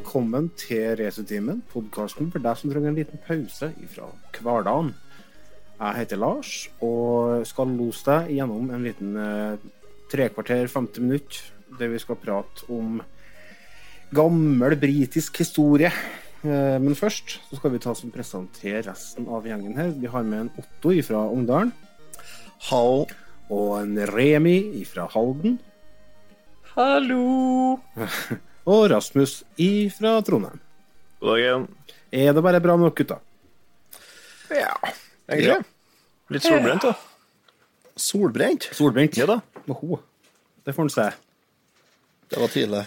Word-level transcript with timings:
Velkommen 0.00 0.46
til 0.56 0.94
Resetimen, 0.96 1.58
podkasten 1.68 2.30
for 2.32 2.40
deg 2.40 2.56
som 2.56 2.70
trenger 2.70 2.88
en 2.88 2.96
liten 2.96 3.20
pause 3.20 3.66
fra 3.92 4.06
hverdagen. 4.40 4.94
Jeg 5.74 5.98
heter 5.98 6.20
Lars 6.22 6.52
og 6.80 7.44
skal 7.44 7.74
lose 7.76 8.00
deg 8.06 8.30
gjennom 8.38 8.72
en 8.72 8.86
liten 8.86 9.12
eh, 9.20 9.60
trekvarter, 10.08 10.72
50 10.72 11.04
minutt, 11.04 11.42
der 11.76 11.92
vi 11.92 12.00
skal 12.00 12.16
prate 12.16 12.64
om 12.72 13.02
gammel 14.16 14.78
britisk 14.80 15.42
historie. 15.44 15.92
Eh, 16.48 16.80
men 16.80 16.96
først 16.96 17.36
så 17.50 17.60
skal 17.60 17.76
vi 17.76 17.84
ta 17.84 17.92
som 17.92 18.16
presentere 18.16 18.86
resten 18.88 19.28
av 19.28 19.44
gjengen 19.44 19.76
her. 19.76 19.92
Vi 20.00 20.08
har 20.08 20.24
med 20.24 20.46
en 20.46 20.52
Otto 20.64 20.96
fra 21.12 21.26
Ungdalen. 21.28 21.76
Hallo. 22.72 23.04
Og 23.52 23.82
en 23.82 23.98
Remi 24.16 24.86
fra 24.88 25.10
Halden. 25.12 25.60
Hallo! 26.72 27.82
og 28.70 28.86
Rasmus 28.92 29.40
fra 29.96 30.16
Trondheim. 30.26 30.60
God 31.20 31.34
dag 31.34 31.42
igjen. 31.42 31.66
Er 32.14 32.32
det 32.36 32.42
bare 32.44 32.60
bra 32.62 32.76
nok, 32.78 32.94
gutta? 32.98 33.18
Ja, 34.50 34.72
egentlig. 35.30 35.60
Litt 36.30 36.46
solbrent, 36.46 36.86
da. 36.86 36.94
Solbrent? 38.00 38.68
Solbrent? 38.74 39.18
Ja 39.18 39.26
da. 39.28 39.40
Oho. 39.70 39.98
Det 40.64 40.74
får 40.76 40.86
en 40.86 40.92
se. 40.94 41.06
Det 42.30 42.38
var 42.40 42.52
tidlig. 42.52 42.84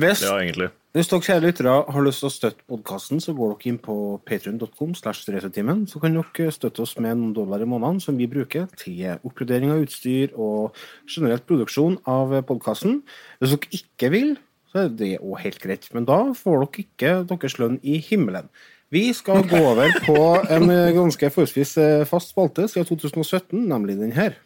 Hvis, 0.00 0.22
Ja, 0.22 0.36
egentlig. 0.38 0.68
hvis 0.94 1.08
dere 1.10 1.20
kjære 1.26 1.42
lyttere 1.42 1.72
har 1.92 2.04
lyst 2.06 2.20
til 2.22 2.28
å 2.28 2.32
støtte 2.34 2.66
podkasten, 2.70 3.20
så 3.20 3.34
går 3.34 3.56
dere 3.56 3.70
inn 3.72 3.78
på 3.82 3.96
patrion.com. 4.26 4.94
Så 4.94 6.00
kan 6.00 6.14
dere 6.14 6.52
støtte 6.54 6.80
oss 6.84 6.94
med 6.98 7.16
noen 7.18 7.34
dollar 7.34 7.60
i 7.60 7.68
måneden 7.68 8.00
som 8.00 8.16
vi 8.16 8.26
bruker 8.30 8.68
til 8.76 9.18
oppgradering 9.24 9.72
av 9.74 9.82
utstyr 9.82 10.30
og 10.38 10.74
generelt 11.08 11.46
produksjon 11.46 11.98
av 12.06 12.36
podkasten. 12.46 13.02
Hvis 13.40 13.56
dere 13.56 13.80
ikke 13.80 14.10
vil, 14.14 14.38
så 14.70 14.84
er 14.84 14.92
det 14.94 15.16
òg 15.18 15.42
helt 15.44 15.60
greit. 15.62 15.88
Men 15.94 16.06
da 16.08 16.20
får 16.36 16.62
dere 16.64 16.84
ikke 16.84 17.14
deres 17.32 17.58
lønn 17.58 17.80
i 17.82 17.98
himmelen. 18.02 18.50
Vi 18.90 19.10
skal 19.14 19.44
gå 19.50 19.58
over 19.70 19.92
på 20.02 20.18
en 20.50 20.70
ganske 20.96 21.30
forholdsvis 21.30 21.76
eh, 21.78 22.06
fast 22.10 22.32
spalte 22.34 22.66
siden 22.70 22.88
2017, 22.88 23.68
nemlig 23.70 23.98
den 24.00 24.16
her. 24.16 24.38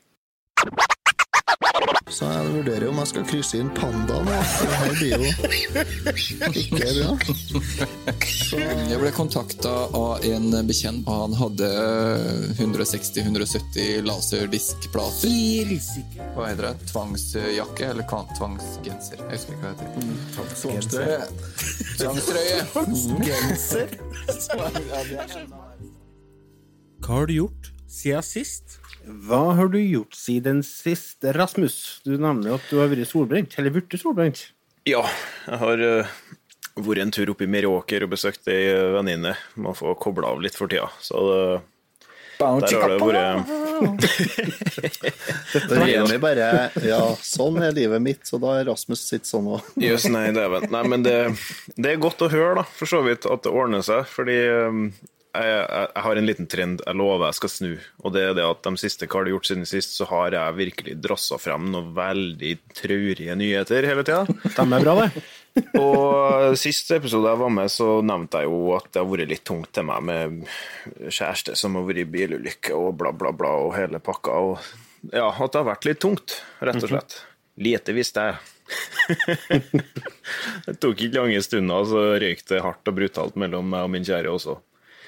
Så 2.14 2.28
jeg 2.30 2.50
vurderer 2.54 2.84
om 2.92 2.98
jeg 3.02 3.08
skal 3.10 3.24
krysse 3.26 3.58
inn 3.58 3.70
panda 3.74 4.20
nå. 4.22 4.34
Det 4.60 4.76
her 4.78 4.92
blir 5.00 5.12
jo 5.18 5.24
ikke 6.62 6.78
bra. 6.78 7.10
Så 8.22 8.60
Jeg 8.92 8.98
ble 9.00 9.10
kontakta 9.16 9.72
av 9.98 10.22
en 10.28 10.46
bekjent, 10.68 11.02
og 11.10 11.14
han 11.24 11.34
hadde 11.40 11.68
160-170 12.62 14.06
laserdiskplater. 14.06 15.74
Hva 16.36 16.46
heter 16.52 16.64
det? 16.68 16.74
Tvangsjakke? 16.92 17.90
Eller 17.90 18.06
tvangsgenser? 18.38 19.18
Jeg 19.18 19.34
husker 19.34 19.50
ikke 19.56 19.64
hva 19.64 19.74
det 19.74 19.90
heter. 19.90 20.00
tvangstrøye. 20.62 21.20
Tvangstrøye! 21.98 22.58
Tvangsgenser. 22.76 23.86
Hva 27.04 27.18
har 27.18 27.26
du 27.28 27.34
gjort 27.42 27.73
siden 27.94 28.26
sist? 28.26 28.78
Hva 29.04 29.54
har 29.58 29.68
du 29.72 29.78
gjort 29.80 30.16
siden 30.16 30.62
sist, 30.66 31.24
Rasmus? 31.36 32.00
Du 32.06 32.16
nevner 32.16 32.56
at 32.56 32.70
du 32.70 32.80
har 32.80 32.90
vært 32.92 33.08
solbrent, 33.10 33.54
eller 33.60 33.74
blitt 33.74 33.96
solbrent. 34.00 34.48
Ja, 34.88 35.04
jeg 35.46 35.60
har 35.60 35.80
uh, 35.80 36.16
vært 36.76 37.04
en 37.04 37.14
tur 37.14 37.32
opp 37.32 37.44
i 37.44 37.48
Meråker 37.48 38.04
og 38.04 38.12
besøkt 38.16 38.48
ei 38.52 38.66
venninne. 38.96 39.36
Må 39.60 39.76
få 39.76 39.94
kobla 40.00 40.34
av 40.34 40.42
litt 40.44 40.58
for 40.58 40.68
tida. 40.72 40.90
Så 41.04 41.22
det, 41.28 41.44
der 42.40 42.80
har 42.80 42.90
det 42.90 42.98
vært 42.98 43.48
Remi 45.84 46.18
bare 46.22 46.46
Ja, 46.82 47.00
sånn 47.22 47.60
er 47.62 47.74
livet 47.76 48.02
mitt, 48.02 48.26
så 48.26 48.40
da 48.42 48.58
er 48.58 48.68
Rasmus 48.70 49.02
sitt 49.06 49.28
sånn 49.28 49.46
òg. 49.54 49.60
Jøss, 49.86 50.08
nei, 50.12 50.28
dæven. 50.34 50.68
Nei, 50.74 50.84
men 50.90 51.06
det, 51.06 51.18
det 51.76 51.94
er 51.94 52.02
godt 52.02 52.24
å 52.24 52.30
høre, 52.32 52.62
da, 52.62 52.64
for 52.78 52.90
så 52.90 53.04
vidt, 53.06 53.28
at 53.30 53.44
det 53.46 53.54
ordner 53.54 53.84
seg. 53.86 54.06
Fordi 54.10 54.38
um, 54.66 54.88
jeg, 55.34 55.60
jeg, 55.60 56.02
har 56.06 56.18
en 56.18 56.28
liten 56.28 56.48
trend 56.50 56.82
jeg 56.84 56.98
lover 56.98 57.26
jeg 57.28 57.38
skal 57.38 57.52
snu. 57.52 57.72
Og 58.04 58.14
det 58.14 58.24
er 58.28 58.36
det 58.38 58.46
at 58.46 58.66
de 58.66 58.80
siste 58.80 59.08
hva 59.08 59.20
har 59.20 59.26
du 59.26 59.34
gjort 59.34 59.50
siden 59.50 59.68
sist, 59.68 59.96
så 59.98 60.06
har 60.10 60.36
jeg 60.36 60.58
virkelig 60.58 60.96
drassa 61.02 61.38
frem 61.42 61.70
noen 61.72 61.92
veldig 61.96 62.52
traurige 62.76 63.36
nyheter 63.38 63.88
hele 63.88 64.06
tida. 64.06 64.24
er 64.64 64.86
bra, 64.86 64.96
det. 65.02 65.24
Og 65.78 66.56
siste 66.58 66.98
episode 66.98 67.30
jeg 67.30 67.42
var 67.44 67.52
med, 67.54 67.70
så 67.70 68.00
nevnte 68.06 68.42
jeg 68.42 68.50
jo 68.50 68.72
at 68.74 68.88
det 68.90 69.02
har 69.02 69.10
vært 69.10 69.30
litt 69.30 69.44
tungt 69.46 69.70
til 69.76 69.86
meg 69.86 70.08
med 70.08 70.40
kjæreste 71.06 71.54
som 71.58 71.78
har 71.78 71.86
vært 71.86 72.02
i 72.02 72.08
bilulykke 72.16 72.74
og 72.74 72.96
bla, 72.98 73.12
bla, 73.14 73.30
bla 73.36 73.52
og 73.66 73.76
hele 73.76 74.02
pakka. 74.02 74.40
Og 74.48 75.12
ja, 75.12 75.28
at 75.28 75.54
det 75.54 75.60
har 75.60 75.68
vært 75.68 75.88
litt 75.88 76.02
tungt, 76.02 76.40
rett 76.64 76.82
og 76.82 76.90
slett. 76.90 77.20
Lite 77.62 77.94
visste 77.94 78.26
jeg. 78.26 78.42
det 80.66 80.74
tok 80.82 81.02
ikke 81.04 81.20
lange 81.20 81.42
stunder, 81.44 81.86
så 81.86 82.04
røyk 82.18 82.42
det 82.50 82.62
hardt 82.64 82.90
og 82.90 82.96
brutalt 82.96 83.36
mellom 83.38 83.68
meg 83.70 83.86
og 83.86 83.92
min 83.94 84.06
kjære 84.06 84.32
også. 84.32 84.56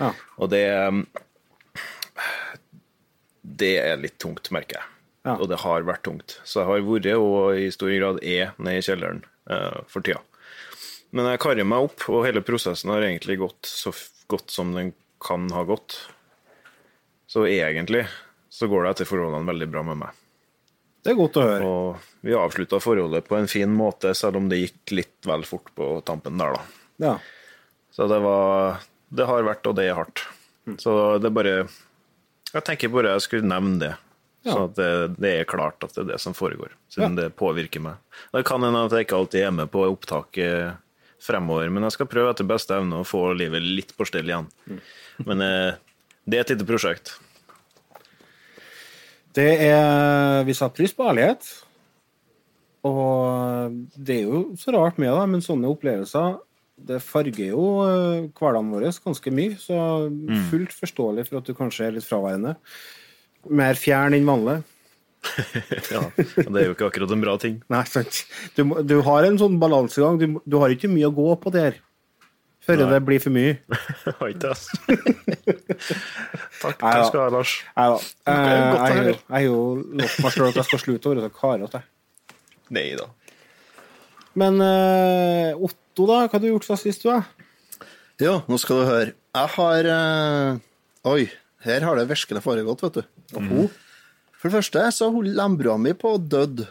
Ja. 0.00 0.12
Og 0.36 0.50
det 0.52 0.64
Det 3.56 3.76
er 3.80 3.96
litt 4.00 4.18
tungt, 4.18 4.50
merker 4.52 4.80
jeg. 4.80 4.88
Ja. 5.26 5.36
Og 5.40 5.48
det 5.50 5.62
har 5.62 5.86
vært 5.86 6.04
tungt. 6.06 6.40
Så 6.44 6.60
jeg 6.60 6.68
har 6.68 6.84
vært, 6.86 7.06
og 7.18 7.58
i 7.58 7.70
stor 7.74 7.90
grad 7.90 8.20
er, 8.22 8.52
nede 8.58 8.78
i 8.78 8.84
kjelleren 8.84 9.22
uh, 9.50 9.82
for 9.90 10.04
tida. 10.06 10.20
Men 11.16 11.30
jeg 11.30 11.40
karrer 11.42 11.66
meg 11.66 11.88
opp, 11.88 12.04
og 12.12 12.26
hele 12.26 12.42
prosessen 12.44 12.92
har 12.92 13.06
egentlig 13.06 13.38
gått 13.40 13.70
så 13.70 13.94
godt 14.30 14.52
som 14.52 14.74
den 14.76 14.92
kan 15.22 15.48
ha 15.54 15.64
gått. 15.66 15.96
Så 17.26 17.46
egentlig 17.48 18.04
så 18.52 18.68
går 18.70 18.84
det 18.84 18.92
etter 18.94 19.08
forholdene 19.08 19.48
veldig 19.48 19.68
bra 19.72 19.82
med 19.86 20.00
meg. 20.04 20.22
Det 21.06 21.12
er 21.12 21.18
godt 21.18 21.38
å 21.38 21.46
høre. 21.46 21.66
Og 21.70 22.26
vi 22.26 22.34
avslutta 22.34 22.80
forholdet 22.82 23.26
på 23.28 23.36
en 23.38 23.50
fin 23.50 23.70
måte, 23.70 24.10
selv 24.18 24.40
om 24.40 24.48
det 24.50 24.58
gikk 24.58 24.94
litt 24.98 25.28
vel 25.28 25.46
fort 25.46 25.68
på 25.78 25.90
tampen 26.06 26.38
der, 26.40 26.56
da. 26.56 26.82
Ja. 27.02 27.12
Så 27.94 28.08
det 28.10 28.18
var 28.24 28.80
Det 29.08 29.26
har 29.28 29.46
vært, 29.46 29.66
og 29.68 29.76
det 29.78 29.86
er 29.86 29.98
hardt. 29.98 30.24
Så 30.82 31.18
det 31.22 31.28
er 31.30 31.36
bare 31.36 31.54
Jeg 32.52 32.64
tenker 32.66 32.90
bare 32.90 33.14
jeg 33.14 33.26
skulle 33.26 33.46
nevne 33.46 33.78
det. 33.82 33.92
Ja. 34.46 34.54
Så 34.54 34.64
at 34.68 34.74
det, 34.78 34.90
det 35.18 35.30
er 35.40 35.48
klart 35.50 35.82
at 35.82 35.94
det 35.94 36.04
er 36.04 36.10
det 36.12 36.20
som 36.22 36.34
foregår, 36.34 36.74
siden 36.92 37.16
det 37.18 37.32
påvirker 37.38 37.82
meg. 37.82 37.98
Det 38.30 38.44
kan 38.46 38.62
hende 38.62 38.84
at 38.86 38.94
jeg 38.94 39.06
ikke 39.08 39.18
alltid 39.18 39.42
er 39.42 39.54
med 39.56 39.70
på 39.72 39.82
opptaket 39.88 40.76
fremover, 41.22 41.70
men 41.72 41.86
jeg 41.86 41.96
skal 41.96 42.08
prøve 42.10 42.30
etter 42.30 42.46
beste 42.46 42.76
evne 42.76 43.00
å 43.00 43.06
få 43.06 43.32
livet 43.34 43.64
litt 43.64 43.94
på 43.98 44.06
stell 44.06 44.30
igjen. 44.30 44.46
Men 45.26 45.42
eh, 45.42 45.78
det 46.26 46.38
er 46.38 46.44
et 46.44 46.52
lite 46.54 46.68
prosjekt. 46.68 47.16
Det 49.36 49.50
er 49.66 50.44
Vi 50.46 50.54
setter 50.56 50.78
pris 50.78 50.94
på 50.96 51.06
ærlighet. 51.10 51.48
Og 52.86 53.74
det 53.98 54.20
er 54.20 54.28
jo 54.28 54.42
så 54.60 54.74
rart 54.76 54.98
med 55.02 55.10
det, 55.10 55.24
men 55.32 55.42
sånne 55.42 55.70
opplevelser 55.72 56.36
det 56.76 56.98
farger 57.02 57.50
jo 57.54 57.62
eh, 57.86 58.26
hverdagen 58.36 58.70
vår 58.74 58.88
ganske 59.04 59.32
mye. 59.32 59.56
Så 59.60 59.76
fullt 60.50 60.74
forståelig 60.76 61.26
for 61.30 61.40
at 61.40 61.48
du 61.48 61.54
kanskje 61.56 61.86
er 61.88 61.96
litt 61.96 62.06
fraværende. 62.08 62.56
Mer 63.48 63.78
fjern 63.80 64.16
enn 64.18 64.26
vanlig. 64.28 64.62
Ja, 65.90 66.02
det 66.14 66.44
er 66.60 66.68
jo 66.68 66.74
ikke 66.76 66.86
akkurat 66.86 67.10
en 67.10 67.22
bra 67.24 67.32
ting. 67.42 67.56
Nei, 67.72 67.80
sant. 67.90 68.20
Du, 68.54 68.62
du 68.86 69.00
har 69.02 69.24
en 69.26 69.38
sånn 69.40 69.56
balansegang. 69.58 70.20
Du, 70.20 70.36
du 70.46 70.56
har 70.62 70.70
ikke 70.70 70.90
mye 70.92 71.08
å 71.08 71.14
gå 71.16 71.24
på 71.42 71.50
der 71.54 71.80
før 72.66 72.78
Nei. 72.82 72.86
det 72.92 73.00
blir 73.06 73.22
for 73.22 73.34
mye. 73.34 73.56
Har 74.20 74.30
ikke 74.30 74.50
det. 74.52 75.56
Takk, 76.62 76.80
Nei, 76.82 76.92
skal 77.06 77.12
du 77.14 77.20
ha, 77.20 77.26
Lars. 77.34 77.52
Nei 77.76 77.86
da. 77.92 77.98
Eh, 78.26 78.36
Jeg 78.36 78.78
har 78.80 78.96
jo- 79.04 79.18
jeg 79.36 79.50
lovt 80.02 80.22
meg 80.24 80.32
sjøl 80.34 80.48
at 80.50 80.58
jeg 80.60 80.68
skal 80.70 80.82
slutte 80.82 81.06
å 81.10 81.14
være 81.14 81.26
så 81.28 81.34
karete. 81.40 81.82
Nei 82.74 82.86
da. 82.98 83.06
Men 84.42 84.58
eh, 84.66 85.52
Otto, 85.96 86.10
da? 86.10 86.26
Hva 86.28 86.36
har 86.36 86.42
du 86.42 86.50
gjort 86.50 86.66
siden 86.66 86.80
sist, 86.82 87.04
du? 87.06 87.08
da? 87.08 87.86
Jo, 88.20 88.32
nå 88.44 88.56
skal 88.60 88.82
du 88.82 88.84
høre. 88.84 89.12
Jeg 89.32 89.48
har 89.54 89.86
uh... 89.88 90.58
Oi, 91.08 91.22
her 91.64 91.86
har 91.88 91.96
det 91.96 92.10
virkelig 92.10 92.42
foregått, 92.44 92.84
vet 92.84 92.98
du. 92.98 93.06
Oho. 93.40 93.62
For 94.36 94.50
det 94.50 94.58
første 94.58 94.82
så 94.92 95.08
holdt 95.14 95.32
lembrua 95.38 95.78
mi 95.80 95.94
på 95.96 96.12
å 96.12 96.20
dødd. 96.20 96.66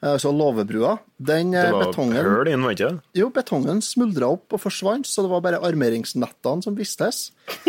Altså 0.00 0.32
låvebrua. 0.32 0.96
Den 1.20 1.52
Det 1.52 1.60
eh, 1.66 1.76
var 1.76 1.90
betongen 1.90 2.24
høl 2.24 2.54
inn, 2.54 2.64
var 2.64 2.78
ikke 2.78 2.88
det? 2.88 3.04
Jo, 3.20 3.28
betongen 3.36 3.84
smuldra 3.84 4.32
opp 4.32 4.56
og 4.56 4.64
forsvant, 4.64 5.04
så 5.04 5.26
det 5.26 5.34
var 5.34 5.44
bare 5.44 5.60
armeringsnettene 5.68 6.64
som 6.64 6.80
vistes. 6.80 7.26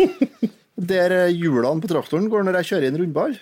Der 0.92 1.12
eh, 1.12 1.36
hjulene 1.36 1.84
på 1.84 1.92
traktoren 1.92 2.32
går 2.32 2.48
når 2.48 2.62
jeg 2.62 2.72
kjører 2.72 2.88
i 2.88 2.94
en 2.94 3.00
rundball. 3.04 3.36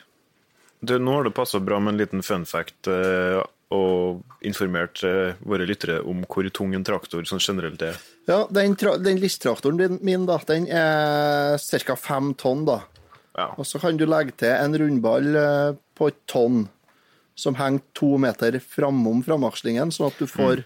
Du, 0.82 0.98
nå 0.98 1.20
har 1.20 1.30
det 1.30 1.38
passa 1.38 1.62
bra 1.62 1.78
med 1.78 1.94
en 1.94 2.02
liten 2.02 2.26
fun 2.26 2.42
fact 2.50 2.90
eh, 2.90 3.44
og 3.74 4.46
informert 4.46 5.02
våre 5.42 5.66
lyttere 5.68 6.00
om 6.06 6.22
hvor 6.30 6.46
tung 6.54 6.74
en 6.76 6.86
traktor 6.86 7.26
sånn 7.28 7.42
generelt 7.42 7.82
er. 7.82 7.98
Ja, 8.30 8.44
den, 8.54 8.76
tra 8.80 8.94
den 9.00 9.20
listtraktoren 9.22 9.98
min, 10.00 10.26
da, 10.30 10.38
den 10.48 10.68
er 10.70 11.58
ca. 11.58 11.96
fem 11.98 12.32
tonn, 12.40 12.64
da. 12.68 12.80
Ja. 13.34 13.50
Og 13.58 13.66
så 13.66 13.80
kan 13.82 13.98
du 13.98 14.06
legge 14.06 14.36
til 14.44 14.54
en 14.54 14.76
rundball 14.78 15.34
eh, 15.36 15.70
på 15.98 16.10
et 16.12 16.20
tonn 16.30 16.68
som 17.34 17.56
henger 17.58 17.82
to 17.98 18.14
meter 18.22 18.60
framom 18.62 19.24
framakslingen, 19.26 19.90
sånn 19.90 20.12
at 20.12 20.20
du 20.22 20.30
får 20.30 20.62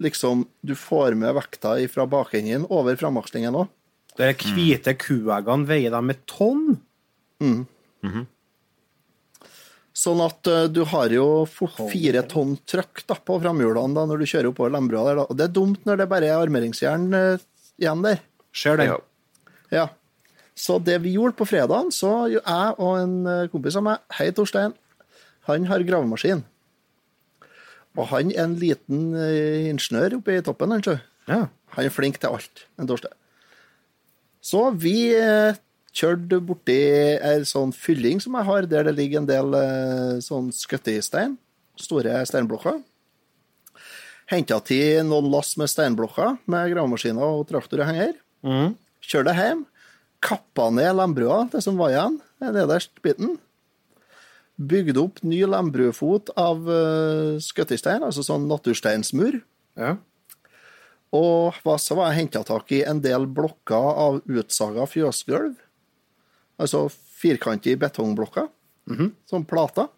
liksom 0.00 0.46
Du 0.64 0.72
får 0.78 1.12
med 1.14 1.34
vekta 1.36 1.74
fra 1.92 2.06
bakenden 2.08 2.64
over 2.72 2.96
framakslingen 2.96 3.58
òg. 3.62 3.68
De 4.16 4.30
hvite 4.32 4.94
kueggene 4.96 5.68
veier 5.68 5.92
de 5.92 6.14
et 6.14 6.22
tonn? 6.28 6.78
Sånn 10.00 10.22
at 10.24 10.48
uh, 10.48 10.64
du 10.72 10.80
har 10.88 11.12
jo 11.12 11.44
fire 11.90 12.22
tonn 12.30 12.54
trøkk 12.68 13.02
da, 13.04 13.18
på 13.20 13.36
framhjulene 13.42 13.96
da, 13.98 14.06
når 14.08 14.22
du 14.22 14.28
kjører 14.30 14.50
oppover 14.52 14.72
Lembrua. 14.72 15.04
Der, 15.10 15.20
da. 15.20 15.28
Og 15.28 15.36
det 15.36 15.48
er 15.48 15.56
dumt 15.60 15.84
når 15.88 16.00
det 16.00 16.10
bare 16.12 16.30
er 16.30 16.40
armeringsjern 16.40 17.08
uh, 17.12 17.48
igjen 17.80 18.04
der. 18.06 18.22
Ser 18.56 18.80
den. 18.80 18.94
Ja. 18.94 19.00
Ja. 19.70 19.88
Så 20.60 20.78
det 20.84 20.98
vi 21.04 21.14
gjorde 21.14 21.38
på 21.38 21.48
fredagen, 21.48 21.92
så 21.94 22.28
jeg 22.28 22.40
og 22.76 22.96
en 22.98 23.14
eh, 23.28 23.46
kompis 23.52 23.78
av 23.78 23.86
meg, 23.86 24.02
hei 24.18 24.28
Torstein, 24.36 24.74
han 25.48 25.68
har 25.70 25.84
gravemaskin. 25.86 26.42
Og 27.96 28.10
han 28.10 28.32
er 28.34 28.44
en 28.44 28.58
liten 28.60 29.14
uh, 29.16 29.70
ingeniør 29.70 30.18
oppe 30.18 30.36
i 30.36 30.42
toppen, 30.44 30.74
han, 30.74 30.84
sjø. 30.84 30.98
Ja. 31.30 31.46
Han 31.76 31.86
er 31.86 31.94
flink 31.94 32.20
til 32.20 32.36
alt, 32.36 32.66
en 32.78 32.90
Torstein. 32.90 33.16
Så 34.44 34.66
vi 34.80 35.12
eh, 35.16 35.56
kjørte 35.96 36.38
borti 36.44 36.78
ei 37.18 37.40
sånn 37.48 37.72
fylling 37.74 38.20
som 38.22 38.36
jeg 38.38 38.46
har, 38.48 38.68
der 38.70 38.86
det 38.88 38.96
ligger 38.98 39.22
en 39.22 39.28
del 39.28 39.56
eh, 39.58 40.20
sånn 40.24 40.50
skuttestein. 40.54 41.36
Store 41.80 42.20
steinblokker. 42.28 42.80
Henta 44.30 44.60
til 44.62 45.02
noen 45.08 45.30
lass 45.32 45.56
med 45.58 45.70
steinblokker 45.72 46.36
med 46.50 46.70
gravemaskiner 46.74 47.38
og 47.40 47.48
traktor 47.50 47.82
og 47.82 47.90
henger. 47.90 48.14
Mhm. 48.46 48.74
Kjørte 49.10 49.34
hjem. 49.34 49.64
Kappa 50.20 50.68
ned 50.70 50.92
lembrua, 50.98 51.46
det 51.50 51.62
som 51.64 51.78
var 51.80 51.94
igjen, 51.94 52.18
den 52.42 52.52
nederst 52.52 52.92
biten. 53.02 53.38
Bygde 54.60 55.00
opp 55.00 55.22
ny 55.24 55.38
lembrufot 55.48 56.28
av 56.36 56.68
uh, 56.68 57.40
skuttestein, 57.40 58.04
altså 58.04 58.22
sånn 58.26 58.44
natursteinsmur. 58.50 59.40
ja. 59.80 59.96
Og 61.16 61.56
så 61.82 61.96
var 61.98 62.12
jeg 62.12 62.20
henta 62.20 62.44
tak 62.46 62.70
i 62.70 62.84
en 62.86 63.00
del 63.02 63.24
blokker 63.26 63.88
av 64.04 64.20
utsaga 64.30 64.84
fjøsgulv. 64.86 65.56
Altså 66.60 66.84
firkantige 66.92 67.78
betongblokker, 67.80 68.50
som 69.30 69.46
plater, 69.48 69.88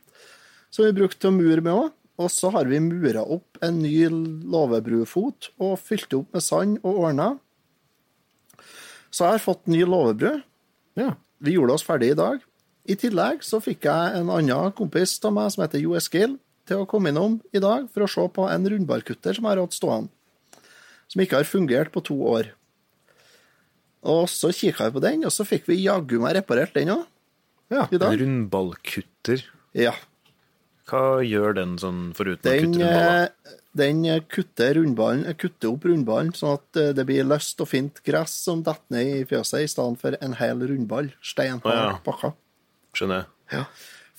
som 0.71 0.87
vi 0.87 0.95
brukte 0.95 1.19
til 1.21 1.33
å 1.33 1.37
mure 1.37 1.65
med 1.65 1.73
òg. 1.75 1.91
Og 2.21 2.29
så 2.31 2.51
har 2.55 2.69
vi 2.69 2.79
mura 2.79 3.23
opp 3.25 3.59
en 3.65 3.81
ny 3.83 4.07
låvebrufot 4.53 5.49
og 5.65 5.79
fylt 5.81 6.13
opp 6.15 6.35
med 6.37 6.45
sand 6.45 6.79
og 6.85 7.01
ordna. 7.09 7.29
Så 9.11 9.25
jeg 9.25 9.39
har 9.39 9.43
fått 9.43 9.67
ny 9.67 9.83
låvebru. 9.85 10.43
ja. 11.01 11.15
Vi 11.43 11.57
gjorde 11.57 11.75
oss 11.75 11.83
ferdig 11.83 12.13
i 12.13 12.15
dag. 12.15 12.39
I 12.87 12.95
tillegg 12.95 13.43
så 13.43 13.59
fikk 13.59 13.89
jeg 13.89 14.15
en 14.21 14.31
annen 14.31 14.73
kompis 14.79 15.17
av 15.27 15.33
meg 15.35 15.51
som 15.51 15.65
heter 15.65 15.83
Jo 15.83 15.97
Eskil, 15.99 16.37
til 16.69 16.85
å 16.85 16.87
komme 16.87 17.11
innom 17.11 17.41
i 17.51 17.59
dag 17.59 17.89
for 17.91 18.05
å 18.05 18.11
se 18.11 18.23
på 18.31 18.47
en 18.47 18.69
rundbarkutter 18.71 19.35
som 19.35 19.49
jeg 19.49 19.57
har 19.57 19.63
hatt 19.65 19.75
stående. 19.75 20.13
Som 21.11 21.25
ikke 21.25 21.41
har 21.41 21.49
fungert 21.49 21.91
på 21.91 22.05
to 22.07 22.15
år. 22.23 22.53
Og 24.03 24.25
så 24.31 24.51
kikka 24.51 24.89
vi 24.89 24.97
på 24.97 25.03
den, 25.05 25.27
og 25.29 25.35
så 25.35 25.47
fikk 25.47 25.69
vi 25.71 25.83
jaggu 25.85 26.19
meg 26.23 26.37
reparert 26.41 26.75
den 26.75 26.91
òg. 26.97 27.05
ja. 27.73 27.87
Rundballkutter. 27.89 29.45
Ja. 29.79 29.95
Hva 30.91 31.23
gjør 31.25 31.55
den 31.57 31.77
sånn 31.81 32.11
foruten 32.17 32.51
å 32.51 32.57
kutte 32.59 32.65
rundballer? 32.67 33.31
eh, 33.31 33.59
den 33.79 34.03
kutter, 34.29 34.75
rundballen, 34.77 35.23
eh, 35.31 35.37
kutter 35.39 35.71
opp 35.71 35.87
rundballen, 35.89 36.35
sånn 36.37 36.59
at 36.59 36.81
eh, 36.81 36.91
det 36.99 37.07
blir 37.09 37.25
løst 37.25 37.63
og 37.63 37.71
fint 37.71 38.03
gress 38.05 38.35
som 38.49 38.65
detter 38.67 38.97
ned 38.99 39.23
i 39.23 39.25
fjøset, 39.31 39.63
i 39.63 39.71
stedet 39.71 40.03
for 40.03 40.19
en 40.19 40.37
hel 40.43 40.67
rundball. 40.67 41.13
Stein 41.25 41.63
Å, 41.63 41.73
ja. 41.79 41.89
pakka. 42.05 42.35
Skjønner 42.99 43.25
jeg. 43.55 43.67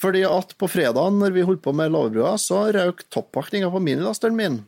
Fordi 0.03 0.23
at 0.27 0.55
på 0.59 0.67
fredagen 0.71 1.19
når 1.21 1.35
vi 1.35 1.45
holdt 1.45 1.61
på 1.63 1.75
med 1.75 1.93
låvebrua, 1.93 2.33
så 2.41 2.65
røk 2.73 3.05
toppakninga 3.13 3.69
på 3.71 3.83
minilasteren 3.83 4.39
min. 4.39 4.61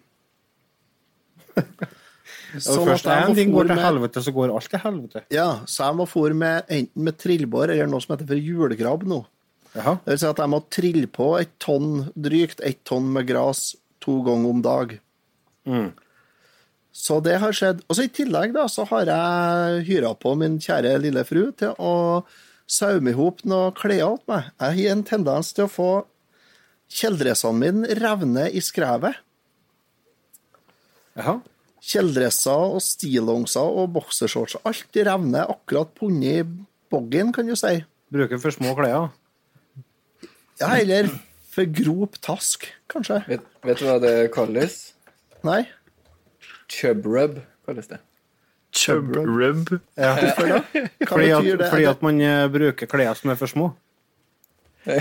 Og 2.56 2.88
først 2.88 3.08
én 3.12 3.36
ting 3.38 3.54
går 3.54 3.70
til 3.72 3.82
helvete, 3.84 4.24
så 4.24 4.34
går 4.36 4.54
alt 4.56 4.70
til 4.72 4.82
helvete. 4.84 5.24
Ja, 5.34 5.48
så 5.68 5.90
jeg 5.90 5.98
må 6.00 6.08
fôre 6.10 6.38
med 6.38 6.70
enten 6.72 7.08
med 7.08 7.18
trillbår 7.22 7.74
eller 7.74 7.90
noe 7.92 8.04
som 8.04 8.16
heter 8.16 8.30
for 8.30 8.40
julegrabb 8.40 9.06
nå. 9.10 9.24
Jaha. 9.76 9.98
Det 10.06 10.14
vil 10.14 10.22
si 10.22 10.30
at 10.30 10.40
jeg 10.40 10.54
må 10.54 10.62
trille 10.72 11.10
på 11.12 11.30
et 11.42 11.52
tonn 11.60 12.08
drygt, 12.16 12.64
ett 12.64 12.80
tonn 12.88 13.12
med 13.12 13.28
gras 13.28 13.74
to 14.04 14.22
ganger 14.24 14.54
om 14.54 14.64
dag. 14.64 14.98
Mm. 15.68 15.92
Så 16.96 17.20
det 17.20 17.40
har 17.42 17.56
skjedd. 17.56 17.84
Og 17.90 17.98
så 17.98 18.06
i 18.08 18.12
tillegg 18.14 18.54
da, 18.56 18.70
så 18.72 18.86
har 18.88 19.10
jeg 19.12 19.86
hyra 19.90 20.14
på 20.16 20.32
min 20.40 20.56
kjære 20.64 20.96
lille 21.04 21.26
fru 21.28 21.50
til 21.60 21.76
å 21.76 22.24
saume 22.72 23.12
i 23.12 23.18
hop 23.18 23.44
noe 23.46 23.74
klær 23.76 24.16
til 24.22 24.32
meg. 24.32 24.52
Jeg 24.62 24.78
har 24.80 24.94
en 24.96 25.04
tendens 25.12 25.52
til 25.54 25.68
å 25.68 25.72
få 25.72 25.90
kjeledressene 26.96 27.60
mine 27.60 27.98
revne 28.00 28.48
i 28.48 28.64
skrevet. 28.64 29.20
Jaha. 31.20 31.40
Kjeledresser 31.86 32.76
og 32.76 32.82
stillongser 32.82 33.78
og 33.82 33.92
boksershorts. 33.94 34.58
Alt 34.66 34.98
revner 35.06 35.52
akkurat 35.54 35.92
punni 35.98 36.40
boggen, 36.92 37.32
kan 37.36 37.46
du 37.50 37.56
si. 37.60 37.78
Bruker 38.14 38.42
for 38.42 38.56
små 38.56 38.74
klær. 38.78 39.12
Ja, 40.62 40.72
eller 40.80 41.10
for 41.52 41.68
grop 41.78 42.18
task, 42.24 42.66
kanskje. 42.92 43.22
Vet, 43.30 43.46
vet 43.68 43.82
du 43.82 43.86
hva 43.88 44.00
det 44.02 44.16
kalles? 44.34 44.80
Nei. 45.46 45.62
Chub 46.72 47.06
rub 47.06 47.40
kalles 47.68 47.90
det. 47.92 48.02
Chub 48.76 49.14
rub. 49.16 49.72
Ja. 49.96 50.16
Hvorfor 50.20 50.50
da? 50.56 50.62
Hva 51.06 51.10
Fordi, 51.12 51.30
at, 51.38 51.50
det? 51.50 51.70
fordi 51.70 51.88
at 51.92 52.06
man 52.06 52.22
eh, 52.22 52.46
bruker 52.52 52.90
klær 52.92 53.14
som 53.20 53.32
er 53.34 53.40
for 53.40 53.52
små. 53.52 53.70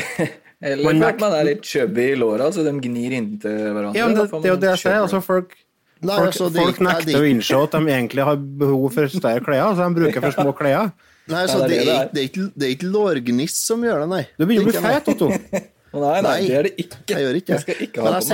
Eller 0.64 0.84
Man 0.86 1.00
man 1.20 1.34
er 1.36 1.44
litt 1.50 1.66
chubby 1.66 2.06
i 2.12 2.16
låra, 2.16 2.46
så 2.54 2.62
de 2.64 2.72
gnir 2.80 3.12
inntil 3.18 3.56
hverandre. 3.74 3.98
Ja, 3.98 4.06
men 4.08 4.14
det, 4.16 4.22
Da 4.22 4.30
får 4.30 4.44
det 4.44 4.48
er 4.48 4.54
jo 4.54 4.60
det 4.62 4.70
jeg 4.70 4.80
sier. 4.84 5.00
Altså, 5.02 5.20
folk, 5.24 5.52
Nei, 6.02 6.16
folk, 6.16 6.26
altså, 6.32 6.48
det- 6.52 6.62
folk 6.64 6.80
nekter 6.84 7.20
å 7.20 7.28
innse 7.30 7.62
at 7.62 7.70
de 7.76 7.78
egentlig 7.86 8.24
har 8.24 8.36
behov 8.36 8.92
for 8.92 9.08
større 9.08 9.40
klær, 9.44 9.74
så 9.76 9.86
de 9.88 10.00
bruker 10.00 10.20
for 10.20 10.30
små 10.32 10.52
klær. 10.56 10.92
Nei, 11.28 11.46
så 11.46 11.60
det, 11.66 11.78
det 11.84 11.88
er 11.88 12.08
det 12.12 12.20
er 12.20 12.26
ikke, 12.28 12.48
det 12.58 12.66
er 12.66 12.72
ikke 12.76 12.90
lårgniss 12.92 13.54
som 13.64 13.80
gjør 13.86 14.02
det, 14.04 14.08
nei. 14.10 14.26
Du 14.36 14.44
begynner 14.44 14.66
å 14.66 14.72
bli 14.72 14.76
Det 14.76 14.82
fet, 14.82 15.08
Otto. 15.14 15.28
Nei, 15.94 16.20
nei, 16.26 16.40
det 16.42 16.54
er 16.58 16.62
det 16.66 16.72
ikke. 16.82 17.06
Jeg 17.14 17.22
gjør 17.22 17.36
ikke 17.38 17.52
Jeg 17.54 17.60
skal 17.62 17.74
det. 17.78 18.02
Men 18.02 18.14
jeg 18.18 18.24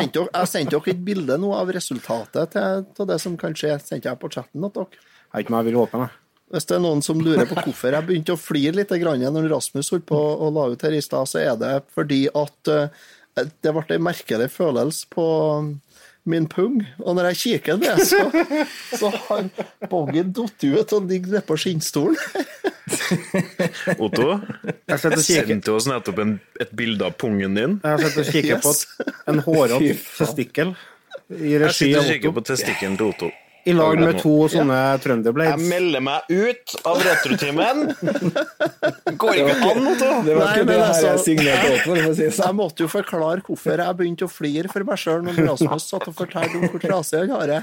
sendte 0.49 0.71
dere- 0.81 0.89
et 0.95 1.05
bilde 1.05 1.37
nå 1.43 1.51
av 1.53 1.69
resultatet 1.77 2.51
til, 2.55 2.87
til 2.97 3.07
det 3.11 3.19
som 3.21 3.37
kan 3.37 3.53
skje. 3.53 3.75
Sendte 3.85 4.09
jeg 4.09 4.19
på 4.19 4.31
chatten 4.33 4.65
til 4.65 4.73
dere. 4.79 5.03
Jeg 5.35 5.45
ikke 5.45 5.53
om 5.53 5.59
jeg 5.59 5.67
vil 5.69 5.77
håpe 5.77 6.01
jeg. 6.01 6.11
Hvis 6.51 6.67
det 6.67 6.77
er 6.79 6.81
noen 6.81 7.03
som 7.05 7.21
lurer 7.21 7.45
på 7.47 7.59
hvorfor 7.61 7.93
jeg 7.93 8.07
begynte 8.09 8.33
å 8.33 8.41
flire 8.41 8.73
litt 8.81 8.89
grann 8.89 9.21
når 9.21 9.51
Rasmus 9.53 9.91
holdt 9.93 10.07
på 10.09 10.17
å 10.41 10.49
la 10.57 10.65
ut 10.73 10.83
her 10.89 10.97
i 10.97 11.03
stad, 11.05 11.29
så 11.29 11.39
er 11.45 11.55
det 11.61 11.75
fordi 11.95 12.23
at 12.33 12.73
eh, 12.73 12.89
det 13.37 13.75
ble 13.77 13.85
en 13.99 14.09
merkelig 14.09 14.49
følelse 14.57 15.07
på 15.13 15.27
min 16.31 16.47
pung. 16.51 16.81
Og 17.03 17.17
når 17.19 17.31
jeg 17.31 17.41
kikker 17.45 17.81
ned, 17.81 18.01
så, 18.07 18.23
så 18.97 19.11
har 19.27 19.51
Boggen 19.91 20.33
datt 20.37 20.65
ut 20.65 20.95
og 20.97 21.11
ligger 21.11 21.37
nede 21.37 21.45
på 21.49 21.59
skinnstolen. 21.61 22.17
Otto, 24.03 24.41
Jeg 24.91 24.99
sendte 25.23 25.75
oss 25.75 25.87
nettopp 25.91 26.19
en, 26.25 26.33
et 26.63 26.73
bilde 26.77 27.07
av 27.07 27.15
pungen 27.21 27.55
din. 27.59 27.77
jeg 27.85 28.01
sitter 28.07 28.25
og 28.25 28.33
kikker 28.35 28.65
på 28.65 28.73
en 29.31 29.43
hårete 29.47 29.93
testikkel 30.19 30.75
i 31.31 31.55
regi 31.61 31.61
testikkel 31.61 31.63
Otto. 31.63 31.69
Jeg 31.71 31.75
sitter 31.79 32.01
av 32.01 32.05
og 32.05 32.11
kikker 32.15 32.35
på 32.39 32.45
testikkelen 32.51 32.99
til 32.99 33.13
Otto. 33.13 33.31
I 33.69 33.73
lag 33.77 33.99
med 34.01 34.19
to 34.23 34.33
sånne 34.49 34.79
trønderblades. 35.05 35.65
melder 35.69 36.01
meg 36.01 36.31
ut 36.33 36.75
av 36.89 37.03
retrotimen. 37.05 37.83
Går 39.21 39.41
ikke 39.43 39.57
an, 39.69 39.89
Otto. 39.91 40.11
Det 40.25 40.37
var 40.39 40.55
ikke 40.55 40.67
det 40.71 40.79
her 40.79 40.87
altså- 40.87 41.11
jeg 41.11 41.25
signerte 41.27 41.73
opp 41.75 41.83
for, 41.85 42.15
si 42.15 42.23
jeg 42.25 42.37
sånn. 42.39 42.57
måtte 42.57 42.87
jo 42.87 42.89
forklare 42.93 43.45
hvorfor 43.45 43.85
jeg 43.85 43.99
begynte 44.01 44.25
å 44.25 44.33
flire 44.33 44.73
for 44.73 44.87
meg 44.89 45.03
sjøl 45.03 45.21
når 45.27 45.43
Rasmus 45.51 45.89
satt 45.93 46.09
og 46.09 46.17
fortalte 46.17 46.57
om 46.57 46.69
hvor 46.73 46.81
trasig 46.87 47.27
han 47.27 47.35
har 47.37 47.47
det. 47.53 47.61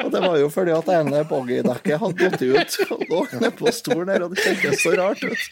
Og 0.00 0.10
det 0.12 0.20
var 0.24 0.36
jo 0.40 0.48
fordi 0.52 0.72
at 0.72 0.88
det 0.88 0.96
ene 1.02 1.22
boggydekket 1.28 2.00
hadde 2.00 2.30
gått 2.30 2.42
ut 2.42 2.78
og 2.96 3.04
lå 3.10 3.20
nedpå 3.44 3.72
stolen 3.76 4.08
der, 4.08 4.24
og 4.24 4.34
det 4.34 4.44
kjentes 4.44 4.82
så 4.84 4.96
rart 4.96 5.22
ut. 5.24 5.44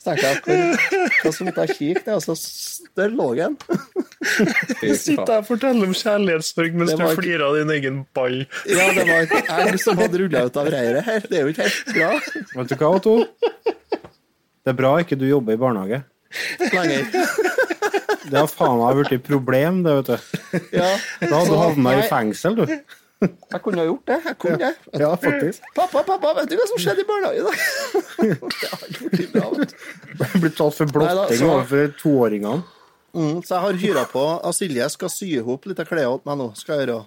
Så 0.00 0.14
tenkte 0.16 0.54
jeg 0.54 0.60
hvor, 0.72 1.08
hva 1.20 1.30
som 1.36 1.48
måtte 1.50 1.64
jeg 1.66 1.76
kikke 1.76 2.02
det, 2.06 2.14
og 2.16 2.22
så 2.24 2.36
der 2.96 3.10
lå 3.12 3.26
han. 3.36 3.56
Du 4.80 4.94
Sitter 4.96 5.26
her 5.28 5.42
og 5.42 5.46
forteller 5.48 5.88
om 5.90 5.92
kjærlighetssorg 5.96 6.76
mens 6.80 6.94
Det 6.94 6.98
du 7.00 7.18
flirer 7.18 7.44
av 7.44 7.58
din 7.58 7.72
egen 7.76 7.98
ball. 8.16 8.38
Ja, 8.68 8.86
det 8.96 9.04
var 9.08 9.26
et 9.26 9.50
elg 9.56 9.80
som 9.82 10.00
hadde 10.00 10.22
rulla 10.22 10.46
ut 10.48 10.56
av 10.60 10.70
reiret 10.72 11.04
her. 11.08 11.26
Det 11.28 11.36
er 11.40 11.44
jo 11.44 11.52
ikke 11.52 11.68
helt 11.68 11.92
bra 11.92 12.10
Vet 12.62 12.72
du 12.72 12.76
hva, 12.80 12.90
Otto? 12.96 13.14
Det 14.60 14.72
er 14.72 14.78
bra 14.80 14.94
ikke 15.04 15.18
du 15.20 15.26
jobber 15.28 15.56
i 15.56 15.60
barnehage. 15.60 16.02
lenger. 16.72 17.06
Det 18.30 18.36
har 18.38 18.48
faen 18.52 18.78
meg 18.78 18.98
blitt 19.00 19.14
et 19.16 19.24
problem, 19.26 19.80
det, 19.84 19.94
vet 20.00 20.10
du. 20.10 20.58
Ja, 20.76 20.90
Da 21.24 21.30
hadde 21.32 21.48
du 21.50 21.56
havna 21.58 21.94
i 21.98 22.04
fengsel, 22.08 22.56
du. 22.60 22.66
Jeg 23.20 23.60
kunne 23.64 23.82
ha 23.82 23.84
gjort 23.84 24.06
det. 24.08 24.18
Jeg 24.24 24.36
kunne 24.40 24.58
det. 24.62 24.70
Ja, 25.02 25.10
faktisk. 25.20 25.64
Pappa, 25.76 26.02
pappa, 26.08 26.30
vet 26.40 26.48
du 26.48 26.56
hva 26.56 26.66
som 26.70 26.78
skjedde 26.80 27.02
i 27.04 27.08
barnehagen 27.08 27.40
i 27.40 27.46
dag? 27.46 27.56
Det 28.54 28.70
har 28.72 28.84
ikke 28.88 29.10
blitt 29.12 29.32
bra, 29.34 29.48
vet. 29.58 29.74
Blitt 30.40 30.56
tatt 30.56 30.76
for 30.78 30.92
blotting 30.94 31.42
overfor 31.48 31.90
toåringene. 32.00 32.62
Mm, 33.10 33.40
så 33.42 33.56
jeg 33.56 33.62
har 33.64 33.78
hyra 33.82 34.04
på 34.06 34.22
at 34.38 34.54
Silje 34.54 34.86
skal 34.94 35.10
sy 35.10 35.32
i 35.34 35.40
hop 35.42 35.64
litt 35.66 35.80
klær 35.82 36.12
til 36.14 36.28
meg 36.30 36.36
nå. 36.38 36.46
skal 36.56 36.78
jeg 36.78 36.86
gjøre. 36.86 37.00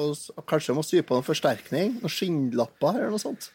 Og 0.00 0.14
s- 0.16 0.30
kanskje 0.48 0.72
jeg 0.72 0.76
må 0.78 0.84
sy 0.88 1.02
på 1.04 1.14
noen 1.18 1.26
forsterkning. 1.28 1.98
Noen 2.00 2.14
skinnlapper 2.14 2.96
eller 3.02 3.12
noe 3.12 3.20
sånt. 3.22 3.50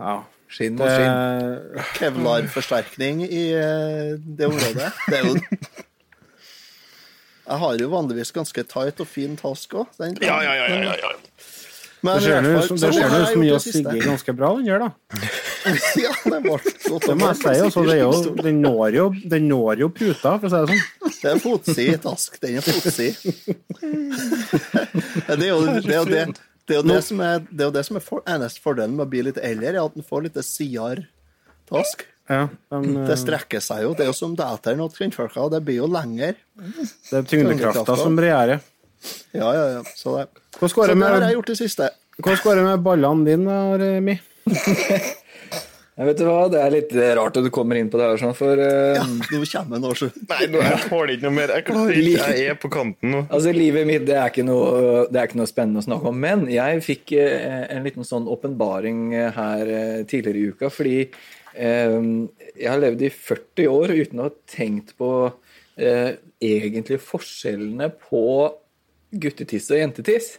Ja. 0.00 0.22
Skinn 0.48 0.80
og 0.80 0.88
skinn. 0.88 1.84
Kevlar-forsterkning 1.98 3.20
i 3.28 3.42
eh, 3.52 4.14
det 4.18 4.48
området. 4.48 4.88
Det 5.10 5.18
er 5.18 5.26
jo 5.28 5.34
Jeg 7.48 7.56
har 7.62 7.78
jo 7.80 7.86
vanligvis 7.88 8.28
ganske 8.36 8.60
tight 8.68 8.98
og 9.00 9.08
fin 9.08 9.32
task 9.40 9.72
òg. 9.80 9.86
Ja, 10.20 10.36
ja, 10.44 10.52
ja, 10.54 10.66
ja, 10.68 10.92
ja. 11.00 11.08
Men 12.02 12.16
det 12.20 12.24
ser 12.28 12.42
nå 12.44 12.50
ut 12.58 12.64
som- 12.68 12.76
mye 13.40 13.58
siste. 13.58 13.82
Sigge 13.82 14.00
ganske 14.04 14.32
bra, 14.36 14.54
den 14.56 14.66
gjør, 14.66 14.78
da. 14.78 14.90
Ja, 15.98 16.12
det 16.24 16.40
ble 16.44 16.50
godt 16.54 16.64
Det 17.06 17.14
må 17.18 17.26
jeg 17.32 17.38
si. 17.40 17.48
Altså, 17.48 17.82
det 17.84 17.92
er 17.96 18.00
jo, 18.04 18.12
den, 18.38 18.60
når 18.62 18.88
jo, 18.94 19.14
den 19.32 19.48
når 19.48 19.78
jo 19.82 19.88
puta, 19.90 20.38
for 20.38 20.46
å 20.46 20.50
si 20.52 20.56
det 20.60 20.66
sånn. 20.68 20.82
Det 21.18 21.30
er 21.32 21.38
fotsid, 21.42 22.02
Task. 22.04 22.38
Den 22.40 22.56
er 22.60 22.64
fotsid. 22.68 23.14
Det 25.28 25.44
er 25.44 25.50
jo 25.50 25.58
det, 25.66 25.72
er 25.88 25.98
jo 25.98 26.04
det, 26.08 26.22
det, 26.68 26.74
er 26.76 26.78
jo 26.78 26.82
det 26.86 27.02
som 27.04 27.20
er, 27.24 27.38
det 27.50 27.60
er, 27.60 27.64
jo 27.68 27.72
det 27.74 27.84
som 27.88 27.96
er 27.98 28.02
for, 28.04 28.22
eneste 28.28 28.60
fordelen 28.64 28.94
med 28.96 29.06
å 29.06 29.10
bli 29.10 29.20
litt 29.26 29.38
eldre, 29.42 29.66
er 29.74 29.78
at 29.82 29.96
en 29.98 30.04
får 30.06 30.20
litt 30.28 30.38
sidere 30.46 31.02
task. 31.68 31.98
Ja, 32.28 32.48
de, 32.74 32.94
Det 33.08 33.16
strekker 33.20 33.62
seg 33.64 33.84
jo. 33.86 33.94
Det 33.96 34.04
er 34.04 34.10
jo 34.10 34.16
som 34.16 34.34
dateren 34.36 34.82
og 34.84 34.92
kvinnfolka, 34.96 35.46
og 35.46 35.54
det 35.54 35.62
blir 35.64 35.80
jo 35.80 35.88
lenger. 35.90 36.36
det 36.58 37.22
er 37.22 37.28
tyngdekrafta 37.28 37.96
som 37.96 38.18
regjerer. 38.20 38.60
Ja, 39.32 39.48
ja, 39.54 39.64
ja. 39.78 39.82
Så 39.96 40.16
det, 40.16 40.26
Hvordan 40.58 40.72
så 40.72 40.80
går 40.80 40.92
det 40.92 40.98
med, 40.98 41.08
har 41.14 41.28
jeg 41.28 41.38
gjort 41.38 41.52
det 41.52 41.58
siste. 41.60 41.90
hvordan 42.18 42.44
går 42.44 42.60
det 42.60 42.66
med 42.66 42.84
ballene 42.84 43.30
dine, 43.30 43.62
Remi? 43.78 44.18
Jeg 45.98 46.06
vet 46.06 46.20
du 46.20 46.28
hva, 46.28 46.44
Det 46.46 46.58
er 46.62 46.70
litt 46.70 46.92
rart 47.18 47.38
at 47.40 47.46
du 47.46 47.50
kommer 47.50 47.78
inn 47.78 47.88
på 47.90 47.98
det 47.98 48.06
her, 48.06 48.20
sånn, 48.20 48.34
for 48.38 48.60
uh, 48.60 48.94
Ja, 48.94 49.02
nå 49.02 49.40
kommer 49.50 49.80
han, 49.82 49.96
så. 49.98 50.10
Nei, 50.30 50.46
nå, 50.52 50.60
jeg 50.62 50.82
tåler 50.84 51.14
ikke 51.16 51.26
noe 51.26 51.34
mer. 51.34 51.52
Jeg 51.56 51.66
klarer 51.66 51.98
ikke. 51.98 52.28
Jeg 52.38 52.52
er 52.52 52.60
på 52.62 52.70
kanten 52.70 53.14
nå. 53.14 53.22
altså, 53.26 53.54
livet 53.56 53.88
mitt 53.88 54.06
det 54.06 54.14
er, 54.14 54.30
ikke 54.30 54.46
noe, 54.46 55.08
det 55.10 55.18
er 55.18 55.26
ikke 55.26 55.40
noe 55.40 55.50
spennende 55.50 55.82
å 55.82 55.88
snakke 55.88 56.12
om. 56.12 56.20
Men 56.22 56.46
jeg 56.52 56.84
fikk 56.86 57.16
uh, 57.18 57.64
en 57.74 57.88
liten 57.88 58.06
sånn 58.06 58.30
åpenbaring 58.30 59.00
eh, 59.16 59.32
her 59.34 59.72
uh, 59.72 60.06
tidligere 60.08 60.38
i 60.38 60.54
uka, 60.54 60.70
fordi 60.70 61.00
eh, 61.02 61.10
jeg 61.58 62.70
har 62.70 62.80
levd 62.82 63.02
i 63.02 63.10
40 63.10 63.68
år 63.72 63.94
uten 63.98 64.22
å 64.22 64.28
ha 64.28 64.34
tenkt 64.50 64.94
på 65.00 65.10
eh, 65.76 66.16
egentlig 66.38 67.00
forskjellene 67.02 67.90
på 68.08 68.24
guttetiss 69.10 69.70
og 69.72 69.80
jentetiss. 69.82 70.36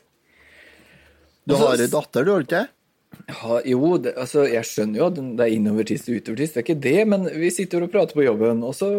Du 1.50 1.58
har 1.58 1.82
ei 1.82 1.90
datter, 1.90 2.26
du 2.28 2.36
har 2.36 2.46
ikke? 2.46 2.68
Ja, 3.30 3.56
jo, 3.66 3.96
det, 4.02 4.14
altså, 4.22 4.44
jeg 4.48 4.66
skjønner 4.70 5.00
jo 5.00 5.08
at 5.10 5.18
det 5.18 5.46
er 5.46 5.54
innovertiss 5.56 6.06
og 6.08 6.20
utovertiss, 6.20 6.54
det 6.54 6.62
er 6.62 6.66
ikke 6.66 6.84
det. 6.84 7.00
Men 7.10 7.26
vi 7.42 7.50
sitter 7.54 7.84
og 7.86 7.92
prater 7.94 8.18
på 8.18 8.26
jobben, 8.26 8.62
og 8.66 8.76
så 8.78 8.90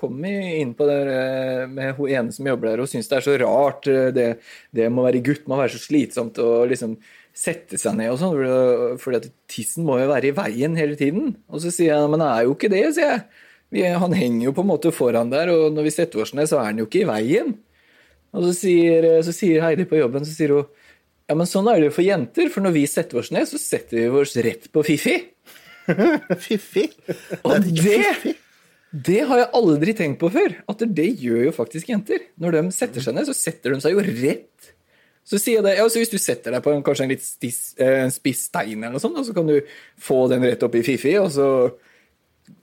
kommer 0.00 0.32
vi 0.32 0.60
inn 0.62 0.72
på 0.76 0.88
det 0.88 0.98
eh, 1.12 1.64
med 1.70 1.94
hun 1.98 2.08
ene 2.10 2.34
som 2.34 2.48
jobber 2.48 2.72
der, 2.72 2.82
og 2.82 2.90
syns 2.90 3.10
det 3.10 3.18
er 3.20 3.26
så 3.26 3.36
rart. 3.44 3.88
eh, 3.88 4.08
Det, 4.16 4.28
det 4.76 4.88
må 4.92 5.04
være 5.06 5.22
gutt, 5.24 5.46
må 5.48 5.60
være 5.60 5.74
så 5.76 5.82
slitsomt 5.84 6.40
og 6.42 6.72
liksom 6.72 6.96
sette 7.40 7.78
seg 7.80 7.94
ned 7.96 8.10
og 8.12 8.18
sånn. 8.20 8.34
fordi- 8.36 8.98
Fordi 9.00 9.16
at 9.22 9.28
tissen 9.48 9.86
må 9.88 9.96
jo 10.00 10.08
være 10.10 10.28
i 10.28 10.34
veien 10.36 10.76
hele 10.76 10.96
tiden. 11.00 11.36
Og 11.48 11.60
så 11.62 11.72
sier 11.72 11.94
jeg 11.94 12.10
men 12.12 12.20
det 12.20 12.28
er 12.28 12.44
jo 12.44 12.54
ikke 12.54 12.70
det, 12.72 12.82
sier 12.94 13.10
jeg. 13.14 13.24
Vi, 13.72 13.82
han 13.86 14.12
henger 14.12 14.44
jo 14.48 14.52
på 14.52 14.64
en 14.64 14.70
måte 14.72 14.90
foran 14.92 15.30
der, 15.30 15.48
og 15.54 15.72
når 15.72 15.84
vi 15.86 15.90
setter 15.94 16.20
oss 16.24 16.34
ned, 16.34 16.48
så 16.50 16.58
er 16.58 16.64
han 16.72 16.78
jo 16.82 16.86
ikke 16.88 17.02
i 17.04 17.08
veien. 17.08 17.52
Og 18.34 18.42
så 18.48 18.52
sier, 18.54 19.06
så 19.22 19.32
sier 19.34 19.62
Heidi 19.62 19.84
på 19.86 19.98
jobben, 19.98 20.26
så 20.26 20.34
sier 20.34 20.48
hun 20.56 20.66
ja, 21.30 21.34
men 21.38 21.46
sånn 21.46 21.68
er 21.70 21.78
det 21.78 21.84
jo 21.92 21.94
for 21.94 22.02
jenter, 22.02 22.48
for 22.50 22.60
når 22.66 22.72
vi 22.74 22.80
setter 22.90 23.20
oss 23.20 23.30
ned, 23.30 23.46
så 23.46 23.56
setter 23.62 24.00
vi 24.00 24.08
oss 24.18 24.34
rett 24.42 24.66
på 24.74 24.82
Fifi. 24.82 25.14
Fifi? 26.44 26.88
Og 27.46 27.62
det, 27.70 28.34
det 28.90 29.20
har 29.28 29.38
jeg 29.44 29.50
aldri 29.60 29.94
tenkt 29.94 30.18
på 30.18 30.30
før, 30.34 30.56
at 30.70 30.82
det 30.90 31.06
gjør 31.22 31.44
jo 31.46 31.52
faktisk 31.54 31.92
jenter. 31.92 32.24
Når 32.42 32.56
de 32.58 32.62
setter 32.74 33.04
seg 33.06 33.14
ned, 33.14 33.28
så 33.30 33.36
setter 33.38 33.76
de 33.76 33.80
seg 33.84 33.94
jo 33.94 34.02
rett. 34.02 34.69
Så 35.30 35.38
sier 35.38 35.62
det, 35.62 35.76
ja, 35.78 35.84
så 35.86 36.00
Hvis 36.02 36.10
du 36.10 36.18
setter 36.18 36.56
deg 36.56 36.64
på 36.64 36.72
en, 36.74 36.82
kanskje 36.86 37.06
en 37.06 37.12
litt 37.12 37.22
stiss, 37.22 37.60
eh, 37.78 38.00
en 38.02 38.14
spiss 38.14 38.48
stein, 38.48 38.80
eller 38.80 38.96
noe 38.96 39.02
sånt, 39.02 39.14
da, 39.18 39.22
så 39.26 39.36
kan 39.36 39.46
du 39.46 39.60
få 40.00 40.24
den 40.32 40.42
rett 40.46 40.64
opp 40.66 40.74
i 40.74 40.82
Fifi, 40.86 41.14
og 41.20 41.30
så 41.34 41.46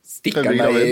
stikker 0.08 0.50
den 0.50 0.60
deg 0.60 0.82
i, 0.90 0.92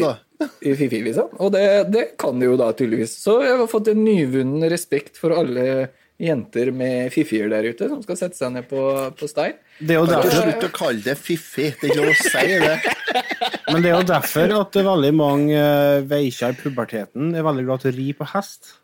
i 0.72 0.78
Fifi, 0.80 1.02
liksom. 1.10 1.36
Og 1.44 1.52
det, 1.56 1.68
det 1.92 2.06
kan 2.22 2.40
du 2.40 2.48
jo 2.48 2.56
da 2.60 2.72
tydeligvis. 2.72 3.18
Så 3.20 3.42
jeg 3.44 3.60
har 3.60 3.70
fått 3.72 3.92
en 3.92 4.04
nyvunnen 4.06 4.64
respekt 4.72 5.20
for 5.20 5.36
alle 5.36 5.92
jenter 6.22 6.70
med 6.72 7.12
fiffier 7.12 7.50
der 7.52 7.66
ute 7.68 7.90
som 7.92 8.00
skal 8.04 8.18
sette 8.20 8.38
seg 8.40 8.54
ned 8.56 8.68
på, 8.70 8.82
på 9.20 9.28
stein. 9.28 9.58
Det 9.80 9.98
er 9.98 10.00
jo 10.00 10.08
derfor, 10.08 10.32
Slutt 10.32 10.68
å 10.68 10.72
kalle 10.76 11.04
det 11.04 11.18
fiffi, 11.20 11.68
Det 11.76 11.90
er 11.90 11.92
ikke 11.92 12.00
lov 12.00 12.14
å 12.14 12.18
si 12.22 12.60
det. 12.64 12.94
men 13.74 13.84
det 13.84 13.92
er 13.92 13.98
jo 13.98 14.08
derfor 14.14 14.56
at 14.62 14.80
veldig 14.88 15.12
mange 15.18 15.60
eh, 15.60 16.06
veikjer 16.08 16.56
i 16.56 16.60
puberteten 16.62 17.36
er 17.36 17.48
veldig 17.48 17.68
glad 17.68 17.84
til 17.84 17.92
å 17.92 17.98
ri 17.98 18.08
på 18.16 18.30
hest. 18.32 18.78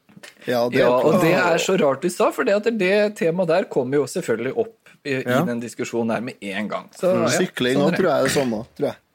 Ja, 0.47 0.69
det 0.69 0.79
Ja, 0.81 0.89
og 0.93 1.13
det 1.23 1.33
er 1.37 1.57
så 1.61 1.73
rart 1.81 2.01
du 2.03 2.09
sa, 2.13 2.25
for 2.35 2.43
det, 2.47 2.53
at 2.61 2.67
det 2.79 2.95
temaet 3.19 3.49
der 3.51 3.63
kommer 3.71 3.95
jo 4.01 4.05
selvfølgelig 4.09 4.53
opp 4.65 4.77
i, 5.03 5.05
i 5.21 5.39
den 5.47 5.59
diskusjonen 5.63 6.11
her 6.15 6.21
med 6.25 6.35
en 6.53 6.67
gang. 6.71 6.85
Så, 6.97 7.07
ja, 7.23 7.29
Sykling 7.33 7.75
òg 7.79 7.81
sånn 7.81 7.91
det. 7.95 7.99
tror 8.01 8.09
jeg 8.11 8.17
er 8.17 8.23
det 8.27 8.35
samme. 8.35 8.57
Tror 8.77 8.87
jeg. 8.91 8.99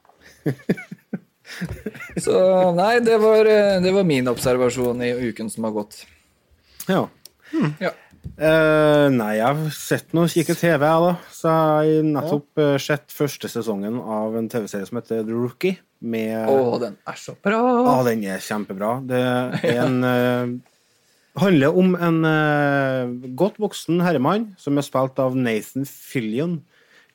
Så 2.25 2.35
nei, 2.75 2.93
det 3.05 3.17
var, 3.23 3.43
eh, 3.47 3.77
det 3.81 3.91
var 3.95 4.03
min 4.07 4.27
observasjon 4.29 5.01
i 5.05 5.13
uken 5.29 5.47
som 5.49 5.63
har 5.67 5.73
gått. 5.79 5.93
Ja. 6.89 7.03
Ja. 7.79 7.91
Uh, 8.37 9.07
nei, 9.13 9.37
jeg 9.39 9.47
har 9.47 9.69
sett 9.73 10.11
noe 10.13 10.27
kikket 10.29 10.59
TV, 10.59 10.83
jeg, 10.83 11.03
da. 11.07 11.13
Så 11.33 11.47
jeg 11.53 12.01
har 12.01 12.07
nettopp 12.11 12.49
uh, 12.61 12.75
sett 12.81 13.13
første 13.15 13.47
sesongen 13.49 13.95
av 14.03 14.35
en 14.37 14.49
TV-serie 14.51 14.85
som 14.89 14.99
heter 14.99 15.23
The 15.23 15.33
Rookie. 15.33 15.77
Med 15.99 16.45
Å, 16.45 16.77
den 16.81 16.97
er 17.09 17.17
så 17.17 17.33
bra! 17.41 17.59
Ja, 17.87 17.95
den 18.05 18.21
er 18.29 18.41
kjempebra. 18.43 18.99
Det 19.07 19.17
er 19.17 19.79
en 19.81 19.95
eh, 20.11 20.51
handler 21.37 21.75
om 21.77 21.93
en 21.95 22.19
uh, 22.25 23.33
godt 23.37 23.59
voksen 23.61 24.01
herremann 24.05 24.51
som 24.61 24.77
er 24.77 24.85
spilt 24.85 25.19
av 25.21 25.35
Nathan 25.37 25.85
Fillion, 25.85 26.59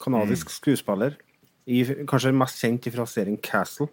kanadisk 0.02 0.50
skuespiller. 0.52 1.17
I, 1.67 1.85
kanskje 2.11 2.35
mest 2.35 2.59
kjent 2.59 2.88
fra 2.95 3.07
serien 3.07 3.38
Castle. 3.43 3.88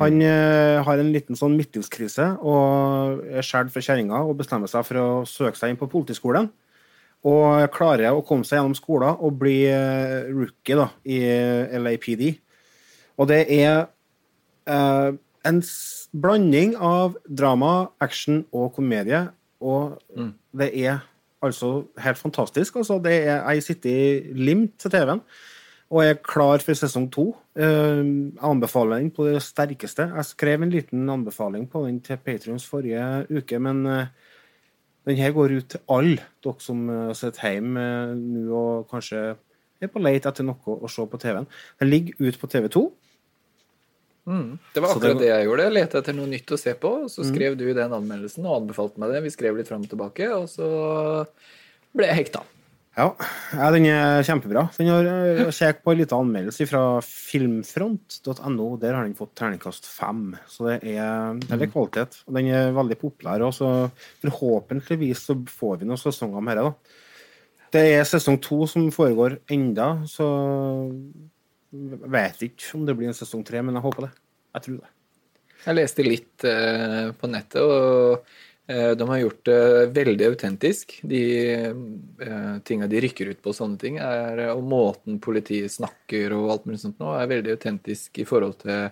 Han 0.00 0.22
uh, 0.22 0.80
har 0.86 1.02
en 1.02 1.12
liten 1.14 1.38
sånn 1.38 1.56
midtlivskrise 1.58 2.32
og 2.40 3.22
er 3.28 3.46
skjært 3.46 3.72
fra 3.74 3.82
kjerringa 3.84 4.22
og 4.26 4.38
bestemmer 4.40 4.70
seg 4.70 4.86
for 4.88 5.00
å 5.02 5.08
søke 5.28 5.58
seg 5.58 5.74
inn 5.74 5.80
på 5.80 5.90
politiskolen. 5.90 6.50
Og 7.26 7.66
klarer 7.74 8.16
å 8.16 8.24
komme 8.24 8.46
seg 8.48 8.58
gjennom 8.58 8.76
skolen 8.78 9.18
og 9.18 9.36
bli 9.42 9.64
uh, 9.68 10.30
rookie 10.30 10.78
da, 10.78 10.88
i 11.04 11.20
LAPD. 11.76 12.30
Og 13.20 13.28
det 13.28 13.42
er 13.52 13.90
en 14.70 15.58
blanding 16.22 16.72
av 16.78 17.16
drama, 17.26 17.90
action 18.00 18.44
og 18.54 18.70
komedie. 18.76 19.26
Og 19.60 20.00
det 20.56 20.70
er 20.80 21.00
altså 21.42 21.84
helt 22.00 22.18
fantastisk. 22.18 22.76
Altså, 22.76 22.98
det 23.04 23.14
er, 23.26 23.40
jeg 23.50 23.62
sitter 23.62 23.90
i 23.90 24.34
lim 24.34 24.68
til 24.78 24.90
TV-en 24.90 25.24
og 25.90 26.04
er 26.04 26.20
klar 26.22 26.62
for 26.62 26.78
sesong 26.78 27.08
to. 27.10 27.32
Eh, 27.58 28.00
anbefaler 28.46 29.00
den 29.00 29.10
på 29.10 29.26
det 29.26 29.40
sterkeste. 29.42 30.06
Jeg 30.14 30.28
skrev 30.28 30.62
en 30.62 30.70
liten 30.70 31.08
anbefaling 31.10 31.66
på 31.70 31.82
den 31.86 31.98
til 32.00 32.20
Patrions 32.22 32.66
forrige 32.66 33.26
uke, 33.30 33.58
men 33.58 33.86
eh, 33.86 34.12
den 35.08 35.16
her 35.16 35.32
går 35.34 35.56
ut 35.56 35.68
til 35.72 35.80
alle 35.90 36.18
dere 36.44 36.62
som 36.62 36.88
uh, 36.88 37.12
sitter 37.16 37.56
hjemme 37.56 37.80
eh, 37.82 38.14
nå 38.14 38.58
og 38.60 38.90
kanskje 38.90 39.22
er 39.80 39.88
på 39.90 40.02
leit 40.02 40.26
etter 40.28 40.44
noe 40.44 40.76
å 40.76 40.90
se 40.92 41.06
på 41.08 41.18
TV-en. 41.18 41.48
Den 41.80 41.88
ligger 41.88 42.20
ute 42.20 42.38
på 42.38 42.50
TV2. 42.52 42.82
Det 44.74 44.82
var 44.82 44.94
akkurat 44.94 45.18
det 45.18 45.26
det 45.26 45.32
jeg 45.32 45.48
gjorde. 45.48 45.66
Jeg 45.66 45.76
lette 45.76 46.00
etter 46.00 46.16
noe 46.16 46.30
nytt 46.30 46.54
å 46.54 46.60
se 46.60 46.76
på. 46.78 46.94
Mm. 47.02 47.10
Så 47.12 47.26
skrev 47.28 47.58
du 47.58 47.66
den 47.76 47.96
anmeldelsen 47.96 48.46
og 48.46 48.60
anbefalte 48.60 49.02
meg 49.02 49.14
det. 49.14 49.24
Vi 49.26 49.34
skrev 49.34 49.58
litt 49.58 49.70
fram 49.70 49.84
og 49.86 49.92
tilbake, 49.92 50.30
og 50.36 50.48
så 50.52 50.70
ble 51.96 52.10
jeg 52.10 52.18
hekta. 52.22 52.44
Ja, 52.98 53.06
ja, 53.54 53.68
den 53.70 53.86
er 53.86 54.24
kjempebra. 54.26 54.64
Den 54.76 54.88
har 54.90 55.06
eh, 55.06 55.74
på 55.78 55.92
en 55.92 56.00
liten 56.00 56.24
anmeldelse 56.24 56.66
fra 56.68 56.82
filmfront.no. 57.06 58.66
Der 58.82 58.96
har 58.96 59.06
den 59.06 59.14
fått 59.18 59.36
terningkast 59.38 59.86
fem. 59.86 60.34
Så 60.50 60.66
det 60.66 60.80
er, 60.96 61.38
det 61.44 61.54
er 61.54 61.70
kvalitet. 61.70 62.18
Og 62.26 62.34
den 62.36 62.50
er 62.50 62.74
veldig 62.76 62.98
populær. 63.00 63.46
Og 63.46 63.54
så 63.56 63.70
forhåpentligvis 64.24 65.22
så 65.30 65.38
får 65.60 65.80
vi 65.80 65.88
noen 65.88 66.02
sesonger 66.02 66.44
med 66.44 66.60
dette. 66.60 66.98
Det 67.70 67.84
er 67.94 68.08
sesong 68.08 68.40
to 68.42 68.64
som 68.66 68.88
foregår 68.90 69.38
enda, 69.54 70.00
så 70.10 70.26
jeg 71.70 72.10
vet 72.10 72.46
ikke 72.48 72.78
om 72.78 72.86
det 72.86 72.96
blir 72.98 73.10
en 73.10 73.16
sesong 73.16 73.44
tre, 73.46 73.62
men 73.62 73.76
jeg 73.78 73.84
håper 73.84 74.08
det. 74.08 74.14
Jeg 74.56 74.66
tror 74.66 74.78
det. 74.80 74.92
Jeg 75.60 75.76
leste 75.76 76.06
litt 76.06 76.46
eh, 76.48 77.10
på 77.20 77.28
nettet, 77.30 77.60
og 77.60 78.24
eh, 78.70 78.92
de 78.96 79.08
har 79.10 79.20
gjort 79.20 79.42
det 79.46 79.60
veldig 79.98 80.28
autentisk. 80.32 80.96
De 81.06 81.22
eh, 81.52 82.52
tinga 82.66 82.88
de 82.90 83.02
rykker 83.04 83.30
ut 83.34 83.42
på 83.44 83.54
sånne 83.54 83.78
ting, 83.82 84.00
er, 84.02 84.46
og 84.54 84.64
måten 84.66 85.20
politiet 85.22 85.72
snakker 85.74 86.34
og 86.36 86.54
alt 86.56 86.68
mulig 86.68 86.80
sånt 86.82 86.98
nå, 87.02 87.12
er 87.14 87.30
veldig 87.30 87.54
autentisk 87.58 88.22
i 88.22 88.26
forhold 88.28 88.58
til 88.64 88.88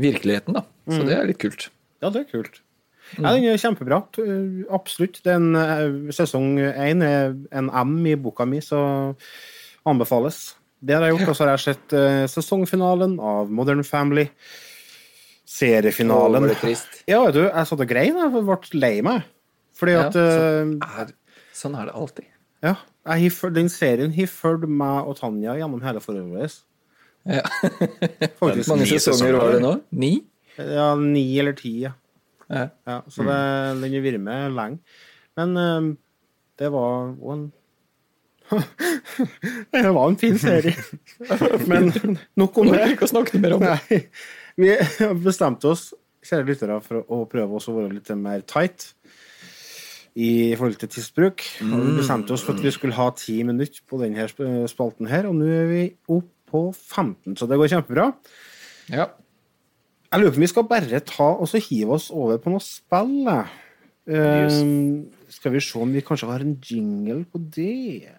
virkeligheten, 0.00 0.60
da. 0.60 0.64
Så 0.90 1.02
det 1.06 1.16
er 1.16 1.26
litt 1.28 1.40
kult. 1.40 1.68
Ja, 2.00 2.08
det 2.12 2.24
er 2.24 2.30
kult. 2.30 2.62
Ja, 3.18 3.32
den 3.34 3.48
er 3.50 3.58
kjempebra. 3.60 3.98
Absolutt. 4.72 5.18
Den, 5.26 5.50
sesong 6.14 6.54
én 6.60 7.02
er 7.04 7.34
en 7.58 7.68
M 7.68 7.98
i 8.06 8.14
boka 8.16 8.46
mi, 8.48 8.62
så 8.64 8.78
anbefales. 9.88 10.54
Det 10.80 10.96
har 10.96 11.04
jeg 11.04 11.16
gjort. 11.16 11.32
Og 11.32 11.36
så 11.36 11.44
har 11.46 11.52
jeg 11.54 11.64
sett 11.66 11.94
uh, 11.96 12.24
sesongfinalen 12.30 13.18
av 13.20 13.52
Modern 13.52 13.84
Family. 13.86 14.26
Seriefinalen. 15.50 16.40
Å, 16.40 16.46
var 16.46 16.54
det 16.54 16.60
trist? 16.62 17.02
Ja, 17.10 17.20
vet 17.26 17.36
du, 17.36 17.42
jeg 17.44 17.68
satt 17.68 17.84
og 17.84 17.90
grein. 17.90 18.16
Jeg 18.16 18.32
ble 18.32 18.80
lei 18.80 18.94
meg. 19.04 19.26
Fordi 19.80 19.96
Ja, 19.96 20.06
at 20.08 20.16
eh, 20.20 20.72
Er, 21.00 21.12
sånn 21.56 21.76
er 21.78 21.88
det 21.88 21.94
alltid. 21.96 22.26
Ja, 22.64 22.74
jeg, 23.08 23.32
den 23.56 23.70
serien 23.72 24.12
har 24.12 24.28
fulgt 24.28 24.68
meg 24.68 25.08
og 25.08 25.16
Tanja 25.20 25.56
gjennom 25.56 25.80
hele 25.84 26.02
forholdet 26.04 26.34
vårt. 26.36 26.58
Ja. 27.28 27.44
Faktisk. 28.40 28.68
Mange 28.72 28.88
sesonger 28.88 29.38
var 29.40 29.56
det 29.56 29.62
nå? 29.64 29.72
Ni? 29.92 30.12
Ja, 30.60 30.92
ni 30.98 31.24
eller 31.40 31.56
ti, 31.56 31.72
ja. 31.86 31.94
Ja. 32.50 32.66
Ja, 32.88 32.98
så 33.08 33.24
det, 33.24 33.38
den 33.80 33.94
har 33.94 34.04
vært 34.04 34.22
med 34.24 34.56
lenge. 34.56 35.00
Men 35.38 35.56
uh, 35.56 35.90
det 36.60 36.70
var 36.74 37.12
en 37.34 37.48
Det 39.72 39.82
var 39.94 40.04
en 40.04 40.18
fin 40.20 40.38
serie. 40.40 40.74
Men 41.70 41.90
nok 42.38 42.58
om 42.62 42.70
det. 42.72 42.84
Ikke 42.94 43.08
å 43.08 43.12
snakke 43.12 43.40
mer 43.42 43.56
om 43.58 43.64
det. 43.64 44.04
Vi 44.60 44.74
bestemte 45.24 45.70
oss, 45.70 45.90
kjære 46.26 46.48
lyttere, 46.50 46.80
for 46.84 47.04
å 47.06 47.24
prøve 47.30 47.60
oss 47.60 47.68
å 47.70 47.76
være 47.78 47.94
litt 47.94 48.10
mer 48.18 48.44
tight 48.48 48.90
i 50.18 50.52
forhold 50.58 50.80
til 50.80 50.90
tidsbruk. 50.90 51.46
Og 51.68 51.78
vi 51.86 51.96
bestemte 52.00 52.34
oss 52.34 52.44
for 52.44 52.58
at 52.58 52.64
vi 52.64 52.74
skulle 52.74 52.98
ha 52.98 53.08
ti 53.16 53.40
minutter 53.46 53.84
på 53.88 54.00
denne 54.02 54.26
spalten 54.70 55.08
her, 55.10 55.30
og 55.30 55.38
nå 55.38 55.48
er 55.54 55.70
vi 55.70 55.82
opp 56.10 56.28
på 56.50 56.66
15, 56.74 57.36
så 57.38 57.46
det 57.46 57.58
går 57.60 57.70
kjempebra. 57.70 58.10
Ja. 58.90 59.06
Jeg 60.10 60.18
lurer 60.18 60.34
på 60.34 60.40
om 60.40 60.42
vi 60.42 60.50
skal 60.50 60.66
bare 60.66 61.00
ta 61.06 61.28
og 61.38 61.46
så 61.46 61.60
hive 61.62 61.94
oss 61.94 62.08
over 62.10 62.40
på 62.42 62.50
noe 62.50 62.62
spill. 62.64 63.28
Eh, 64.10 64.56
skal 65.30 65.54
vi 65.54 65.62
se 65.62 65.78
om 65.78 65.92
vi 65.94 66.02
kanskje 66.02 66.30
har 66.32 66.42
en 66.42 66.56
jingle 66.58 67.22
på 67.30 67.38
det? 67.54 68.10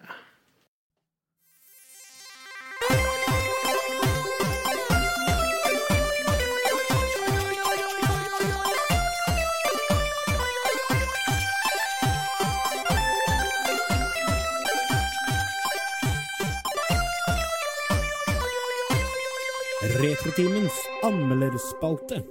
Retrotimens 20.02 20.72
anmelderspalte. 21.02 22.24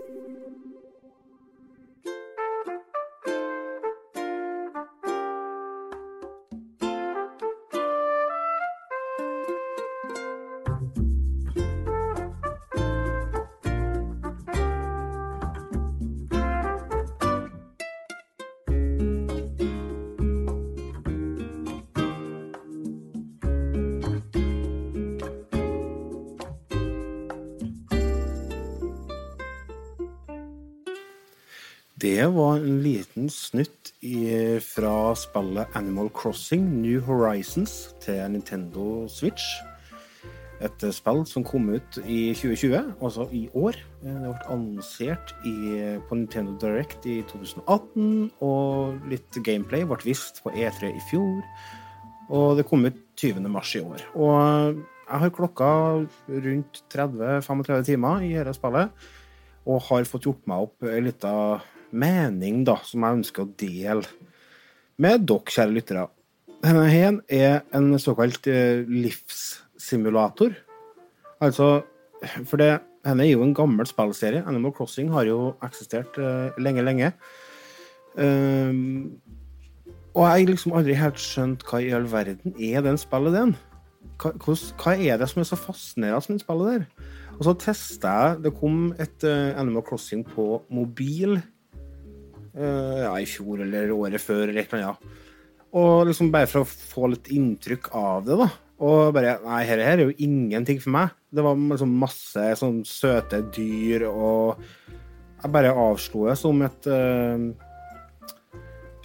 Det 32.02 32.24
var 32.34 32.56
en 32.58 32.80
liten 32.82 33.28
snutt 33.30 33.92
i, 34.02 34.58
fra 34.66 35.14
spillet 35.14 35.76
Animal 35.78 36.08
Crossing 36.10 36.64
New 36.82 36.98
Horizons 37.06 37.92
til 38.02 38.18
Nintendo 38.34 39.06
Switch. 39.06 39.44
Et 40.66 40.86
spill 40.98 41.22
som 41.30 41.46
kom 41.46 41.70
ut 41.70 42.00
i 42.02 42.34
2020, 42.34 42.96
altså 43.06 43.28
i 43.30 43.44
år. 43.54 43.78
Eh, 44.02 44.18
Det 44.18 44.34
ble 44.34 44.50
annonsert 44.50 45.36
i, 45.46 45.54
på 46.10 46.18
Nintendo 46.18 46.58
Direct 46.58 47.06
i 47.06 47.20
2018, 47.30 48.32
og 48.42 48.98
litt 49.12 49.38
gameplay 49.46 49.86
ble 49.86 50.02
vist 50.02 50.42
på 50.42 50.50
E3 50.58 50.90
i 50.90 51.04
fjor. 51.12 51.46
Og 52.34 52.58
det 52.58 52.66
kom 52.66 52.86
ut 52.86 52.98
20. 53.22 53.46
mars 53.46 53.76
i 53.76 53.84
år. 53.86 54.02
Og 54.16 54.82
jeg 55.06 55.22
har 55.22 55.36
klokka 55.38 55.70
rundt 56.30 56.82
30-35 56.90 57.86
timer 57.92 58.26
i 58.26 58.34
dette 58.40 58.58
spillet, 58.58 58.90
og 59.70 59.84
har 59.92 60.10
fått 60.10 60.26
gjort 60.26 60.50
meg 60.50 60.66
opp 60.66 60.90
ei 60.90 61.04
lita 61.06 61.62
mening 61.92 62.64
da, 62.68 62.78
som 62.88 63.06
jeg 63.06 63.22
ønsker 63.22 63.46
å 63.46 63.54
dele 63.60 64.08
med 65.02 65.26
dere, 65.30 65.54
kjære 65.56 65.76
lyttere. 65.76 66.08
Denne 66.62 66.86
her 66.92 67.18
er 67.32 67.62
en 67.74 67.94
såkalt 68.00 68.46
eh, 68.52 68.84
livssimulator. 68.86 70.54
Altså, 71.42 71.82
for 72.46 72.62
det, 72.62 72.76
denne 73.06 73.26
er 73.26 73.34
jo 73.34 73.46
en 73.46 73.56
gammel 73.58 73.88
spillserie. 73.90 74.44
Animal 74.46 74.74
Crossing 74.78 75.10
har 75.14 75.26
jo 75.26 75.56
eksistert 75.66 76.18
uh, 76.22 76.54
lenge, 76.62 76.84
lenge. 76.86 77.12
Um, 78.14 79.18
og 80.12 80.28
jeg 80.28 80.30
har 80.30 80.52
liksom 80.52 80.76
aldri 80.76 80.98
helt 81.00 81.22
skjønt 81.24 81.64
hva 81.66 81.80
i 81.82 81.94
all 81.96 82.06
verden 82.12 82.54
er 82.60 82.84
den 82.86 83.00
spillet 83.00 83.34
den. 83.34 83.56
Hva, 84.22 84.36
hva 84.36 84.94
er 84.94 85.18
det 85.18 85.30
som 85.32 85.42
er 85.42 85.50
så 85.50 85.58
fascinerende 85.58 86.36
med 86.36 86.42
det 86.42 86.46
spillet 86.46 86.76
der? 86.76 87.18
Og 87.40 87.48
så 87.48 87.54
testa 87.58 88.12
jeg 88.12 88.42
Det 88.44 88.52
kom 88.60 88.92
et 89.02 89.26
uh, 89.26 89.58
Animal 89.58 89.86
Crossing 89.88 90.22
på 90.28 90.62
mobil 90.70 91.40
ja, 92.56 93.14
i 93.20 93.28
fjor 93.30 93.62
eller 93.64 93.94
året 93.96 94.22
før. 94.22 94.50
eller 94.50 94.62
et 94.62 94.74
eller 94.74 94.92
annet. 94.92 95.20
Og 95.72 96.08
liksom 96.10 96.32
bare 96.34 96.50
for 96.52 96.66
å 96.66 96.68
få 96.68 97.14
litt 97.14 97.30
inntrykk 97.32 97.92
av 97.96 98.26
det, 98.28 98.36
da. 98.42 98.50
Og 98.82 99.14
bare 99.16 99.38
Nei, 99.46 99.62
dette 99.70 99.86
her 99.86 100.00
er 100.02 100.08
jo 100.10 100.16
ingenting 100.26 100.82
for 100.82 100.94
meg. 100.96 101.14
Det 101.32 101.44
var 101.46 101.56
liksom 101.56 101.94
masse 102.02 102.48
sånn 102.60 102.82
søte 102.88 103.40
dyr, 103.56 104.08
og 104.10 104.64
jeg 105.42 105.54
bare 105.54 105.74
avslo 105.74 106.28
det 106.28 106.38
som 106.38 106.60
et 106.66 106.88
eh, 106.92 107.46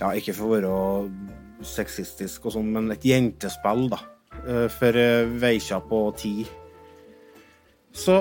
Ja, 0.01 0.11
ikke 0.13 0.35
for 0.37 0.49
å 0.49 0.57
være 0.57 1.65
sexistisk 1.65 2.49
og 2.49 2.57
sånn, 2.57 2.73
men 2.75 2.91
et 2.93 3.05
jentespill, 3.07 3.87
da. 3.93 4.01
eh, 4.43 4.67
For 4.73 4.97
uh, 4.97 5.31
veikja 5.41 5.79
og 5.81 6.17
ti. 6.21 6.47
Så 7.97 8.19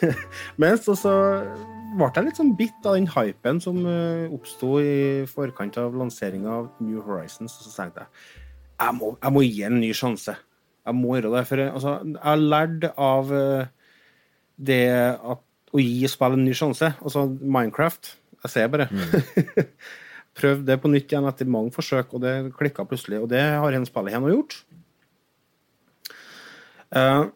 Mens 0.60 0.86
så, 0.86 0.96
så 0.96 1.12
ble 1.96 2.10
jeg 2.14 2.26
litt 2.26 2.38
sånn 2.38 2.54
bitt 2.58 2.86
av 2.86 2.96
den 2.98 3.08
hypen 3.14 3.60
som 3.62 3.80
uh, 3.86 4.30
oppsto 4.34 4.76
i 4.82 4.94
forkant 5.30 5.78
av 5.80 5.96
lanseringa 5.98 6.52
av 6.60 6.70
New 6.84 7.02
Horizons. 7.06 7.56
Og 7.58 7.66
så 7.66 7.74
tenkte 7.74 8.06
jeg 8.06 8.46
jeg 8.80 8.96
må, 8.96 9.10
jeg 9.20 9.34
må 9.34 9.42
gi 9.44 9.64
en 9.66 9.76
ny 9.76 9.90
sjanse. 9.96 10.34
Jeg 10.88 10.96
må 10.96 11.16
gjøre 11.18 11.34
det. 11.34 11.44
For 11.50 11.62
altså, 11.66 11.96
jeg 12.06 12.22
har 12.24 12.44
lært 12.54 12.86
av 12.94 13.32
uh, 13.34 13.64
det 14.56 14.84
at 14.90 15.46
å 15.70 15.82
gi 15.82 16.08
spill 16.10 16.36
en 16.36 16.46
ny 16.46 16.54
sjanse. 16.56 16.92
Altså 16.98 17.26
Minecraft. 17.28 18.14
Jeg 18.44 18.54
ser 18.54 18.70
bare. 18.72 18.88
Prøv 20.40 20.64
det 20.64 20.78
på 20.80 20.90
nytt 20.90 21.10
igjen 21.12 21.28
etter 21.28 21.50
mange 21.50 21.74
forsøk, 21.74 22.14
og 22.16 22.24
det 22.24 22.54
klikka 22.56 22.86
plutselig. 22.88 23.20
Og 23.22 23.28
det 23.32 23.42
har 23.42 23.76
en 23.76 23.86
spillet 23.88 24.14
igjen 24.14 24.30
gjort. 24.32 24.56
Uh, 26.90 27.28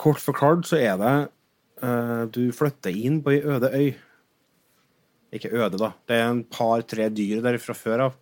kort 0.00 0.22
forklart 0.22 0.66
så 0.66 0.80
er 0.80 0.96
det 0.98 1.10
eh, 1.12 1.28
Du 2.32 2.42
flytter 2.56 2.94
inn 2.96 3.18
på 3.24 3.34
ei 3.34 3.40
øde 3.44 3.68
øy. 3.74 3.88
Ikke 5.36 5.50
øde, 5.52 5.76
da. 5.80 5.90
Det 6.08 6.16
er 6.16 6.30
en 6.30 6.44
par-tre 6.44 7.08
dyr 7.12 7.42
der 7.44 7.58
fra 7.60 7.74
før 7.76 8.04
av. 8.06 8.14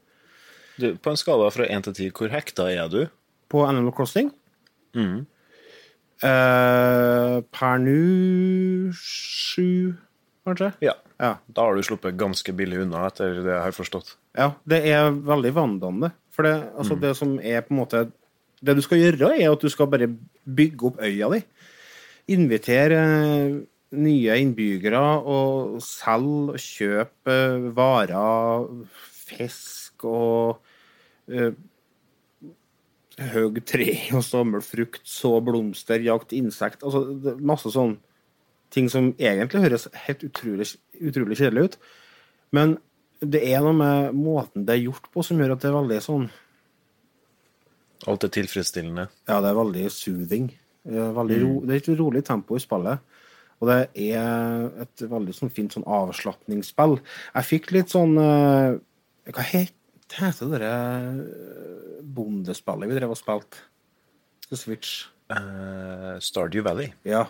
Du, 0.81 0.89
på 0.99 1.13
en 1.13 1.21
skala 1.21 1.51
fra 1.55 1.69
1 1.71 1.85
til 1.87 1.95
10, 1.95 2.15
hvor 2.19 2.33
hekta 2.33 2.67
er 2.73 2.89
du? 2.91 3.05
På 3.53 3.63
Animal 3.69 3.95
Crossing. 3.95 4.33
Mm. 4.97 5.21
Eh, 6.25 7.37
per 7.55 7.79
nå 7.83 8.91
sju, 8.99 9.95
kanskje? 10.47 10.73
Ja. 10.83 10.97
Ja. 11.23 11.37
Da 11.47 11.69
har 11.69 11.77
du 11.79 11.85
sluppet 11.87 12.19
ganske 12.19 12.51
billig 12.57 12.81
unna, 12.83 13.05
etter 13.07 13.37
det 13.45 13.53
jeg 13.53 13.63
har 13.69 13.77
forstått. 13.77 14.17
ja. 14.35 14.51
Det 14.67 14.81
er 14.91 15.13
veldig 15.15 15.55
vanedannende. 15.55 16.11
For 16.35 16.43
det, 16.43 16.57
altså 16.75 16.97
det 16.99 17.13
som 17.15 17.37
er 17.39 17.63
på 17.63 17.71
en 17.71 17.79
måte 17.85 18.11
Det 18.65 18.73
du 18.75 18.81
skal 18.83 18.99
gjøre, 18.99 19.29
er 19.37 19.53
at 19.53 19.61
du 19.61 19.69
skal 19.69 19.87
bare 19.93 20.07
bygge 20.49 20.87
opp 20.89 21.01
øya 21.05 21.29
di. 21.35 21.43
Invitere 22.33 23.01
eh, 23.05 23.57
nye 23.95 24.39
innbyggere 24.41 25.03
og 25.29 25.77
selge 25.85 26.55
og 26.55 26.63
kjøpe 26.63 27.37
varer, 27.77 28.67
fisk 29.25 30.07
og 30.09 30.61
uh, 31.31 31.53
Høg 33.15 33.61
tre 33.63 33.93
og 34.17 34.25
samle 34.27 34.59
frukt, 34.65 35.05
så 35.07 35.37
blomster, 35.45 36.03
jakt 36.03 36.33
insekt 36.35 36.83
Altså 36.83 37.37
masse 37.39 37.71
sånn 37.71 37.93
ting 38.75 38.89
som 38.91 39.13
egentlig 39.23 39.63
høres 39.63 39.87
helt 40.09 40.25
utrolig, 40.27 40.67
utrolig 40.99 41.39
kjedelig 41.39 41.69
ut. 41.69 41.77
Men 42.51 42.75
det 43.23 43.45
er 43.47 43.63
noe 43.63 43.77
med 43.79 44.17
måten 44.19 44.65
det 44.67 44.75
er 44.75 44.87
gjort 44.89 45.07
på, 45.15 45.23
som 45.23 45.39
gjør 45.39 45.55
at 45.55 45.63
det 45.63 45.71
er 45.71 45.77
veldig 45.79 46.01
sånn 46.03 46.27
Alt 48.11 48.27
er 48.27 48.35
tilfredsstillende. 48.35 49.07
Ja, 49.31 49.39
det 49.41 49.49
er 49.49 49.57
veldig 49.57 49.85
soothing. 49.95 50.51
Eh, 50.89 51.11
Veldig 51.19 51.39
ro, 51.43 51.53
det 51.65 51.77
er 51.77 51.83
et 51.83 51.99
rolig 51.99 52.25
tempo 52.27 52.57
i 52.59 52.63
spillet. 52.63 52.99
Og 53.63 53.71
det 53.71 53.79
er 54.11 54.67
et 54.83 55.05
veldig 55.09 55.33
sånn 55.37 55.53
fint 55.55 55.73
sånn 55.73 55.87
avslapningsspill. 55.89 56.99
Jeg 57.37 57.49
fikk 57.49 57.71
litt 57.73 57.95
sånn 57.95 58.19
eh, 58.21 58.75
Hva 59.31 59.45
heter 59.47 60.51
det 60.51 60.51
derre 60.59 60.75
bondespillet 62.15 62.91
vi 62.91 62.99
drev 62.99 63.15
og 63.15 63.19
spilte? 63.19 63.63
På 64.51 64.59
Switch. 64.61 65.07
Uh, 65.33 66.19
Stardew 66.21 66.61
Valley. 66.67 66.91
Ja. 67.09 67.25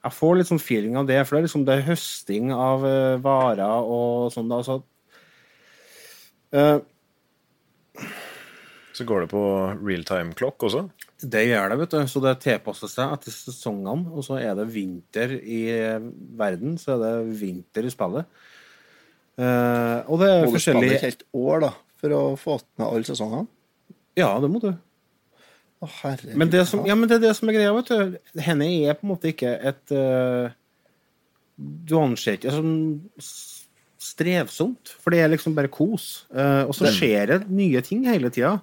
Jeg 0.00 0.16
får 0.16 0.38
litt 0.40 0.48
sånn 0.48 0.60
feeling 0.62 0.96
av 0.98 1.06
det, 1.06 1.20
for 1.22 1.36
det 1.36 1.40
er 1.42 1.46
liksom 1.46 1.66
det 1.68 1.76
er 1.76 1.86
høsting 1.90 2.50
av 2.56 2.84
eh, 2.88 3.18
varer 3.20 3.84
og 3.84 4.30
sånn. 4.32 4.48
da, 4.48 4.62
så 4.64 4.78
eh, 6.56 6.80
Så 8.96 9.04
går 9.06 9.26
det 9.26 9.30
på 9.34 9.42
real 9.84 10.06
time 10.08 10.32
clock 10.34 10.64
også. 10.70 10.86
Det 11.20 11.42
gjør 11.44 11.72
det, 11.72 11.78
vet 11.82 11.94
du. 11.94 12.00
Så 12.08 12.22
det 12.24 12.36
tilpasser 12.44 12.90
seg 12.90 13.16
etter 13.16 13.34
sesongene. 13.34 14.08
Og 14.14 14.24
så 14.26 14.38
er 14.40 14.54
det 14.58 14.68
vinter 14.72 15.36
i 15.36 15.62
verden, 16.38 16.78
så 16.80 16.96
er 16.96 17.04
det 17.04 17.38
vinter 17.40 17.88
i 17.88 17.92
spillet. 17.92 18.40
Eh, 19.40 19.98
og 20.10 20.20
det 20.20 20.28
er 20.28 20.44
Må 20.44 20.52
du 20.52 20.60
spille 20.60 20.94
et 20.96 21.06
helt 21.06 21.24
år 21.36 21.64
da, 21.64 21.72
for 22.00 22.16
å 22.16 22.22
få 22.40 22.58
med 22.80 22.86
alle 22.88 23.08
sesongene? 23.08 23.46
Ja, 24.18 24.32
det 24.42 24.50
må 24.52 24.60
du. 24.62 24.72
Å, 25.80 25.88
herregud. 26.02 26.36
Men 26.40 26.50
det, 26.52 26.64
som, 26.68 26.82
ja, 26.88 26.96
men 26.98 27.08
det 27.08 27.20
er 27.20 27.28
det 27.28 27.36
som 27.38 27.48
er 27.48 27.56
greia, 27.56 27.72
vet 27.76 27.92
du. 27.92 28.18
Henne 28.44 28.68
er 28.68 28.98
på 28.98 29.06
en 29.06 29.12
måte 29.14 29.30
ikke 29.30 29.54
et 29.70 29.94
uh, 29.96 30.52
Du 31.56 31.94
anser 32.00 32.36
ikke 32.36 32.52
altså, 32.52 33.30
strevsomt, 34.00 34.92
for 35.00 35.14
det 35.14 35.22
er 35.24 35.32
liksom 35.32 35.56
bare 35.56 35.72
kos. 35.72 36.26
Uh, 36.28 36.66
og 36.66 36.74
så 36.76 36.92
skjer 36.92 37.32
det 37.32 37.40
nye 37.48 37.80
ting 37.86 38.04
hele 38.08 38.32
tida. 38.34 38.58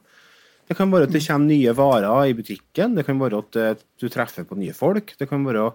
Det 0.68 0.76
kan 0.76 0.92
være 0.92 1.08
at 1.08 1.14
det 1.16 1.24
kommer 1.24 1.48
nye 1.48 1.76
varer 1.76 2.32
i 2.32 2.36
butikken, 2.36 2.98
det 2.98 3.06
kan 3.08 3.20
være 3.22 3.40
at 3.40 3.60
eh, 3.62 3.86
du 4.02 4.10
treffer 4.12 4.44
på 4.48 4.58
nye 4.60 4.76
folk, 4.76 5.14
det 5.20 5.30
kan 5.30 5.46
være 5.48 5.70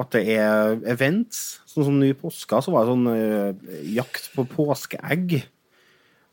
at 0.00 0.10
det 0.12 0.22
er 0.34 0.78
events. 0.90 1.60
Sånn 1.70 1.86
som 1.86 1.98
nå 1.98 2.10
i 2.10 2.18
påska 2.18 2.60
så 2.64 2.74
var 2.74 2.84
det 2.84 2.94
sånn 2.94 3.10
eh, 3.14 3.74
jakt 3.94 4.32
på 4.34 4.44
påskeegg. 4.50 5.38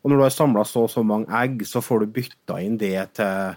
Og 0.02 0.10
når 0.10 0.18
du 0.18 0.24
har 0.26 0.34
samla 0.34 0.64
så 0.66 0.84
og 0.88 0.90
så 0.90 1.04
mange 1.06 1.30
egg, 1.38 1.62
så 1.68 1.82
får 1.84 2.02
du 2.02 2.14
bytta 2.18 2.58
inn 2.60 2.78
det 2.80 2.96
til 3.16 3.54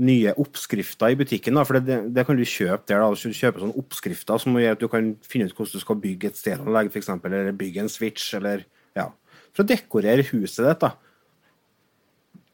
nye 0.00 0.32
oppskrifter 0.40 1.12
i 1.12 1.18
butikken. 1.18 1.56
Da, 1.56 1.64
for 1.68 1.80
det, 1.80 1.98
det 2.14 2.24
kan 2.28 2.38
du 2.38 2.44
kjøpe 2.44 2.88
der. 2.88 3.02
da, 3.02 3.10
Du 3.16 3.36
kjøper 3.36 3.64
sånne 3.64 3.80
oppskrifter 3.80 4.40
som 4.40 4.56
gjør 4.60 4.76
at 4.76 4.82
du 4.82 4.88
kan 4.92 5.12
finne 5.24 5.48
ut 5.48 5.56
hvordan 5.56 5.76
du 5.76 5.82
skal 5.82 6.00
bygge 6.04 6.30
et 6.30 6.40
stereoanlegg, 6.40 6.92
f.eks., 6.92 7.10
eller 7.16 7.52
bygge 7.56 7.84
en 7.84 7.92
switch, 7.92 8.30
eller 8.38 8.64
ja, 8.96 9.10
For 9.56 9.64
å 9.64 9.70
dekorere 9.72 10.24
huset 10.30 10.68
ditt, 10.68 10.84
da. 10.84 10.94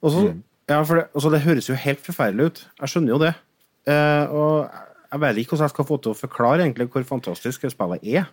Og 0.07 0.13
så, 0.15 0.25
ja, 0.69 0.81
for 0.85 0.97
det, 1.01 1.05
altså, 1.15 1.31
det 1.31 1.43
høres 1.45 1.69
jo 1.71 1.75
helt 1.79 2.01
forferdelig 2.03 2.47
ut. 2.51 2.65
Jeg 2.81 2.89
skjønner 2.93 3.15
jo 3.15 3.19
det. 3.23 3.35
Eh, 3.87 4.25
og 4.35 4.71
jeg 5.13 5.21
vet 5.23 5.37
ikke 5.43 5.55
hvordan 5.55 5.69
jeg 5.69 5.75
skal 5.77 5.87
få 5.89 5.99
til 6.03 6.13
å 6.13 6.19
forklare 6.19 6.65
egentlig 6.67 6.89
hvor 6.91 7.05
fantastisk 7.07 7.67
spillet 7.71 8.03
er. 8.05 8.27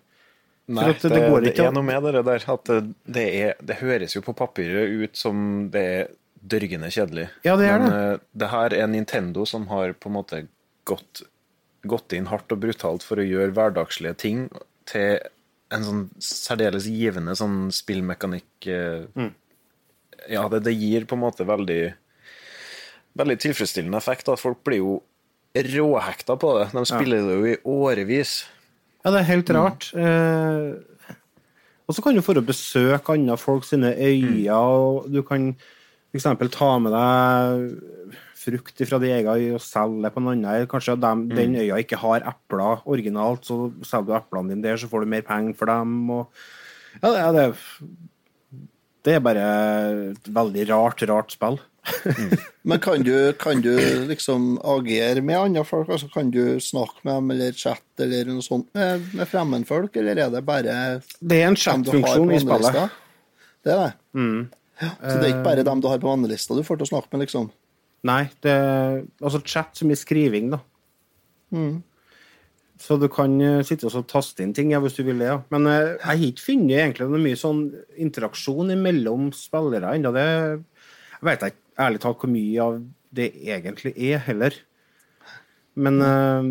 Nei, 0.67 0.86
det- 0.93 1.02
det, 1.12 1.19
det 1.43 1.52
ikke 1.54 1.65
er 1.67 1.76
noe 1.76 1.84
med 1.84 2.04
det 2.08 2.24
der 2.26 2.46
at 2.54 2.63
det, 2.65 2.78
det, 3.06 3.26
er, 3.43 3.54
det 3.62 3.76
høres 3.82 4.15
jo 4.15 4.22
på 4.24 4.34
papiret 4.34 4.89
ut 5.04 5.17
som 5.19 5.69
det 5.69 5.82
er 5.84 6.08
dørgende 6.43 6.88
kjedelig. 6.91 7.28
Ja, 7.43 7.56
det 7.60 7.67
er 7.69 7.80
Men 7.80 7.91
det. 7.91 8.00
eh, 8.13 8.19
det 8.43 8.50
her 8.50 8.74
er 8.74 8.88
Nintendo 8.88 9.46
som 9.46 9.67
har 9.67 9.93
på 9.93 10.10
en 10.10 10.15
måte 10.17 10.48
gått, 10.88 11.22
gått 11.86 12.13
inn 12.15 12.26
hardt 12.32 12.52
og 12.52 12.60
brutalt 12.63 13.04
for 13.04 13.17
å 13.19 13.28
gjøre 13.28 13.54
hverdagslige 13.54 14.17
ting 14.17 14.50
til 14.89 15.19
en 15.74 15.84
sånn 15.84 16.04
særdeles 16.19 16.88
givende 16.88 17.36
sånn 17.36 17.69
spillmekanikk. 17.72 18.67
eh, 18.67 19.06
Mm. 19.15 19.34
Ja, 20.30 20.48
det, 20.48 20.63
det 20.63 20.74
gir 20.80 21.04
på 21.06 21.13
en 21.17 21.24
måte 21.28 21.43
veldig 21.46 21.93
Veldig 23.19 23.38
tilfredsstillende 23.43 23.99
effekt. 23.99 24.30
At 24.32 24.41
folk 24.41 24.63
blir 24.65 24.82
jo 24.82 24.95
råhekta 25.54 26.38
på 26.41 26.56
det. 26.58 26.67
De 26.73 26.86
spiller 26.89 27.28
det 27.28 27.38
jo 27.38 27.52
i 27.52 27.60
årevis. 27.69 28.41
Ja, 29.04 29.12
det 29.12 29.21
er 29.21 29.30
helt 29.30 29.52
rart. 29.54 29.89
Eh, 29.93 31.17
og 31.84 31.95
så 31.95 32.04
kan 32.04 32.15
du 32.15 32.23
få 32.23 32.36
besøke 32.39 33.13
andre 33.13 33.36
folk 33.38 33.65
sine 33.67 33.91
øyer, 33.93 34.54
og 34.54 35.10
du 35.12 35.21
kan 35.28 35.52
f.eks. 36.13 36.30
ta 36.56 36.69
med 36.80 36.95
deg 36.95 38.13
frukt 38.43 38.82
fra 38.88 38.99
de 39.02 39.12
egen 39.15 39.56
og 39.56 39.63
selge 39.63 40.12
på 40.13 40.21
en 40.21 40.32
annen. 40.34 40.69
Kanskje 40.71 40.95
dem, 40.99 41.28
den 41.32 41.58
øya 41.60 41.80
ikke 41.82 41.99
har 42.02 42.26
epler 42.32 42.84
originalt, 42.88 43.47
så 43.47 43.71
selger 43.86 44.10
du 44.10 44.15
eplene 44.19 44.54
dine 44.54 44.65
der, 44.65 44.80
så 44.80 44.89
får 44.91 45.04
du 45.04 45.12
mer 45.13 45.28
penger 45.28 45.58
for 45.60 45.71
dem. 45.71 45.99
Og, 46.13 46.45
ja, 47.02 47.12
det, 47.12 47.19
ja, 47.19 47.45
det, 49.04 49.15
er 49.15 49.23
bare 49.28 49.45
veldig 50.39 50.67
rart, 50.71 51.06
rart 51.12 51.36
spill. 51.36 51.60
Men 52.63 52.80
kan 52.80 53.04
du, 53.04 53.34
kan 53.39 53.62
du 53.62 53.74
liksom 54.08 54.56
agere 54.63 55.22
med 55.22 55.39
andre 55.39 55.63
folk? 55.67 55.89
Altså, 55.91 56.08
kan 56.13 56.30
du 56.32 56.60
snakke 56.63 57.04
med 57.04 57.17
dem 57.17 57.32
eller 57.36 57.58
chatte 57.60 58.06
eller 58.06 58.30
noe 58.32 58.46
sånt 58.46 58.69
med, 58.78 59.04
med 59.17 59.28
fremmedfolk, 59.28 59.98
eller 60.00 60.22
er 60.26 60.32
det 60.32 60.43
bare 60.48 60.78
Det 61.19 61.41
er 61.41 61.50
en 61.50 61.60
chat-funksjon 61.60 62.32
i 62.32 62.39
spillet. 62.43 63.00
Det 63.63 63.74
er 63.74 63.82
det. 63.84 63.91
Ja, 64.82 64.93
så 64.96 65.17
det 65.17 65.26
er 65.26 65.34
ikke 65.34 65.50
bare 65.50 65.65
dem 65.67 65.84
du 65.84 65.89
har 65.91 66.00
på 66.02 66.10
vennelista 66.10 66.56
du 66.58 66.63
får 66.65 66.80
til 66.80 66.88
å 66.88 66.91
snakke 66.96 67.12
med, 67.13 67.26
liksom? 67.28 67.52
Nei, 68.08 68.24
det 68.43 68.52
er 68.52 69.02
altså 69.24 69.43
chat 69.48 69.76
som 69.80 69.91
i 69.91 70.00
skriving, 70.00 70.54
da. 70.56 70.63
Så 72.84 72.98
du 73.00 73.06
kan 73.12 73.36
eh, 73.39 73.62
sitte 73.63 73.88
og 73.88 74.08
taste 74.12 74.43
inn 74.43 74.52
ting 74.56 74.74
ja, 74.74 74.82
hvis 74.84 74.98
du 74.98 75.04
vil 75.08 75.22
det. 75.22 75.30
Ja. 75.30 75.38
Men 75.54 75.69
eh, 75.72 75.93
jeg 75.93 76.04
har 76.04 76.24
ikke 76.28 76.48
funnet 76.50 76.80
egentlig 76.82 77.08
noe 77.12 77.22
mye 77.22 77.39
sånn 77.39 77.62
interaksjon 78.02 78.74
mellom 78.82 79.30
spillere 79.38 79.93
ennå. 79.96 80.12
Det 80.15 80.26
jeg 80.28 81.28
vet 81.30 81.46
jeg 81.46 81.54
ikke 81.54 81.62
ærlig 81.80 82.04
talt 82.04 82.22
hvor 82.22 82.32
mye 82.32 82.62
av 82.62 82.78
det 83.14 83.32
egentlig 83.46 83.94
er, 83.98 84.22
heller. 84.28 84.56
Men 85.74 86.02
uh, 86.02 86.46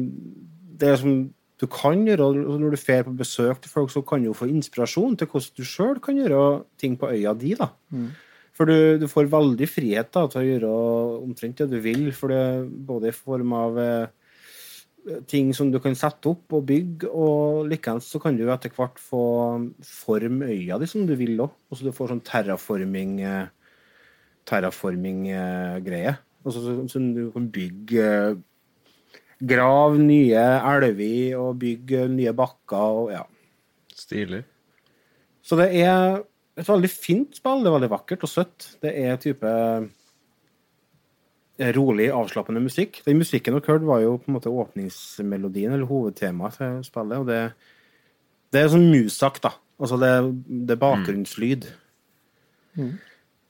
det 0.82 0.96
som 1.00 1.22
du 1.62 1.68
kan 1.70 2.00
gjøre 2.02 2.26
og 2.26 2.58
Når 2.58 2.74
du 2.74 2.80
drar 2.80 3.04
på 3.06 3.14
besøk 3.14 3.62
til 3.62 3.70
folk, 3.70 3.90
så 3.94 4.02
kan 4.02 4.24
du 4.24 4.32
få 4.34 4.48
inspirasjon 4.50 5.14
til 5.16 5.28
hvordan 5.30 5.58
du 5.58 5.64
sjøl 5.66 6.00
kan 6.02 6.18
gjøre 6.18 6.64
ting 6.78 6.96
på 6.98 7.10
øya 7.14 7.34
di. 7.38 7.54
da. 7.54 7.70
For 8.52 8.68
du, 8.68 8.98
du 8.98 9.06
får 9.08 9.30
veldig 9.32 9.68
frihet 9.70 10.10
da, 10.12 10.26
til 10.28 10.42
å 10.42 10.48
gjøre 10.48 10.72
omtrent 11.22 11.62
det 11.62 11.70
du 11.70 11.78
vil, 11.84 12.10
for 12.12 12.34
det, 12.34 12.42
både 12.88 13.08
i 13.08 13.14
form 13.16 13.54
av 13.56 13.78
eh, 13.80 14.10
ting 15.30 15.54
som 15.56 15.70
du 15.72 15.78
kan 15.82 15.96
sette 15.98 16.28
opp 16.28 16.52
og 16.58 16.66
bygge, 16.68 17.08
og 17.08 17.70
likeens 17.70 18.10
så 18.12 18.20
kan 18.22 18.36
du 18.36 18.44
etter 18.52 18.74
hvert 18.76 19.00
få 19.00 19.24
form 19.86 20.42
øya 20.44 20.78
di 20.82 20.90
som 20.90 21.06
du 21.08 21.14
vil 21.16 21.40
òg. 21.46 21.54
Så 21.72 21.86
du 21.86 21.94
får 21.96 22.12
sånn 22.12 22.24
terraforming 22.26 23.20
eh, 23.24 23.48
terraforming-greie. 24.48 26.16
Altså 26.42 26.62
så, 26.64 26.74
så 26.90 27.02
du 27.14 27.30
kan 27.34 27.50
bygge 27.54 28.06
eh, 28.06 28.40
Grav 29.42 29.96
nye 29.98 30.38
elver 30.38 31.34
og 31.34 31.56
bygge 31.58 32.04
nye 32.12 32.30
bakker 32.36 32.98
og 33.00 33.08
ja. 33.10 33.24
Stilig. 33.98 34.44
Så 35.42 35.58
det 35.58 35.66
er 35.82 36.22
et 36.58 36.68
veldig 36.68 36.90
fint 36.90 37.34
spill. 37.34 37.64
Det 37.64 37.70
er 37.70 37.74
veldig 37.74 37.90
vakkert 37.90 38.22
og 38.22 38.30
søtt. 38.30 38.68
Det 38.84 38.92
er 39.02 39.18
type 39.18 39.50
eh, 41.58 41.72
rolig, 41.74 42.06
avslappende 42.14 42.62
musikk. 42.62 43.00
Den 43.06 43.18
musikken 43.18 43.56
dere 43.56 43.66
hørte, 43.66 43.88
var 43.88 44.04
jo 44.04 44.14
på 44.22 44.30
en 44.30 44.38
måte 44.38 44.54
åpningsmelodien, 44.62 45.74
eller 45.74 45.90
hovedtemaet 45.90 46.60
til 46.60 46.78
spillet. 46.86 47.18
Og 47.18 47.26
det, 47.32 47.40
det 48.54 48.62
er 48.62 48.70
sånn 48.76 48.90
musak, 48.94 49.42
da. 49.42 49.56
Altså 49.82 49.98
det, 49.98 50.12
det 50.46 50.76
er 50.76 50.84
bakgrunnslyd. 50.86 51.66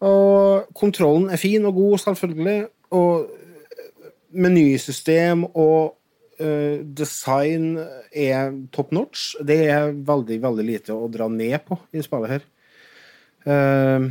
Og 0.02 0.70
kontrollen 0.74 1.30
er 1.30 1.40
fin 1.40 1.64
og 1.68 1.76
god, 1.78 1.98
selvfølgelig. 2.02 2.58
Og 2.98 3.28
menysystem 4.32 5.44
og 5.46 5.94
uh, 6.40 6.80
design 6.98 7.76
er 7.78 8.52
top 8.74 8.92
notch. 8.92 9.36
Det 9.44 9.60
er 9.68 9.92
veldig, 9.92 10.40
veldig 10.42 10.66
lite 10.66 10.96
å 10.96 11.10
dra 11.12 11.28
ned 11.30 11.58
på 11.68 11.78
i 11.92 12.02
spillet 12.04 12.36
her. 12.36 12.48
Uh, 13.46 14.10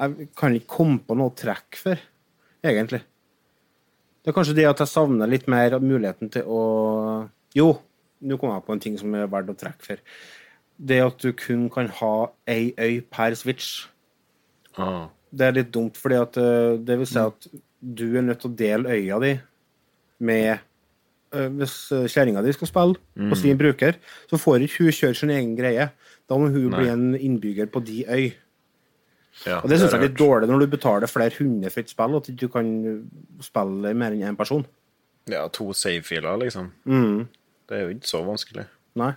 jeg 0.00 0.30
kan 0.38 0.56
ikke 0.56 0.74
komme 0.78 1.02
på 1.04 1.16
noe 1.18 1.34
trekk 1.36 1.76
for, 1.76 2.00
egentlig. 2.64 3.02
Det 4.20 4.32
er 4.32 4.36
kanskje 4.36 4.56
det 4.56 4.68
at 4.68 4.80
jeg 4.82 4.92
savner 4.92 5.28
litt 5.28 5.46
mer 5.48 5.78
muligheten 5.80 6.32
til 6.32 6.48
å 6.48 6.64
Jo, 7.56 7.72
nå 8.22 8.36
kom 8.38 8.52
jeg 8.52 8.62
på 8.62 8.74
en 8.76 8.82
ting 8.82 8.96
som 9.00 9.14
er 9.18 9.30
verdt 9.30 9.50
å 9.50 9.56
trekke 9.58 9.82
for. 9.82 10.02
Det 10.78 11.00
at 11.02 11.16
du 11.18 11.32
kun 11.34 11.64
kan 11.72 11.88
ha 11.98 12.30
ei 12.48 12.70
øy 12.78 13.00
per 13.10 13.34
switch. 13.34 13.88
Ah. 14.78 15.08
Det 15.30 15.46
er 15.46 15.56
litt 15.56 15.70
dumt, 15.74 15.98
fordi 15.98 16.18
at 16.18 16.36
eh, 16.40 16.78
det 16.82 16.98
vil 17.00 17.08
si 17.08 17.20
at 17.22 17.46
du 17.80 18.04
er 18.18 18.26
nødt 18.26 18.42
til 18.42 18.50
å 18.50 18.58
dele 18.58 18.96
øya 18.96 19.18
di 19.22 19.30
med 20.26 20.48
eh, 21.32 21.48
Hvis 21.56 21.74
eh, 21.96 22.08
kjerringa 22.10 22.42
di 22.44 22.52
skal 22.52 22.68
spille 22.68 23.30
på 23.30 23.38
sin 23.38 23.58
bruker, 23.58 23.98
så 24.30 24.38
får 24.40 24.66
ikke 24.66 24.84
hun 24.88 24.96
kjøre 24.98 25.18
sin 25.20 25.32
egen 25.34 25.54
greie. 25.58 25.88
Da 26.28 26.38
må 26.38 26.50
hun 26.50 26.70
Nei. 26.70 26.80
bli 26.80 26.90
en 26.92 27.06
innbygger 27.16 27.70
på 27.72 27.82
de 27.86 28.02
øy. 28.06 28.26
Ja, 29.46 29.60
Og 29.62 29.70
det 29.70 29.78
syns 29.78 29.94
jeg 29.94 30.00
er 30.02 30.08
litt 30.08 30.18
dårlig 30.18 30.50
når 30.50 30.64
du 30.64 30.72
betaler 30.74 31.08
flere 31.08 31.32
hundre 31.38 31.70
for 31.70 31.80
et 31.80 31.92
spill, 31.92 32.16
at 32.18 32.28
du 32.42 32.46
kan 32.50 32.68
spille 33.40 33.94
mer 33.96 34.12
enn 34.16 34.26
én 34.32 34.36
person. 34.38 34.66
Ja, 35.30 35.46
to 35.48 35.70
save-filer, 35.76 36.36
liksom. 36.42 36.72
Mm. 36.84 37.28
Det 37.68 37.76
er 37.76 37.86
jo 37.86 37.94
ikke 37.94 38.10
så 38.10 38.20
vanskelig. 38.26 38.66
Nei. 38.98 39.12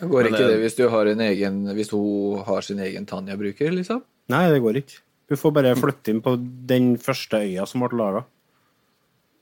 Går 0.00 0.22
Men 0.24 0.32
ikke 0.32 0.48
det- 0.48 0.60
hvis 0.62 0.76
du 0.76 0.88
har 0.88 1.06
en 1.06 1.20
egen 1.20 1.56
Hvis 1.76 1.90
hun 1.92 2.42
har 2.46 2.62
sin 2.62 2.78
egen 2.78 3.06
Tanja-bruker, 3.06 3.70
liksom? 3.72 4.02
Nei, 4.28 4.48
det 4.50 4.62
går 4.62 4.76
ikke. 4.80 5.00
Du 5.28 5.36
får 5.36 5.52
bare 5.52 5.74
flytte 5.76 6.08
inn 6.10 6.20
på 6.22 6.36
den 6.66 6.96
første 6.96 7.38
øya 7.44 7.66
som 7.68 7.80
ble 7.82 7.98
laga. 7.98 8.24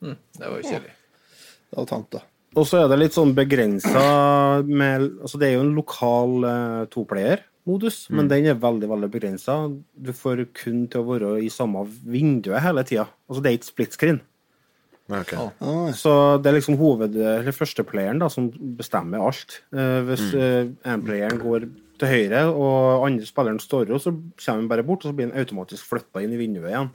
Det 0.02 0.16
var 0.40 0.58
jo 0.60 0.62
kjedelig. 0.68 0.94
Det 1.70 1.76
var 1.76 1.86
tante. 1.86 2.20
Og 2.56 2.64
så 2.66 2.82
er 2.84 2.88
det 2.88 2.98
litt 2.98 3.12
sånn 3.16 3.34
begrensa 3.36 4.64
med 4.66 5.04
Altså, 5.20 5.38
det 5.38 5.48
er 5.50 5.54
jo 5.58 5.64
en 5.66 5.74
lokal 5.76 6.44
eh, 6.48 6.86
toplayer-modus, 6.94 8.08
men 8.10 8.28
den 8.28 8.46
er 8.46 8.54
veldig, 8.54 8.88
veldig 8.88 9.10
begrensa. 9.12 9.56
Du 10.00 10.12
får 10.12 10.46
kun 10.54 10.86
til 10.88 11.02
å 11.02 11.06
være 11.10 11.42
i 11.44 11.48
samme 11.52 11.84
vinduet 12.04 12.62
hele 12.64 12.84
tida. 12.84 13.06
Altså, 13.28 13.42
det 13.42 13.50
er 13.52 13.58
ikke 13.58 13.72
split 13.72 13.92
screen. 13.98 14.20
Ok. 15.08 15.34
Ah. 15.34 15.90
Så 15.96 16.12
det 16.42 16.50
er 16.50 16.58
liksom 16.58 16.78
hoved... 16.80 17.16
Eller 17.16 17.54
førsteplayeren 17.56 18.20
da, 18.20 18.28
som 18.32 18.50
bestemmer 18.78 19.24
alt. 19.24 19.60
Eh, 19.72 20.00
hvis 20.08 20.24
mm. 20.34 21.04
playeren 21.06 21.40
går 21.40 21.68
til 21.98 22.12
høyre, 22.12 22.42
og 22.52 23.06
andre 23.08 23.26
spilleren 23.26 23.60
står 23.62 23.90
og 23.90 24.02
så 24.02 24.12
kommer 24.12 24.60
han 24.60 24.68
bare 24.70 24.84
bort, 24.86 25.04
og 25.04 25.10
så 25.10 25.16
blir 25.16 25.30
han 25.30 25.40
automatisk 25.40 25.88
flytta 25.88 26.22
inn 26.22 26.34
i 26.36 26.40
vinduet 26.40 26.70
igjen. 26.70 26.92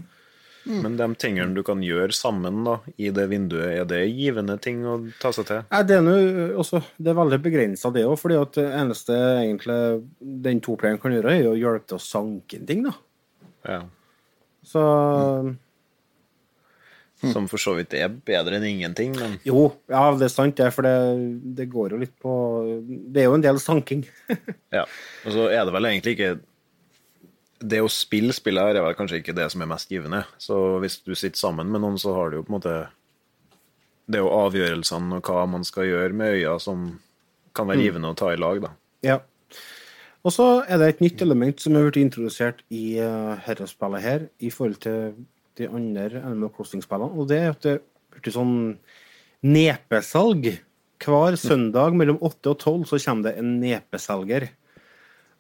Men 0.64 0.96
de 0.96 1.08
tingene 1.20 1.52
du 1.58 1.60
kan 1.68 1.82
gjøre 1.84 2.16
sammen 2.16 2.62
da, 2.64 2.78
i 2.96 3.10
det 3.12 3.26
vinduet, 3.32 3.82
er 3.82 3.88
det 3.88 4.00
givende 4.16 4.56
ting 4.64 4.86
å 4.88 4.96
ta 5.20 5.34
seg 5.36 5.50
til? 5.50 5.66
Nei, 5.74 5.82
det 5.90 5.98
er, 5.98 6.06
noe, 6.06 6.46
også, 6.62 6.80
det 6.96 7.12
er 7.12 7.18
veldig 7.18 7.40
begrensa, 7.44 7.92
det 7.92 8.06
òg. 8.08 8.16
fordi 8.22 8.38
at 8.40 8.56
det 8.56 8.70
eneste 8.80 9.18
egentlig 9.42 9.80
den 10.48 10.64
toplayeren 10.64 11.02
kan 11.04 11.18
gjøre, 11.18 11.36
er 11.36 11.50
å 11.52 11.58
hjelpe 11.60 11.92
til 11.92 12.00
å 12.00 12.06
sanke 12.06 12.60
inn 12.60 12.70
ting. 12.70 12.88
da. 12.88 12.96
Ja. 13.68 13.82
Så 14.64 14.86
Som 17.32 17.46
for 17.48 17.62
så 17.62 17.76
vidt 17.78 17.94
er 17.96 18.12
bedre 18.12 18.58
enn 18.58 18.66
ingenting, 18.68 19.14
men 19.16 19.38
Jo, 19.48 19.70
ja, 19.92 20.08
det 20.18 20.28
er 20.28 20.34
sant, 20.34 20.58
det, 20.60 20.72
for 20.76 20.84
det, 20.84 20.96
det 21.58 21.70
går 21.72 21.96
jo 21.96 22.00
litt 22.02 22.16
på 22.20 22.34
Det 22.84 23.22
er 23.22 23.30
jo 23.30 23.38
en 23.38 23.46
del 23.46 23.62
sanking. 23.64 24.04
ja. 24.78 24.84
Og 25.24 25.36
så 25.36 25.48
er 25.48 25.64
det 25.64 25.76
vel 25.76 25.88
egentlig 25.88 26.18
ikke 26.18 26.32
Det 27.64 27.80
å 27.84 27.92
spille 27.92 28.36
spillet 28.36 28.68
her 28.70 28.82
er 28.82 28.88
vel 28.90 28.98
kanskje 29.00 29.22
ikke 29.22 29.38
det 29.38 29.48
som 29.54 29.64
er 29.64 29.72
mest 29.72 29.92
givende. 29.94 30.26
Så 30.42 30.60
hvis 30.84 31.00
du 31.06 31.14
sitter 31.16 31.40
sammen 31.40 31.72
med 31.72 31.86
noen, 31.86 32.00
så 32.02 32.16
har 32.18 32.32
du 32.32 32.42
jo 32.42 32.46
på 32.48 32.52
en 32.52 32.58
måte 32.60 32.78
Det 34.04 34.20
er 34.20 34.26
jo 34.26 34.34
avgjørelsene 34.36 35.20
og 35.22 35.30
hva 35.32 35.46
man 35.48 35.64
skal 35.68 35.88
gjøre 35.88 36.18
med 36.20 36.42
øya, 36.42 36.58
som 36.60 36.90
kan 37.56 37.70
være 37.70 37.86
givende 37.86 38.12
å 38.12 38.18
ta 38.18 38.34
i 38.34 38.40
lag, 38.42 38.60
da. 38.66 38.74
Ja. 39.06 39.22
Og 40.24 40.32
så 40.32 40.48
er 40.68 40.80
det 40.80 40.88
et 40.90 41.02
nytt 41.04 41.22
element 41.24 41.62
som 41.62 41.76
er 41.76 41.86
blitt 41.86 42.00
introdusert 42.02 42.64
i 42.74 42.98
uh, 43.04 43.36
dette 43.46 43.68
spillet 43.70 44.04
her, 44.04 44.28
i 44.40 44.52
forhold 44.52 44.80
til 44.84 45.14
de 45.60 45.70
andre 45.70 46.22
Animal 46.24 46.52
Crossing-spillene, 46.54 47.14
og 47.14 47.30
det 47.30 47.40
er 47.40 47.52
at 47.54 47.66
det 47.66 47.78
blir 48.22 48.36
sånn 48.36 48.56
nepesalg. 49.44 50.50
Hver 51.04 51.36
søndag 51.40 51.96
mellom 52.00 52.20
8 52.24 52.54
og 52.54 52.60
12 52.62 52.86
så 52.94 53.00
kommer 53.04 53.28
det 53.28 53.40
en 53.42 53.58
nepeselger. 53.60 54.48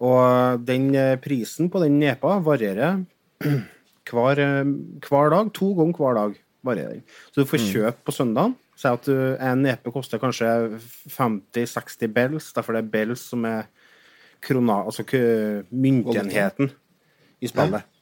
Og 0.03 0.63
den 0.67 0.89
eh, 0.99 1.15
prisen 1.21 1.69
på 1.71 1.79
den 1.83 1.95
nepa 2.01 2.35
varierer 2.43 3.05
hver, 4.09 4.41
eh, 4.43 4.73
hver 5.07 5.31
dag. 5.31 5.53
To 5.55 5.69
ganger 5.77 6.01
hver 6.01 6.19
dag 6.19 6.35
varierer 6.67 6.97
den. 6.97 7.05
Så 7.31 7.43
du 7.43 7.49
får 7.49 7.63
kjøpe 7.69 8.03
på 8.03 8.15
søndagen. 8.15 8.57
Si 8.75 8.89
at 8.89 9.07
en 9.07 9.63
nepe 9.63 9.93
koster 9.93 10.19
kanskje 10.19 10.49
50-60 11.13 12.11
bells, 12.11 12.49
derfor 12.55 12.75
det 12.75 12.81
er 12.81 12.93
bells 12.95 13.27
som 13.29 13.45
er 13.45 13.69
krona, 14.43 14.81
altså 14.83 15.05
myntenheten 15.69 16.73
i 17.39 17.51
spillet. 17.51 17.92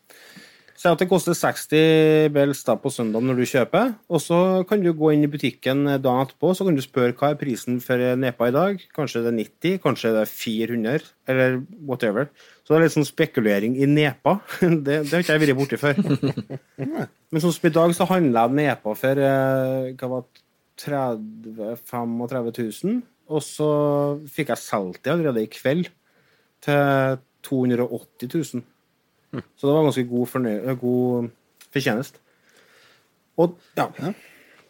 Si 0.82 0.90
at 0.90 0.98
det 0.98 1.06
koster 1.12 1.36
60 1.38 2.32
bells 2.34 2.64
da 2.66 2.74
på 2.82 2.90
søndag 2.90 3.22
når 3.22 3.38
du 3.38 3.44
kjøper, 3.46 3.92
og 4.10 4.22
så 4.24 4.38
kan 4.66 4.82
du 4.82 4.88
gå 4.98 5.12
inn 5.14 5.28
i 5.28 5.30
butikken 5.30 5.84
dagen 5.86 6.24
etterpå 6.24 6.56
så 6.58 6.66
kan 6.66 6.74
du 6.74 6.82
spørre 6.82 7.14
hva 7.20 7.30
er 7.30 7.38
prisen 7.38 7.78
for 7.84 8.02
nepa 8.18 8.48
i 8.50 8.56
dag. 8.56 8.82
Kanskje 8.98 9.22
det 9.22 9.30
er 9.30 9.36
90, 9.38 9.76
kanskje 9.84 10.14
det 10.16 10.24
er 10.24 10.32
400, 10.32 11.06
eller 11.30 11.60
whatever. 11.86 12.32
Så 12.66 12.74
det 12.74 12.80
er 12.80 12.86
litt 12.88 12.96
sånn 12.96 13.06
spekulering 13.06 13.78
i 13.78 13.92
nepa. 13.92 14.40
Det, 14.88 14.98
det 15.06 15.14
har 15.14 15.22
ikke 15.22 15.38
jeg 15.38 15.44
vært 15.44 15.60
borti 15.60 15.82
før. 15.84 16.02
Men 17.30 17.44
sånn 17.44 17.54
som 17.54 17.70
i 17.70 17.74
dag 17.78 17.94
så 17.94 18.10
handla 18.10 18.48
jeg 18.48 18.58
nepa 18.64 18.98
for 18.98 19.24
eh, 19.30 19.94
hva 20.02 20.12
var 20.16 20.28
30 20.82 21.78
35 21.92 22.52
000, 22.58 23.02
og 23.30 23.46
så 23.46 23.72
fikk 24.34 24.50
jeg 24.56 24.66
solgt 24.66 25.04
det 25.06 25.14
allerede 25.14 25.46
i 25.46 25.52
kveld 25.52 25.94
til 26.66 27.22
280 27.46 28.34
000. 28.34 28.66
Så 29.32 29.68
det 29.68 29.76
var 29.76 29.88
ganske 29.88 30.08
god, 30.10 30.50
eh, 30.50 30.76
god 30.82 31.32
fortjeneste. 31.72 32.20
Og 33.40 33.56
ja. 33.78 33.88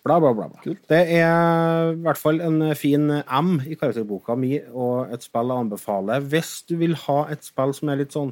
Bla, 0.02 0.18
bla, 0.18 0.32
bla. 0.34 0.48
bla. 0.50 0.76
Det 0.90 1.00
er 1.14 1.92
i 1.94 1.98
hvert 2.02 2.18
fall 2.18 2.40
en 2.42 2.62
fin 2.78 3.06
M 3.22 3.52
i 3.62 3.76
karakterboka 3.78 4.34
mi, 4.40 4.56
og 4.74 5.14
et 5.14 5.26
spill 5.26 5.52
jeg 5.54 5.66
anbefaler 5.66 6.24
hvis 6.32 6.54
du 6.70 6.74
vil 6.82 6.96
ha 7.04 7.20
et 7.34 7.46
spill 7.46 7.74
som 7.78 7.92
er 7.94 8.02
litt 8.02 8.16
sånn 8.18 8.32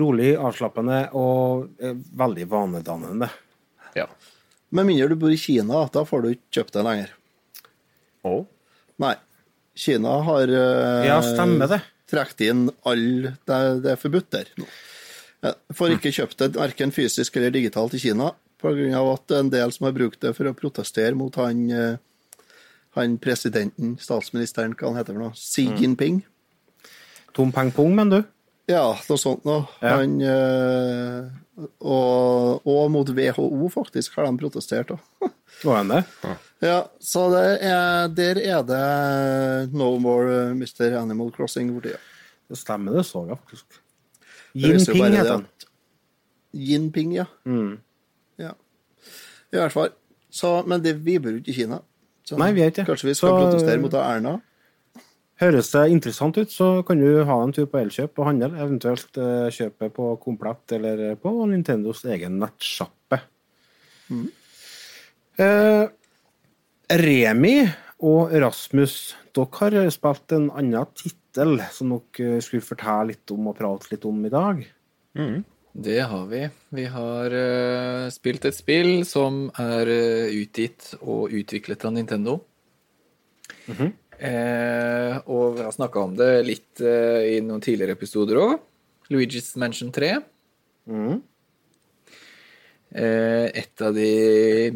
rolig, 0.00 0.30
avslappende 0.40 1.02
og 1.20 1.68
eh, 1.82 1.92
veldig 2.16 2.46
vanedannende. 2.48 3.28
Ja. 3.96 4.06
Med 4.72 4.88
mindre 4.88 5.10
du 5.12 5.18
bor 5.20 5.32
i 5.32 5.40
Kina, 5.40 5.84
da 5.92 6.06
får 6.08 6.24
du 6.24 6.30
ikke 6.32 6.56
kjøpt 6.56 6.78
det 6.78 6.86
lenger. 6.86 7.12
Og 8.28 8.48
Nei. 9.02 9.16
Kina 9.76 10.18
har 10.26 10.50
uh, 10.52 11.04
Ja, 11.06 11.18
stemmer 11.24 11.70
det. 11.70 11.80
Trukket 12.12 12.44
inn 12.50 12.66
alle 12.88 13.34
det, 13.48 13.60
det 13.84 13.94
er 13.96 14.00
forbudt 14.00 14.30
der 14.36 14.50
nå. 14.60 14.68
Får 15.74 15.96
ikke 15.96 16.12
kjøpt 16.14 16.38
det 16.38 16.52
verken 16.54 16.92
fysisk 16.94 17.34
eller 17.40 17.50
digitalt 17.50 17.96
i 17.98 18.02
Kina, 18.04 18.28
pga. 18.62 19.00
at 19.12 19.32
en 19.34 19.48
del 19.50 19.72
som 19.74 19.88
har 19.88 19.96
brukt 19.96 20.20
det 20.22 20.30
for 20.36 20.46
å 20.46 20.54
protestere 20.54 21.16
mot 21.18 21.34
han, 21.40 21.64
eh, 21.74 21.96
han 22.94 23.16
presidenten, 23.18 23.96
statsministeren, 23.98 24.76
hva 24.78 24.92
han 24.92 25.00
heter 25.00 25.16
for 25.16 25.24
noe, 25.24 25.34
Xi 25.34 25.64
Mm. 25.72 25.80
Jinping. 25.80 26.22
Tom 27.34 27.50
Peng 27.50 27.72
Pong, 27.74 27.96
mener 27.96 28.22
du? 28.22 28.28
Ja, 28.70 28.84
noe 29.08 29.18
sånt 29.18 29.42
noe. 29.48 29.64
Ja. 29.82 29.96
Han, 29.98 30.20
eh, 30.22 31.66
og, 31.82 32.62
og 32.68 32.90
mot 32.94 33.08
WHO, 33.10 33.68
faktisk, 33.74 34.14
har 34.20 34.28
de 34.30 34.38
protestert 34.38 34.92
òg. 34.94 35.00
Var 35.64 35.76
han 35.80 35.88
det? 35.90 36.04
Ja, 36.22 36.36
så 37.02 37.22
det 37.32 37.46
er, 37.66 38.08
der 38.14 38.38
er 38.38 38.62
det 38.62 39.72
no 39.74 39.96
more 39.98 40.50
eh, 40.50 40.52
Mr. 40.54 40.94
Animal 41.00 41.32
Crossing 41.34 41.72
for 41.74 41.82
tida. 41.88 41.98
Det 42.48 42.58
stemmer, 42.60 42.92
det 42.98 43.06
så 43.08 43.24
jeg 43.26 43.38
faktisk. 43.40 43.80
Jinping 44.54 45.16
heter 45.16 45.32
han. 45.32 45.46
Jinping, 46.52 47.14
ja. 47.16 47.24
Mm. 47.48 47.78
ja. 48.38 48.52
I 49.52 49.56
hvert 49.56 49.72
fall. 49.74 49.90
Så, 50.30 50.62
men 50.68 50.82
det, 50.84 50.98
vi 51.04 51.18
bor 51.18 51.32
jo 51.34 51.40
ikke 51.40 51.50
i 51.50 51.56
Kina. 51.56 51.80
Så 52.28 52.38
Nei, 52.38 52.52
vi 52.54 52.62
er 52.62 52.70
ikke. 52.70 52.84
Kanskje 52.86 53.08
vi 53.10 53.14
skal 53.18 53.32
Så- 53.32 53.38
protestere 53.40 53.80
mot 53.82 53.94
Erna? 53.98 54.36
Høres 55.42 55.72
det 55.72 55.88
interessant 55.90 56.36
ut, 56.38 56.52
så 56.52 56.68
kan 56.86 57.00
du 57.00 57.24
ha 57.26 57.36
en 57.42 57.52
tur 57.52 57.64
på 57.66 57.80
Elkjøp 57.80 58.20
og 58.20 58.28
handle, 58.28 58.52
eventuelt 58.62 59.16
uh, 59.18 59.48
kjøpe 59.50 59.88
på 59.90 60.12
Komplett 60.22 60.74
eller 60.76 61.16
på 61.18 61.32
Nintendos 61.50 62.04
egen 62.06 62.36
nettsjappe. 62.38 63.18
Eh, 65.40 65.88
Remi 66.92 67.56
og 68.04 68.32
Rasmus, 68.42 69.14
dere 69.32 69.84
har 69.84 69.92
spilt 69.94 70.34
en 70.36 70.50
annen 70.52 70.88
tittel 70.98 71.60
som 71.72 71.94
dere 71.94 72.34
eh, 72.36 72.42
skulle 72.44 72.66
fortelle 72.66 73.14
litt 73.14 73.32
om 73.32 73.48
og 73.48 73.56
prate 73.56 73.92
litt 73.94 74.04
om 74.08 74.18
i 74.26 74.32
dag. 74.32 74.60
Det 75.72 76.00
har 76.04 76.26
vi. 76.28 76.42
Vi 76.76 76.84
har 76.92 77.32
uh, 77.32 78.10
spilt 78.12 78.44
et 78.44 78.56
spill 78.56 79.06
som 79.08 79.46
er 79.56 79.88
uh, 79.88 80.34
utgitt 80.36 80.90
og 81.00 81.32
utviklet 81.32 81.86
av 81.88 81.94
Nintendo. 81.96 82.34
eh, 84.18 85.16
og 85.32 85.56
vi 85.56 85.64
har 85.64 85.72
snakka 85.72 86.02
om 86.02 86.12
det 86.18 86.30
litt 86.44 86.82
i 86.82 87.38
noen 87.40 87.62
tidligere 87.64 87.96
episoder 87.96 88.40
òg. 88.42 88.58
Luigi's 89.12 89.54
Mansion 89.56 89.92
3. 89.94 90.12
Eh, 90.88 91.16
et 92.92 93.82
av 93.84 93.94
de 93.96 94.08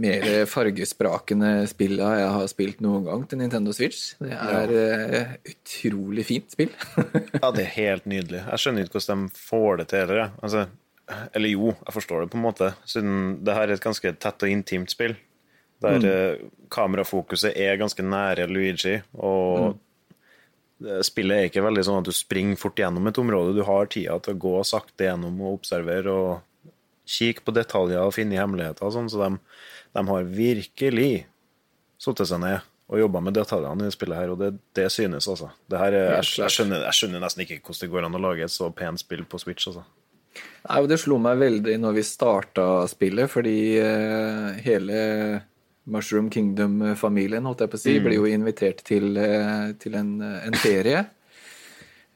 mer 0.00 0.24
fargesprakende 0.48 1.66
spilla 1.68 2.14
jeg 2.16 2.30
har 2.36 2.46
spilt 2.48 2.80
noen 2.84 3.04
gang 3.04 3.26
til 3.28 3.42
Nintendo 3.42 3.74
Switch. 3.76 4.14
Det 4.22 4.32
er 4.32 4.72
ja. 4.72 5.22
utrolig 5.52 6.24
fint 6.28 6.56
spill. 6.56 6.72
Ja, 7.42 7.50
det 7.52 7.66
er 7.66 7.74
helt 7.76 8.08
nydelig. 8.08 8.40
Jeg 8.40 8.62
skjønner 8.62 8.86
ikke 8.86 8.96
hvordan 8.96 9.26
de 9.26 9.40
får 9.50 9.82
det 9.82 9.88
til 9.92 10.04
heller. 10.04 10.30
Altså, 10.40 10.66
eller 11.06 11.52
jo, 11.52 11.70
jeg 11.84 11.94
forstår 11.94 12.24
det 12.24 12.30
på 12.32 12.38
en 12.40 12.46
måte, 12.46 12.72
siden 12.88 13.16
det 13.46 13.54
her 13.54 13.68
er 13.68 13.76
et 13.76 13.84
ganske 13.84 14.12
tett 14.18 14.46
og 14.46 14.52
intimt 14.52 14.90
spill. 14.90 15.14
Der 15.84 16.00
mm. 16.00 16.52
kamerafokuset 16.72 17.52
er 17.52 17.76
ganske 17.76 18.02
nære 18.02 18.46
Luigi, 18.48 18.96
og 19.20 19.76
mm. 19.76 20.96
spillet 21.04 21.36
er 21.36 21.50
ikke 21.50 21.64
veldig 21.66 21.84
sånn 21.86 22.00
at 22.00 22.08
du 22.08 22.16
springer 22.16 22.58
fort 22.60 22.80
gjennom 22.80 23.06
et 23.10 23.20
område. 23.20 23.54
Du 23.56 23.62
har 23.68 23.90
tida 23.92 24.16
til 24.24 24.36
å 24.36 24.42
gå 24.46 24.54
sakte 24.66 25.10
gjennom 25.10 25.38
og 25.44 25.60
observere 25.60 26.16
og 26.16 26.30
kikke 27.06 27.44
på 27.46 27.54
detaljer 27.54 28.02
og 28.02 28.14
finne 28.16 28.38
hemmeligheter 28.38 28.92
sånn, 28.92 29.10
så 29.12 29.22
de, 29.22 29.58
de 29.96 30.06
har 30.10 30.30
virkelig 30.30 31.10
satt 32.02 32.24
seg 32.26 32.42
ned 32.42 32.64
og 32.86 33.00
jobba 33.00 33.22
med 33.24 33.34
detaljene 33.34 33.82
i 33.82 33.88
det 33.88 33.94
spillet 33.96 34.20
her, 34.20 34.30
og 34.30 34.38
det, 34.38 34.52
det 34.78 34.86
synes, 34.94 35.26
altså. 35.26 35.48
Det 35.66 35.78
her 35.80 35.94
er, 35.96 36.10
jeg, 36.20 36.28
jeg, 36.38 36.54
skjønner, 36.54 36.84
jeg 36.86 36.98
skjønner 37.00 37.22
nesten 37.24 37.42
ikke 37.42 37.58
hvordan 37.64 37.82
det 37.82 37.92
går 37.94 38.06
an 38.06 38.18
å 38.18 38.20
lage 38.22 38.46
et 38.46 38.54
så 38.54 38.68
pent 38.74 39.02
spill 39.02 39.24
på 39.26 39.40
Switch, 39.42 39.66
altså. 39.72 39.82
Nei, 40.36 40.78
og 40.78 40.86
Det 40.90 40.98
slo 41.00 41.18
meg 41.22 41.40
veldig 41.40 41.74
når 41.82 41.96
vi 41.96 42.06
starta 42.06 42.66
spillet, 42.90 43.30
fordi 43.32 43.58
eh, 43.80 44.62
hele 44.62 45.00
Mushroom 45.90 46.30
Kingdom-familien 46.30 47.46
holdt 47.46 47.64
jeg 47.64 47.72
på 47.72 47.78
å 47.78 47.82
si, 47.82 47.98
ble 48.02 48.16
jo 48.18 48.26
invitert 48.30 48.82
til, 48.86 49.12
eh, 49.18 49.74
til 49.82 49.98
en, 49.98 50.16
en 50.22 50.58
ferie. 50.58 51.04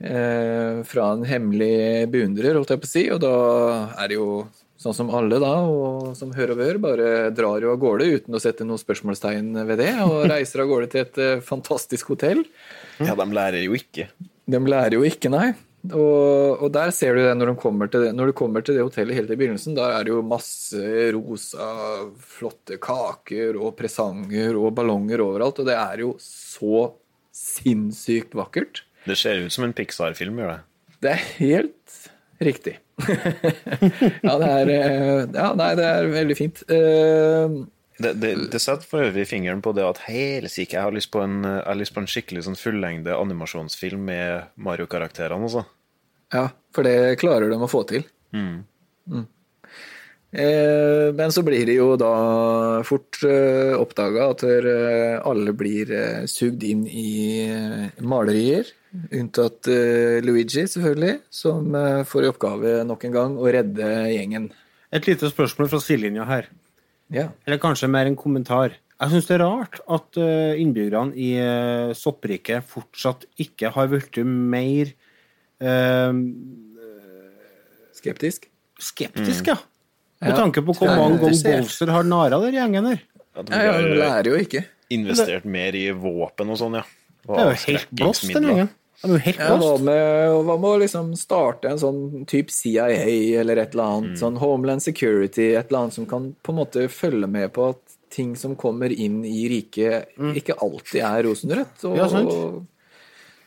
Eh, 0.01 0.81
fra 0.89 1.11
en 1.13 1.27
hemmelig 1.29 2.09
beundrer, 2.13 2.57
holdt 2.57 2.75
jeg 2.75 2.83
på 2.83 2.89
å 2.89 2.95
si. 2.95 3.05
Og 3.15 3.21
da 3.23 3.35
er 4.01 4.11
det 4.11 4.19
jo 4.19 4.29
sånn 4.81 4.97
som 4.97 5.11
alle, 5.13 5.39
da, 5.43 5.53
og 5.61 6.13
som 6.17 6.33
hør 6.33 6.55
og 6.55 6.61
bør, 6.63 6.83
bare 6.83 7.09
drar 7.37 7.65
jo 7.65 7.75
av 7.75 7.81
gårde 7.83 8.07
uten 8.17 8.37
å 8.37 8.43
sette 8.43 8.65
noen 8.67 8.81
spørsmålstegn 8.81 9.53
ved 9.69 9.83
det, 9.83 9.93
og 10.07 10.25
reiser 10.33 10.65
av 10.65 10.71
gårde 10.71 10.93
til 10.93 11.03
et 11.05 11.21
eh, 11.21 11.43
fantastisk 11.45 12.15
hotell. 12.15 12.45
Ja, 13.01 13.17
de 13.19 13.27
lærer 13.37 13.61
jo 13.67 13.77
ikke. 13.77 14.09
De 14.51 14.63
lærer 14.65 14.97
jo 14.97 15.05
ikke, 15.07 15.33
nei. 15.33 15.51
Og, 15.89 16.61
og 16.61 16.67
der 16.75 16.91
ser 16.93 17.17
du 17.17 17.23
det 17.23 17.33
når, 17.39 17.55
de 17.55 17.61
kommer 17.63 17.89
til 17.89 18.03
det 18.05 18.11
når 18.13 18.29
du 18.29 18.35
kommer 18.37 18.65
til 18.65 18.77
det 18.77 18.83
hotellet 18.85 19.17
helt 19.17 19.31
i 19.33 19.39
begynnelsen. 19.41 19.77
Da 19.79 19.87
er 19.97 20.05
det 20.05 20.13
jo 20.13 20.21
masse 20.25 20.83
rosa, 21.17 21.69
flotte 22.37 22.77
kaker 22.83 23.57
og 23.57 23.73
presanger 23.79 24.59
og 24.61 24.75
ballonger 24.77 25.25
overalt. 25.25 25.63
Og 25.63 25.71
det 25.71 25.79
er 25.81 26.05
jo 26.05 26.15
så 26.25 26.91
sinnssykt 27.37 28.37
vakkert. 28.37 28.85
Det 29.09 29.17
ser 29.17 29.41
ut 29.41 29.55
som 29.55 29.65
en 29.65 29.77
Pixar-film, 29.77 30.41
gjør 30.43 30.59
det. 30.59 30.61
Det 31.01 31.15
er 31.15 31.27
helt 31.39 32.01
riktig. 32.45 32.77
ja, 34.27 34.35
det 34.41 34.49
er, 34.55 34.73
eh, 34.77 35.27
ja, 35.35 35.51
nei, 35.59 35.71
det 35.79 35.87
er 35.91 36.11
veldig 36.15 36.37
fint. 36.39 36.63
Eh, 36.71 37.61
Det, 38.01 38.15
det, 38.17 38.31
det 38.55 38.61
setter 38.65 38.89
for 38.89 39.05
øvrig 39.05 39.27
fingeren 39.29 39.61
på 39.61 39.75
det 39.77 39.85
at 39.85 39.99
helsike, 40.07 40.73
jeg 40.73 40.87
har 40.87 40.95
lyst 40.97 41.11
på 41.13 41.21
en, 41.21 41.43
jeg 41.45 41.67
har 41.67 41.77
lyst 41.77 41.93
på 41.93 42.01
en 42.01 42.09
skikkelig 42.09 42.47
sånn 42.47 42.57
fullengde 42.57 43.13
animasjonsfilm 43.13 44.07
med 44.09 44.55
Mario-karakterene, 44.57 45.45
altså. 45.51 45.67
Ja, 46.33 46.47
for 46.73 46.89
det 46.89 47.19
klarer 47.21 47.53
de 47.53 47.59
å 47.61 47.69
få 47.69 47.83
til. 47.91 48.07
Mm. 48.33 48.63
Mm. 49.11 49.27
Eh, 50.31 51.09
men 51.19 51.33
så 51.35 51.43
blir 51.43 51.67
det 51.67 51.75
jo 51.75 51.91
da 52.01 52.15
fort 52.87 53.19
eh, 53.27 53.75
oppdaga 53.77 54.29
at 54.31 54.45
eh, 54.47 55.17
alle 55.27 55.53
blir 55.59 55.91
eh, 55.91 56.25
sugd 56.31 56.63
inn 56.65 56.85
i 56.87 57.51
malerier. 58.01 58.71
Unntatt 58.91 59.69
uh, 59.71 60.19
Luigi, 60.25 60.65
selvfølgelig, 60.67 61.21
som 61.31 61.75
uh, 61.77 62.03
får 62.09 62.27
i 62.27 62.31
oppgave 62.33 62.73
nok 62.89 63.07
en 63.07 63.15
gang 63.15 63.37
å 63.39 63.47
redde 63.55 63.91
gjengen. 64.11 64.49
Et 64.91 65.07
lite 65.07 65.31
spørsmål 65.31 65.71
fra 65.71 65.81
sidelinja 65.83 66.27
her. 66.27 66.49
Ja. 67.15 67.29
Eller 67.47 67.61
kanskje 67.63 67.91
mer 67.91 68.11
en 68.11 68.19
kommentar. 68.19 68.75
Jeg 69.01 69.13
syns 69.15 69.29
det 69.31 69.37
er 69.39 69.45
rart 69.45 69.79
at 69.87 70.19
uh, 70.21 70.59
innbyggerne 70.59 71.15
i 71.15 71.31
uh, 71.39 71.95
soppriket 71.97 72.67
fortsatt 72.69 73.29
ikke 73.41 73.73
har 73.77 73.91
blitt 73.93 74.21
mer 74.27 74.95
Skeptisk? 78.01 78.47
Skeptisk? 78.81 79.45
mm. 79.45 79.51
ja. 79.53 79.59
Med. 80.21 80.31
Ja. 80.31 80.37
tanke 80.37 80.61
på 80.65 80.75
hvor 80.77 80.89
mange 80.89 81.17
ganger 81.21 81.33
interessert. 81.33 81.93
Har 81.95 82.05
nara 82.05 82.41
den 82.43 82.57
gjengen 82.57 82.89
der. 82.91 83.03
At 83.37 83.49
Ja, 83.49 83.57
de 83.57 83.73
har 83.73 83.87
lærer 84.03 84.29
jo 84.29 84.41
ikke. 84.41 84.65
investert 84.93 85.45
mer 85.45 85.77
i 85.79 85.87
våpen 85.97 86.51
og 86.51 86.59
sånn, 86.61 86.77
ja. 86.81 86.85
Og 87.29 87.37
Det 87.37 87.41
er 87.41 87.51
jo 87.51 87.59
helt 87.69 87.91
blåst, 87.93 88.27
den 88.27 88.45
avskrekkingsmidler. 88.45 88.69
De 89.03 89.09
er 89.09 89.15
jo 89.17 89.21
helt 89.25 89.39
lost. 89.39 89.63
hva 89.65 89.75
med, 89.87 90.33
hva 90.45 90.57
med 90.61 90.71
å 90.71 90.81
liksom 90.83 91.13
starte 91.17 91.71
en 91.71 91.79
sånn 91.81 92.27
type 92.29 92.53
CIA 92.53 92.89
eller 93.41 93.57
et 93.63 93.73
eller 93.73 93.85
annet, 93.97 94.19
sånn 94.21 94.37
Homeland 94.43 94.83
Security, 94.85 95.55
et 95.57 95.71
eller 95.71 95.87
annet 95.87 95.97
som 95.97 96.07
kan 96.07 96.35
på 96.45 96.53
en 96.53 96.59
måte 96.61 96.85
følge 96.93 97.27
med 97.31 97.53
på 97.57 97.71
at 97.71 97.81
ting 98.11 98.35
som 98.37 98.57
kommer 98.57 98.91
inn 98.93 99.25
i 99.25 99.47
riket, 99.49 100.11
ikke 100.37 100.59
alltid 100.61 101.01
er 101.07 101.23
rosenrødt. 101.29 101.85
Og, 101.89 101.97
Ja, 101.97 102.09
sant. 102.09 102.29
og 102.29 102.67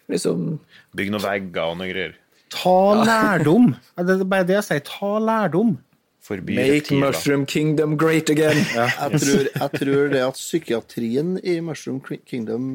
liksom 0.09 0.59
Bygg 0.95 1.11
noen 1.11 1.21
vegger 1.25 1.69
og 1.71 1.77
noe 1.77 1.89
greier. 1.91 2.13
Ta 2.53 3.03
lærdom. 3.05 3.75
Ja, 3.97 4.03
Det 4.03 4.19
er 4.21 4.23
bare 4.29 4.43
det 4.45 4.55
jeg 4.61 4.63
sier. 4.63 4.83
Ta 4.85 5.19
lærdom. 5.19 5.77
Forby 6.23 6.55
Make 6.55 6.71
reptiler. 6.77 6.99
Mushroom 7.09 7.45
Kingdom 7.45 7.97
great 7.99 8.29
again. 8.31 8.61
Jeg 8.75 9.19
tror, 9.19 9.47
jeg 9.51 9.79
tror 9.81 10.11
det 10.13 10.21
at 10.23 10.37
psykiatrien 10.39 11.33
i 11.43 11.57
Mushroom 11.59 11.97
Kingdom 11.99 12.69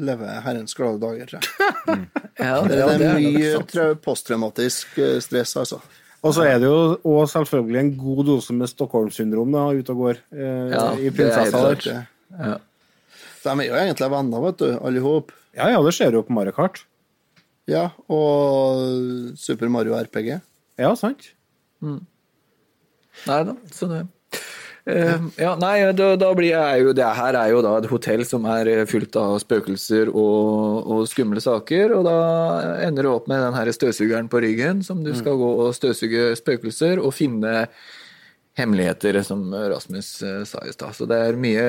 lever 0.00 0.38
herrens 0.46 0.72
glade 0.78 1.02
dager, 1.02 1.28
tror 1.28 1.44
jeg. 1.44 2.06
Ja, 2.40 2.54
Det 2.64 2.70
det, 2.72 2.78
er 2.80 3.02
det 3.02 3.10
er 3.10 3.20
mye 3.20 3.90
posttraumatisk 4.02 4.96
eh, 4.98 5.18
stress, 5.22 5.52
altså. 5.60 5.82
Og 6.24 6.32
så 6.32 6.46
er 6.48 6.56
det 6.62 6.70
jo 6.70 6.96
og 7.04 7.28
selvfølgelig 7.28 7.80
en 7.82 7.92
god 8.00 8.24
dose 8.30 8.56
med 8.56 8.72
Stockholm-syndrom 8.72 9.52
da, 9.52 9.66
ute 9.76 9.92
og 9.92 10.00
går 10.00 10.22
eh, 10.32 10.72
Ja, 10.72 10.86
i 10.96 11.12
prinsessa 11.12 11.60
der. 11.68 12.06
Ja. 12.32 12.56
De 13.44 13.52
er 13.52 13.68
jo 13.68 13.76
egentlig 13.82 14.10
venner, 14.16 14.46
vet 14.48 14.62
du, 14.64 14.66
alle 14.80 15.04
hop. 15.04 15.36
Ja, 15.54 15.68
ja, 15.76 15.84
det 15.84 15.92
skjer 15.94 16.16
jo 16.16 16.24
på 16.24 16.32
Mario 16.34 16.56
Kart. 16.56 16.80
Ja, 17.68 17.90
og 18.08 19.36
Super 19.40 19.68
Mario 19.72 20.00
RPG. 20.00 20.38
Ja, 20.80 20.96
sant? 20.96 21.28
Nei 23.28 23.40
da, 23.50 23.56
så 23.72 23.90
det 23.90 24.04
Uh, 24.84 25.30
ja, 25.40 25.54
nei, 25.56 25.78
da, 25.96 26.10
da 26.20 26.26
blir 26.36 26.50
jeg 26.50 26.82
jo 26.84 26.90
Det 26.92 27.06
her 27.16 27.36
er 27.40 27.52
jo 27.54 27.62
da 27.64 27.70
et 27.78 27.86
hotell 27.88 28.20
som 28.28 28.44
er 28.52 28.68
fullt 28.84 28.90
fylt 28.90 29.16
av 29.16 29.38
spøkelser 29.40 30.10
og, 30.12 30.84
og 30.84 31.06
skumle 31.08 31.40
saker, 31.40 31.94
og 31.96 32.04
da 32.04 32.16
ender 32.84 33.08
du 33.08 33.14
opp 33.14 33.30
med 33.30 33.40
den 33.40 33.56
her 33.56 33.70
støvsugeren 33.72 34.28
på 34.28 34.42
ryggen, 34.44 34.82
som 34.84 35.00
du 35.00 35.14
skal 35.16 35.38
gå 35.40 35.48
og 35.64 35.72
støvsuge 35.72 36.34
spøkelser 36.36 37.00
og 37.00 37.14
finne 37.16 37.64
hemmeligheter, 38.60 39.22
som 39.24 39.46
Rasmus 39.54 40.10
eh, 40.20 40.42
sa 40.44 40.60
i 40.68 40.76
stad. 40.76 40.92
Så 41.00 41.08
det 41.08 41.16
er 41.30 41.40
mye 41.40 41.64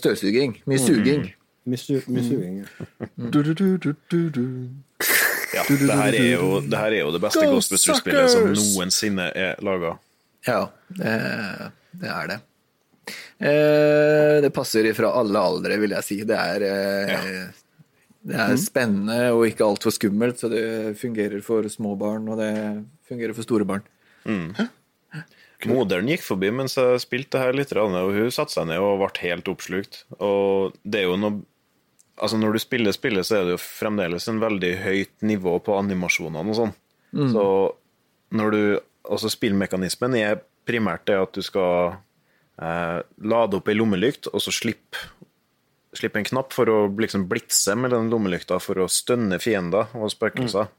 støvsuging. 0.00 0.56
Mye 0.64 0.80
suging. 0.80 1.28
Mye 1.68 1.84
suging, 1.84 2.56
ja. 2.64 3.28
Det 5.68 6.00
her 6.00 6.16
er 6.16 6.32
jo 6.32 6.48
det, 6.64 6.80
her 6.80 6.96
er 6.96 7.04
jo 7.04 7.12
det 7.14 7.20
beste 7.22 7.44
Ghostbusters-spillet 7.46 8.32
som 8.32 8.48
noensinne 8.56 9.28
er 9.36 9.60
laga. 9.64 9.98
Ja, 10.44 10.60
det, 10.88 11.14
det 12.00 12.10
er 12.12 12.30
det. 12.30 12.38
Eh, 13.38 14.36
det 14.44 14.52
passer 14.54 14.86
fra 14.96 15.12
alle 15.20 15.40
aldre, 15.40 15.78
vil 15.82 15.96
jeg 15.96 16.06
si. 16.06 16.20
Det 16.28 16.36
er, 16.38 16.66
ja. 17.10 17.20
det 18.30 18.40
er 18.46 18.60
spennende 18.60 19.32
og 19.34 19.46
ikke 19.48 19.66
altfor 19.66 19.94
skummelt, 19.94 20.40
så 20.40 20.52
det 20.52 20.94
fungerer 21.00 21.44
for 21.44 21.66
små 21.72 21.96
barn, 22.00 22.28
og 22.30 22.40
det 22.40 22.52
fungerer 23.08 23.36
for 23.36 23.46
store 23.46 23.68
barn. 23.68 23.86
Moderen 25.64 26.08
gikk 26.10 26.24
forbi 26.26 26.50
mens 26.52 26.76
jeg 26.76 27.00
spilte 27.02 27.40
her 27.40 27.56
litt, 27.56 27.72
og 27.78 27.94
hun 28.12 28.32
satte 28.34 28.56
seg 28.56 28.68
ned 28.68 28.82
og 28.84 29.00
ble 29.00 29.10
helt 29.22 29.48
oppslukt. 29.48 30.02
Og 30.18 30.76
det 30.84 31.04
er 31.04 31.12
jo 31.12 31.18
noe 31.20 31.42
Altså, 32.14 32.38
når 32.38 32.54
du 32.54 32.60
spiller 32.62 32.94
spillet, 32.94 33.26
så 33.26 33.40
er 33.40 33.48
det 33.48 33.56
jo 33.56 33.58
fremdeles 33.58 34.28
en 34.30 34.36
veldig 34.38 34.68
høyt 34.84 35.24
nivå 35.26 35.56
på 35.66 35.74
animasjonene 35.74 36.52
og 36.52 36.58
sånn. 36.60 36.74
Så 37.32 37.46
når 38.38 38.54
du 38.54 38.60
Altså, 39.04 39.30
spillmekanismen 39.32 40.16
er 40.18 40.40
primært 40.64 41.04
det 41.10 41.18
at 41.20 41.36
du 41.36 41.44
skal 41.44 41.96
eh, 42.56 43.00
lade 43.20 43.58
opp 43.58 43.68
ei 43.68 43.76
lommelykt, 43.76 44.30
og 44.32 44.40
så 44.40 44.54
slippe 44.54 45.02
slipp 45.94 46.16
en 46.18 46.26
knapp 46.26 46.54
for 46.54 46.70
å 46.70 46.78
liksom 47.00 47.26
blitse 47.30 47.74
med 47.78 47.92
den 47.94 48.10
lommelykta 48.12 48.58
for 48.62 48.82
å 48.82 48.90
stønne 48.90 49.38
fiender 49.42 49.92
og 49.94 50.10
spøkelser. 50.12 50.70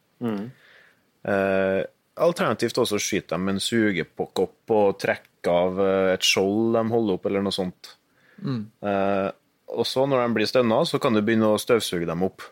Eh, 1.25 1.81
alternativt 2.25 2.81
også 2.81 2.99
skyte 3.01 3.35
dem 3.35 3.47
med 3.47 3.57
en 3.57 3.63
sugekopp 3.63 4.75
og 4.75 4.99
trekke 5.01 5.51
av 5.51 5.81
eh, 5.81 6.11
et 6.15 6.25
skjold 6.25 6.75
de 6.77 6.83
holder 6.91 7.19
opp, 7.19 7.29
eller 7.29 7.45
noe 7.45 7.55
sånt. 7.55 7.95
Eh, 8.83 9.29
og 9.75 9.87
så, 9.87 10.05
når 10.05 10.21
de 10.21 10.37
blir 10.37 10.49
stønna, 10.49 10.83
så 10.87 10.99
kan 11.01 11.15
du 11.15 11.23
begynne 11.25 11.49
å 11.51 11.61
støvsuge 11.61 12.07
dem 12.07 12.23
opp. 12.27 12.45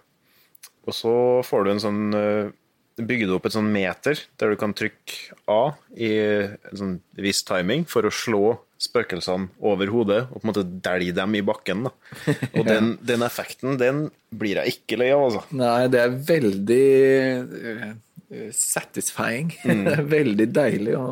Og 0.87 0.95
så 0.95 1.15
får 1.45 1.63
du 1.63 1.71
en 1.71 1.83
sånn 1.83 2.01
du 2.97 3.33
opp 3.33 3.47
et 3.49 3.55
sånn 3.55 3.71
meter 3.73 4.19
der 4.37 4.53
du 4.53 4.57
kan 4.59 4.73
trykke 4.77 5.33
A 5.49 5.73
i 5.97 6.11
en 6.19 6.77
sånn 6.77 6.93
viss 7.17 7.41
timing 7.47 7.87
for 7.89 8.05
å 8.05 8.11
slå 8.13 8.59
spøkelsene 8.83 9.47
over 9.63 9.87
hodet 9.93 10.19
og 10.27 10.41
på 10.41 10.43
en 10.43 10.49
måte 10.51 10.65
delge 10.85 11.15
dem 11.15 11.37
i 11.39 11.41
bakken. 11.45 11.85
Da. 11.87 11.91
Og 12.59 12.65
den, 12.67 12.97
den 13.01 13.23
effekten, 13.23 13.77
den 13.79 14.03
blir 14.35 14.59
jeg 14.59 14.75
ikke 14.75 14.99
lei 14.99 15.07
av, 15.15 15.23
altså. 15.29 15.43
Nei, 15.55 15.87
det 15.93 16.01
er 16.03 16.17
veldig 16.27 16.81
eh, 17.71 17.93
satisfying. 18.57 19.53
Er 19.95 20.03
veldig 20.09 20.47
deilig 20.53 20.97
å, 20.99 21.07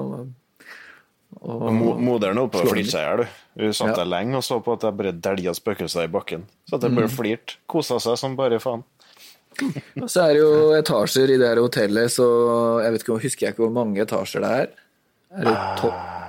å 1.39 1.55
Og 1.55 1.67
Mo 1.73 1.93
moderen 2.03 2.41
oppe 2.43 2.61
Slå 2.61 2.75
flirte 2.75 2.91
seg 2.93 3.01
i 3.01 3.07
hjel. 3.07 3.23
du. 3.23 3.39
Hun 3.61 3.73
satt 3.77 3.93
Ja. 3.93 3.99
der 4.03 4.09
lenge 4.11 4.37
og 4.39 4.43
så 4.47 4.59
på 4.63 4.75
at 4.75 4.83
jeg 4.87 4.97
bare 4.99 5.15
dælja 5.15 5.53
spøkelser 5.57 6.05
i 6.07 6.11
bakken. 6.11 6.43
Så 6.69 6.77
at 6.77 6.85
jeg 6.87 6.95
bare 6.97 7.11
flirte. 7.11 7.57
Kosa 7.71 7.97
seg 8.03 8.19
som 8.19 8.35
bare 8.39 8.59
faen. 8.63 8.83
Og 10.01 10.07
så 10.11 10.27
er 10.27 10.35
det 10.35 10.41
jo 10.41 10.53
etasjer 10.77 11.33
i 11.33 11.39
det 11.41 11.49
her 11.49 11.61
hotellet, 11.63 12.13
så 12.13 12.27
jeg 12.83 12.95
vet 12.95 13.05
ikke, 13.05 13.19
husker 13.25 13.47
jeg 13.47 13.55
ikke 13.55 13.65
hvor 13.65 13.75
mange 13.75 14.01
etasjer 14.03 14.45
det 14.45 14.51
er. 14.63 14.73
Er 15.31 15.47
det 15.47 15.55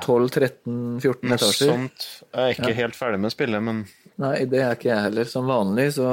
12-13-14 0.02 1.34
etasjer? 1.36 1.72
sånt. 1.72 2.06
Jeg 2.28 2.42
er 2.42 2.54
ikke 2.54 2.78
helt 2.78 2.98
ferdig 2.98 3.22
med 3.22 3.34
spillet, 3.34 3.64
men 3.64 3.84
Nei, 4.20 4.44
det 4.46 4.60
er 4.60 4.76
ikke 4.76 4.90
jeg 4.90 5.06
heller. 5.06 5.26
Som 5.26 5.48
vanlig 5.50 5.88
så 5.96 6.06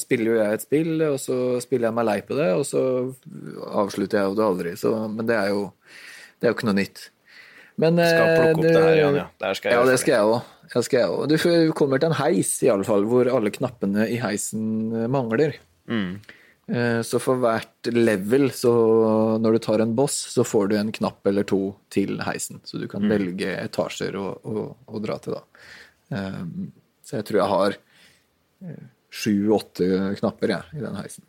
spiller 0.00 0.32
jo 0.32 0.40
jeg 0.40 0.58
et 0.58 0.64
spill, 0.64 0.92
og 1.06 1.16
så 1.22 1.38
spiller 1.64 1.88
jeg 1.88 1.96
meg 1.96 2.08
lei 2.08 2.18
på 2.26 2.36
det, 2.36 2.50
og 2.58 2.64
så 2.68 2.82
avslutter 3.84 4.20
jeg 4.20 4.32
jo 4.32 4.38
det 4.38 4.44
aldri. 4.48 4.74
Så, 4.80 4.92
men 5.08 5.28
det 5.28 5.38
er 5.38 5.52
jo 5.54 5.68
det 6.44 6.48
er 6.48 6.52
jo 6.52 6.58
ikke 6.58 6.68
noe 6.68 6.76
nytt. 6.76 7.06
Men, 7.80 7.98
skal 7.98 8.28
eh, 8.28 8.36
plukke 8.36 8.58
opp 8.58 8.64
det 8.66 8.74
her 8.74 8.96
igjen, 8.98 9.16
ja. 9.18 9.26
Det 9.40 9.52
skal 9.58 9.70
jeg 9.70 9.78
Ja, 9.78 9.84
det 9.88 10.84
skal 10.86 10.98
jeg 11.00 11.14
òg. 11.14 11.32
Du 11.32 11.72
kommer 11.78 12.02
til 12.02 12.10
en 12.10 12.18
heis, 12.18 12.50
i 12.62 12.70
alle 12.70 12.86
fall, 12.86 13.06
hvor 13.08 13.30
alle 13.32 13.52
knappene 13.54 14.06
i 14.12 14.18
heisen 14.22 14.92
mangler. 15.14 15.56
Eh, 15.88 16.34
Så 16.64 17.18
for 17.20 17.36
hvert 17.42 17.90
level, 17.92 18.46
så 18.56 18.70
når 19.36 19.56
du 19.56 19.58
tar 19.66 19.82
en 19.84 19.92
boss, 19.98 20.14
så 20.32 20.46
får 20.48 20.70
du 20.70 20.76
en 20.78 20.92
knapp 20.96 21.26
eller 21.28 21.44
to 21.44 21.58
til 21.92 22.16
heisen. 22.24 22.62
Så 22.64 22.80
du 22.80 22.86
kan 22.88 23.04
velge 23.10 23.50
etasjer 23.60 24.16
å, 24.16 24.30
å, 24.40 24.64
å 24.88 25.02
dra 25.04 25.18
til, 25.20 25.36
da. 25.36 25.66
Eh, 26.16 26.40
Så 27.04 27.18
jeg 27.18 27.26
tror 27.28 27.40
jeg 27.42 27.52
har 27.52 27.76
sju-åtte 29.14 29.86
knapper 30.18 30.54
jeg, 30.54 30.78
i 30.78 30.82
den 30.82 30.96
heisen. 30.96 31.26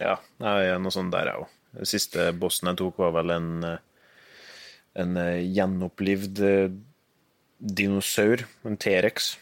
Ja, 0.00 0.16
noe 0.40 0.92
sånt 0.94 1.12
der, 1.12 1.28
jeg 1.28 1.44
òg. 1.44 1.52
Den 1.76 1.86
siste 1.92 2.30
bossen 2.34 2.70
jeg 2.72 2.80
tok, 2.80 2.96
var 2.98 3.12
vel 3.20 3.34
en, 3.36 3.50
eh, 3.66 4.08
en 5.04 5.16
eh, 5.20 5.44
gjenopplivd 5.44 6.40
eh, 6.46 6.72
dinosaur, 7.60 8.46
en 8.66 8.80
T-rex. 8.80 9.34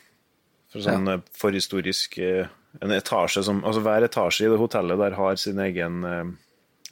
For 0.72 0.84
sånn 0.84 1.08
ja. 1.08 1.20
forhistorisk 1.38 2.18
eh, 2.20 2.50
En 2.84 2.94
etasje 2.94 3.42
som 3.46 3.62
Altså 3.66 3.82
hver 3.84 4.06
etasje 4.06 4.46
i 4.46 4.52
det 4.52 4.58
hotellet 4.60 5.00
der 5.00 5.16
har 5.18 5.38
sin 5.40 5.58
egen 5.62 6.04
eh, 6.06 6.26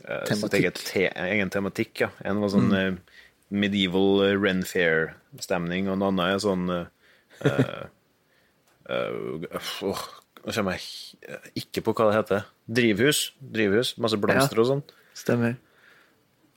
eh, 0.04 0.24
Tematikk. 0.28 0.80
te, 0.80 1.06
egen 1.26 1.52
tematikk, 1.52 2.06
ja. 2.06 2.10
En 2.26 2.42
var 2.42 2.52
sånn 2.54 2.72
medieval 3.54 4.24
eh, 4.26 4.34
Ren 4.38 4.64
Fair-stemning, 4.66 5.90
og 5.90 5.98
en 5.98 6.06
annen 6.08 6.24
er 6.24 6.40
sånn 6.42 6.66
uh, 6.72 6.86
uh, 8.90 9.46
åh, 9.86 10.02
Nå 10.46 10.54
kommer 10.54 10.76
jeg 10.76 11.54
ikke 11.58 11.82
på 11.86 11.94
hva 11.94 12.10
det 12.10 12.18
heter. 12.20 12.44
Drivhus. 12.70 13.22
Drivhus, 13.38 13.96
Masse 14.02 14.18
blomster 14.22 14.62
og 14.62 14.68
sånn. 14.68 14.82
Stemmer. 15.16 15.56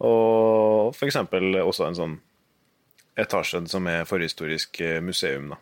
Og 0.06 0.94
for 0.94 1.08
eksempel 1.08 1.58
også 1.64 1.88
en 1.88 1.98
sånn 1.98 2.14
etasje 3.20 3.64
som 3.72 3.90
er 3.90 4.06
forhistorisk 4.10 4.78
museum. 5.02 5.50
da. 5.56 5.58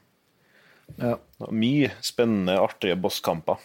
Ja. 0.95 1.17
Mye 1.51 1.91
spennende, 2.01 2.57
artige 2.59 2.95
bosskamper. 2.99 3.59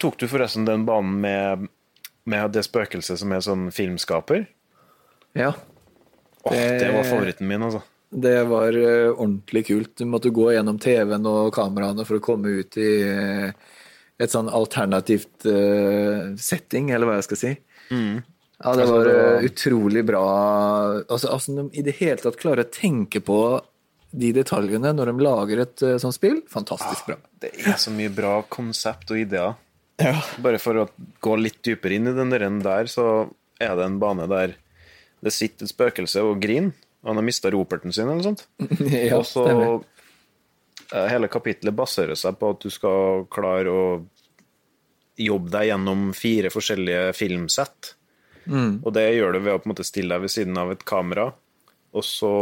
Tok 0.00 0.18
du 0.18 0.26
forresten 0.28 0.66
den 0.66 0.86
banen 0.88 1.20
med, 1.20 1.68
med 2.24 2.54
det 2.54 2.64
spøkelset 2.66 3.20
som 3.20 3.34
er 3.34 3.44
sånn 3.44 3.70
filmskaper? 3.74 4.46
ja. 5.34 5.54
Åh, 6.44 6.52
det 6.52 6.90
var 6.92 7.06
favoritten 7.08 7.48
min, 7.48 7.62
altså. 7.64 7.80
det 8.12 8.42
var 8.44 8.76
eh, 8.76 9.08
ordentlig 9.08 9.62
kult. 9.66 9.94
Du 9.96 10.04
måtte 10.04 10.28
gå 10.28 10.50
gjennom 10.52 10.76
TV-en 10.76 11.24
og 11.24 11.54
kameraene 11.56 12.04
for 12.04 12.20
å 12.20 12.24
komme 12.24 12.52
ut 12.60 12.76
i 12.76 12.90
eh, 13.00 13.70
et 14.20 14.34
sånn 14.34 14.50
alternativt 14.52 15.46
eh, 15.48 16.34
setting, 16.36 16.92
eller 16.92 17.08
hva 17.08 17.16
jeg 17.16 17.26
skal 17.30 17.40
si. 17.40 17.54
Ja, 17.88 18.74
det 18.76 18.84
var 18.90 19.08
utrolig 19.48 20.04
bra. 20.04 20.26
Altså, 21.08 21.32
altså 21.32 21.56
de 21.56 21.64
i 21.80 21.86
det 21.86 21.96
hele 22.02 22.20
tatt 22.20 22.36
klarer 22.40 22.66
å 22.66 22.74
tenke 22.76 23.24
på 23.24 23.38
de 24.14 24.30
detaljene 24.36 24.92
når 24.94 25.10
de 25.10 25.24
lager 25.26 25.62
et 25.64 25.84
eh, 25.86 25.98
sånt 26.02 26.16
spill. 26.16 26.40
Fantastisk 26.50 27.08
bra. 27.08 27.18
Det 27.42 27.52
er 27.64 27.78
så 27.80 27.92
mye 27.94 28.12
bra 28.14 28.36
konsept 28.52 29.10
og 29.14 29.20
ideer. 29.20 29.56
Bare 30.42 30.58
for 30.58 30.82
å 30.82 30.88
gå 31.22 31.36
litt 31.38 31.60
dypere 31.66 31.98
inn 31.98 32.10
i 32.10 32.14
den 32.16 32.60
der, 32.64 32.90
så 32.90 33.26
er 33.62 33.76
det 33.78 33.86
en 33.86 34.00
bane 34.02 34.26
der 34.30 34.56
det 35.24 35.32
sitter 35.32 35.64
et 35.64 35.72
spøkelse 35.72 36.22
og 36.24 36.40
griner. 36.42 36.74
Han 37.04 37.18
har 37.20 37.24
mista 37.24 37.50
roperten 37.52 37.92
sin, 37.92 38.08
eller 38.08 38.20
noe 38.20 38.28
sånt. 38.32 38.46
Ja, 39.08 39.18
og 39.18 39.26
så 39.28 39.44
eh, 40.92 41.08
Hele 41.10 41.28
kapitlet 41.32 41.76
baserer 41.76 42.16
seg 42.18 42.38
på 42.40 42.54
at 42.54 42.64
du 42.64 42.72
skal 42.72 43.26
klare 43.32 43.72
å 43.72 43.84
jobbe 45.20 45.52
deg 45.52 45.68
gjennom 45.70 46.08
fire 46.16 46.50
forskjellige 46.50 47.12
filmsett. 47.16 47.94
Og 48.84 48.90
det 48.92 49.04
gjør 49.14 49.36
du 49.36 49.40
ved 49.40 49.54
å 49.54 49.60
på 49.60 49.68
en 49.68 49.72
måte 49.72 49.86
stille 49.86 50.12
deg 50.16 50.26
ved 50.26 50.32
siden 50.32 50.58
av 50.60 50.72
et 50.74 50.82
kamera, 50.84 51.30
og 51.94 52.04
så, 52.04 52.32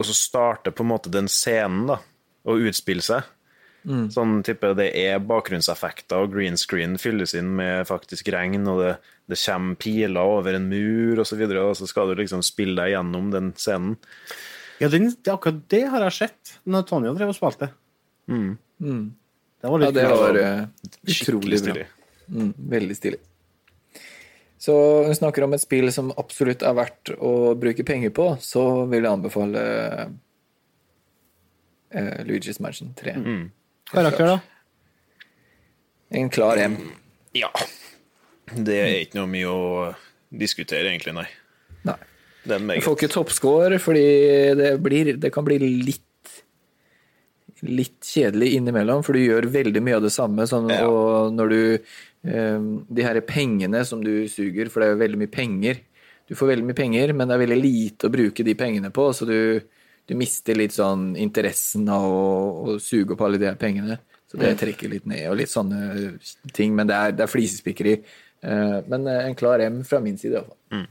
og 0.00 0.08
så 0.08 0.14
starter 0.16 0.72
på 0.72 0.82
en 0.86 0.90
måte 0.94 1.12
den 1.12 1.28
scenen 1.28 1.84
da, 1.92 1.98
å 2.48 2.56
utspille 2.56 3.04
seg. 3.04 3.28
Sånn 4.12 4.42
type 4.44 4.74
det 4.76 4.90
er 4.96 5.22
bakgrunnseffekter, 5.24 6.24
og 6.24 6.34
green 6.34 6.56
screen 6.60 6.98
fylles 7.00 7.32
inn 7.38 7.52
med 7.56 7.86
faktisk 7.88 8.28
regn, 8.32 8.66
og 8.68 8.80
det, 8.82 8.90
det 9.32 9.38
kommer 9.40 9.78
piler 9.80 10.20
over 10.20 10.56
en 10.58 10.66
mur, 10.68 11.20
og 11.22 11.28
så 11.28 11.38
videre, 11.40 11.62
og 11.64 11.78
så 11.78 11.88
skal 11.88 12.10
du 12.12 12.20
liksom 12.20 12.42
spille 12.44 12.76
deg 12.76 12.92
gjennom 12.96 13.30
den 13.32 13.52
scenen. 13.56 13.94
Ja, 14.80 14.88
den, 14.92 15.08
det, 15.12 15.32
akkurat 15.32 15.62
det 15.72 15.82
har 15.92 16.04
jeg 16.08 16.16
sett 16.18 16.52
når 16.68 16.84
Tonje 16.88 17.14
drev 17.16 17.32
og 17.32 17.36
spilte. 17.36 17.70
Det 19.60 19.68
var 19.72 19.82
Ja, 19.84 19.88
litt 19.90 19.96
det 19.98 20.06
var 20.08 20.38
eh, 20.40 20.62
utrolig 21.16 21.58
bra. 21.64 21.82
Mm, 22.30 22.52
veldig 22.76 22.96
stilig. 22.96 23.18
Så 24.60 24.74
hun 25.06 25.16
snakker 25.16 25.46
om 25.46 25.54
et 25.56 25.62
spill 25.62 25.88
som 25.94 26.10
absolutt 26.20 26.60
er 26.68 26.74
verdt 26.76 27.14
å 27.16 27.54
bruke 27.56 27.84
penger 27.88 28.12
på, 28.12 28.26
så 28.44 28.84
vil 28.90 29.06
jeg 29.06 29.12
anbefale 29.14 29.62
uh, 31.96 32.20
Luigi's 32.28 32.60
Mansion 32.60 32.92
3. 32.98 33.14
Karakter, 33.90 34.34
da? 34.34 34.40
En 36.20 36.28
klar 36.30 36.60
M. 36.60 36.76
Ja. 37.32 37.48
Det 38.52 38.76
er 38.82 38.98
ikke 39.06 39.20
noe 39.22 39.30
mye 39.30 39.48
å 39.48 39.64
diskutere, 40.28 40.90
egentlig, 40.90 41.14
nei. 41.16 41.26
Nei. 41.86 41.96
Du 42.44 42.80
får 42.84 42.96
ikke 42.98 43.12
toppscore, 43.12 43.78
fordi 43.82 44.04
det, 44.58 44.70
blir, 44.82 45.14
det 45.20 45.32
kan 45.34 45.46
bli 45.46 45.58
litt 45.62 46.06
litt 47.60 48.06
kjedelig 48.08 48.54
innimellom, 48.56 49.02
for 49.04 49.12
du 49.16 49.20
gjør 49.20 49.44
veldig 49.52 49.82
mye 49.84 49.98
av 49.98 50.04
det 50.06 50.12
samme. 50.14 50.46
Sånn, 50.48 50.70
Ja. 50.72 50.86
Og 50.88 51.34
når 51.36 51.50
du 51.52 51.60
De 52.22 53.04
her 53.04 53.16
pengene 53.24 53.80
som 53.88 54.02
du 54.04 54.28
suger, 54.28 54.68
for 54.68 54.82
det 54.82 54.90
er 54.90 54.92
jo 54.92 55.00
veldig 55.00 55.20
mye 55.22 55.32
penger. 55.32 55.78
Du 56.28 56.34
får 56.36 56.52
veldig 56.52 56.66
mye 56.68 56.76
penger, 56.78 57.12
men 57.16 57.26
det 57.26 57.34
er 57.36 57.42
veldig 57.46 57.58
lite 57.58 58.06
å 58.06 58.12
bruke 58.12 58.44
de 58.46 58.54
pengene 58.54 58.90
på, 58.94 59.06
så 59.16 59.26
du, 59.26 59.62
du 60.06 60.14
mister 60.20 60.58
litt 60.58 60.76
sånn 60.76 61.14
interessen 61.18 61.88
av 61.90 62.04
å, 62.06 62.28
å 62.60 62.76
suge 62.82 63.16
opp 63.16 63.24
alle 63.26 63.40
de 63.40 63.48
her 63.48 63.58
pengene. 63.58 63.96
Så 64.30 64.38
det 64.38 64.52
trekker 64.60 64.92
litt 64.92 65.08
ned, 65.10 65.24
og 65.26 65.40
litt 65.40 65.50
sånne 65.50 66.12
ting. 66.54 66.76
Men 66.78 66.86
det 66.86 66.94
er, 66.94 67.16
det 67.18 67.24
er 67.24 67.32
flisespikkeri. 67.32 67.96
Eh, 68.46 68.76
men 68.86 69.08
eh, 69.10 69.24
en 69.26 69.34
klar 69.34 69.62
M 69.64 69.80
fra 69.88 69.98
min 70.04 70.20
side, 70.20 70.38
iallfall. 70.38 70.86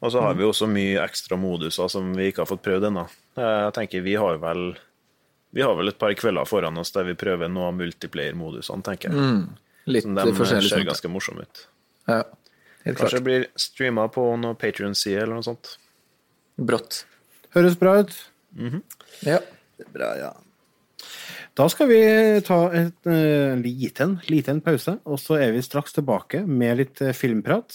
Og 0.00 0.14
så 0.14 0.22
har 0.24 0.38
vi 0.38 0.46
også 0.46 0.66
mye 0.70 1.02
ekstra 1.04 1.36
moduser 1.38 1.90
som 1.92 2.08
vi 2.16 2.30
ikke 2.30 2.46
har 2.46 2.48
fått 2.50 2.64
prøvd 2.64 2.88
ennå. 2.88 3.04
Jeg 3.38 3.74
tenker 3.76 4.02
vi 4.06 4.16
har 4.18 4.40
vel 4.42 4.70
vi 5.54 5.62
har 5.64 5.76
vel 5.78 5.92
et 5.92 5.98
par 6.00 6.12
kvelder 6.16 6.48
foran 6.48 6.80
oss 6.80 6.92
der 6.96 7.06
vi 7.08 7.16
prøver 7.18 7.48
noe 7.52 7.70
av 7.70 7.76
multiplayer-modusene, 7.78 8.84
tenker 8.84 9.12
jeg. 9.12 9.20
Litt 9.88 10.04
Som 10.04 10.16
de 10.18 10.32
forskjellig. 10.36 10.70
ser 10.70 10.84
ganske 10.86 11.10
morsomme 11.12 11.46
ut. 11.46 11.62
Ja, 12.08 12.22
helt 12.84 12.98
Kanskje 12.98 13.02
klart. 13.02 13.14
det 13.16 13.24
blir 13.26 13.46
streama 13.56 14.08
på 14.12 14.24
noe 14.40 14.56
Patrion-side 14.58 15.22
eller 15.22 15.38
noe 15.38 15.46
sånt. 15.46 15.76
Brått. 16.58 17.02
Høres 17.56 17.78
bra 17.80 17.98
ut. 18.02 18.14
Ja. 19.24 19.38
Bra, 19.94 20.12
ja. 20.18 20.32
Da 21.58 21.66
skal 21.72 21.88
vi 21.90 22.00
ta 22.46 22.58
en 22.74 22.92
uh, 23.08 23.56
liten, 23.62 24.18
liten 24.30 24.60
pause, 24.62 24.98
og 25.08 25.18
så 25.22 25.40
er 25.42 25.52
vi 25.56 25.62
straks 25.64 25.96
tilbake 25.96 26.44
med 26.46 26.78
litt 26.82 27.00
eh, 27.02 27.14
filmprat. 27.16 27.74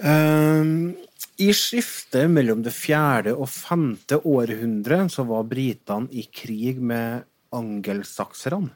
Ehm, 0.00 0.96
I 1.36 1.50
skiftet 1.52 2.30
mellom 2.32 2.62
det 2.64 2.72
fjerde 2.72 3.34
og 3.36 3.48
femte 3.52 4.16
århundre 4.24 5.02
så 5.12 5.26
var 5.28 5.48
britene 5.48 6.08
i 6.12 6.24
krig 6.32 6.80
med 6.80 7.26
angelsakserne. 7.52 8.70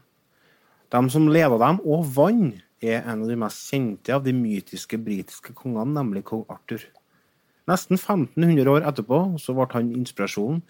De 0.93 1.01
som 1.11 1.31
leda 1.33 1.57
dem 1.61 1.81
og 1.85 2.05
vant, 2.16 2.61
er 2.85 3.01
en 3.09 3.22
av 3.25 3.31
de 3.31 3.37
mest 3.41 3.70
kjente 3.70 4.12
av 4.12 4.27
de 4.27 4.35
mytiske 4.37 4.99
britiske 5.01 5.55
kongene, 5.57 5.95
nemlig 5.97 6.20
kong 6.29 6.43
Arthur. 6.53 6.83
Nesten 7.64 7.97
1500 7.97 8.68
år 8.68 8.85
etterpå 8.85 9.39
så 9.41 9.55
ble 9.57 9.64
han 9.72 9.89
inspirasjonen 9.97 10.61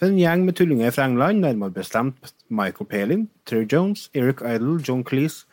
for 0.00 0.08
en 0.08 0.18
gjeng 0.18 0.42
med 0.48 0.56
tullinger 0.58 0.90
fra 0.90 1.06
England, 1.06 1.44
nærmere 1.44 1.76
bestemt 1.76 2.32
Michael 2.48 2.88
Palin, 2.90 3.28
Terry 3.46 3.68
Jones, 3.70 4.08
Eric 4.18 4.42
Idle, 4.42 4.80
John 4.82 5.04
Cleese, 5.06 5.46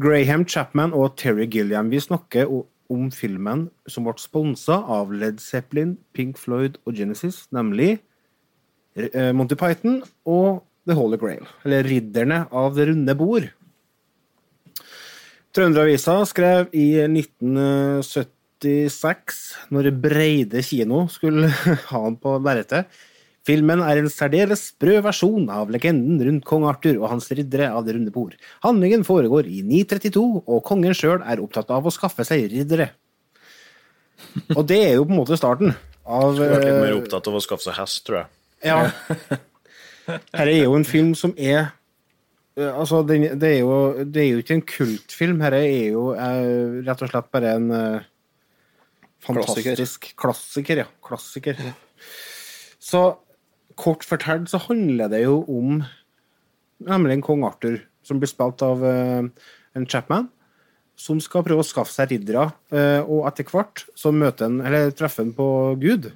Graham 0.00 0.46
Chapman 0.48 0.94
og 0.96 1.18
Terry 1.20 1.44
Gilliam. 1.44 1.90
Vi 1.90 2.00
snakker 2.00 2.48
om 2.90 3.10
filmen 3.14 3.70
som 3.90 4.04
ble 4.06 4.14
sponsa 4.20 4.76
av 4.90 5.12
Led 5.14 5.40
Zeppelin, 5.42 5.98
Pink 6.16 6.38
Floyd 6.40 6.78
og 6.84 6.94
Genesis, 6.98 7.36
nemlig 7.54 7.90
eh, 8.98 9.32
Monty 9.36 9.56
Python 9.58 10.02
og 10.28 10.48
The 10.88 10.94
Holy 10.98 11.18
Grail, 11.20 11.44
eller 11.64 11.86
Ridderne 11.86 12.38
av 12.50 12.74
det 12.76 12.84
runde 12.90 13.14
bord. 13.18 13.46
Trønderavisa 15.54 16.14
skrev 16.30 16.60
i 16.78 16.88
1976, 17.02 19.40
når 19.74 19.84
Breide 20.02 20.60
kino 20.62 20.98
skulle 21.10 21.48
ha 21.90 21.98
han 22.06 22.16
på 22.20 22.30
lerretet, 22.42 22.84
Filmen 23.50 23.80
er 23.82 23.98
en 23.98 24.10
særdeles 24.12 24.68
sprø 24.70 25.00
versjon 25.02 25.48
av 25.50 25.70
legenden 25.74 26.20
rundt 26.22 26.44
kong 26.46 26.68
Arthur 26.70 27.00
og 27.00 27.08
hans 27.10 27.26
riddere 27.34 27.70
av 27.74 27.82
det 27.86 27.96
runde 27.96 28.12
bord. 28.14 28.36
Handlingen 28.62 29.02
foregår 29.06 29.48
i 29.50 29.64
932, 29.66 30.22
og 30.46 30.60
kongen 30.66 30.94
sjøl 30.94 31.24
er 31.26 31.42
opptatt 31.42 31.72
av 31.74 31.86
å 31.86 31.92
skaffe 31.94 32.26
seg 32.28 32.46
riddere. 32.52 32.92
Og 34.54 34.62
det 34.68 34.78
er 34.84 34.92
jo 34.98 35.06
på 35.08 35.14
en 35.16 35.18
måte 35.22 35.38
starten 35.40 35.72
av 36.06 36.36
Skulle 36.36 36.58
er 36.60 36.62
litt 36.62 36.76
mer 36.76 36.92
eh, 36.92 36.98
opptatt 37.00 37.30
av 37.30 37.38
å 37.38 37.42
skaffe 37.42 37.66
seg 37.66 37.78
hest, 37.80 38.02
tror 38.06 38.20
jeg. 38.20 38.30
Ja. 38.70 38.78
Her 40.38 40.50
er 40.52 40.58
jo 40.60 40.76
en 40.76 40.86
film 40.86 41.14
som 41.18 41.32
er 41.38 41.58
eh, 42.58 42.70
Altså, 42.70 43.00
det, 43.08 43.18
er 43.40 43.58
jo, 43.62 44.04
det 44.04 44.22
er 44.22 44.28
jo 44.28 44.44
ikke 44.44 44.58
en 44.58 44.66
kultfilm. 44.74 45.42
Her 45.42 45.56
er 45.58 45.66
jo 45.94 46.04
eh, 46.14 46.78
rett 46.86 47.02
og 47.02 47.10
slett 47.10 47.32
bare 47.34 47.56
en 47.56 47.72
fantastisk 49.24 50.12
klassiker. 50.18 50.84
ja. 50.84 50.88
Klassiker. 51.02 51.58
Så 52.80 53.02
kort 53.80 54.04
fortalt 54.06 54.50
så 54.52 54.60
handler 54.68 55.10
det 55.12 55.24
jo 55.24 55.40
om 55.48 55.80
nemlig 56.86 57.18
en 57.18 57.24
kong 57.24 57.46
Arthur, 57.48 57.80
som 58.06 58.20
blir 58.20 58.30
spilt 58.30 58.62
av 58.64 58.84
uh, 58.84 59.26
en 59.76 59.86
Chapman, 59.88 60.28
som 61.00 61.20
skal 61.22 61.44
prøve 61.46 61.64
å 61.64 61.66
skaffe 61.66 61.94
seg 61.94 62.14
riddere, 62.14 62.50
Uh, 62.70 63.02
og 63.02 63.26
etter 63.28 63.48
hvert 63.50 63.84
så 63.98 64.12
møter 64.14 64.46
han, 64.46 64.60
eller 64.64 64.92
treffer 64.96 65.26
han 65.26 65.34
på 65.36 65.48
Gud 65.80 66.12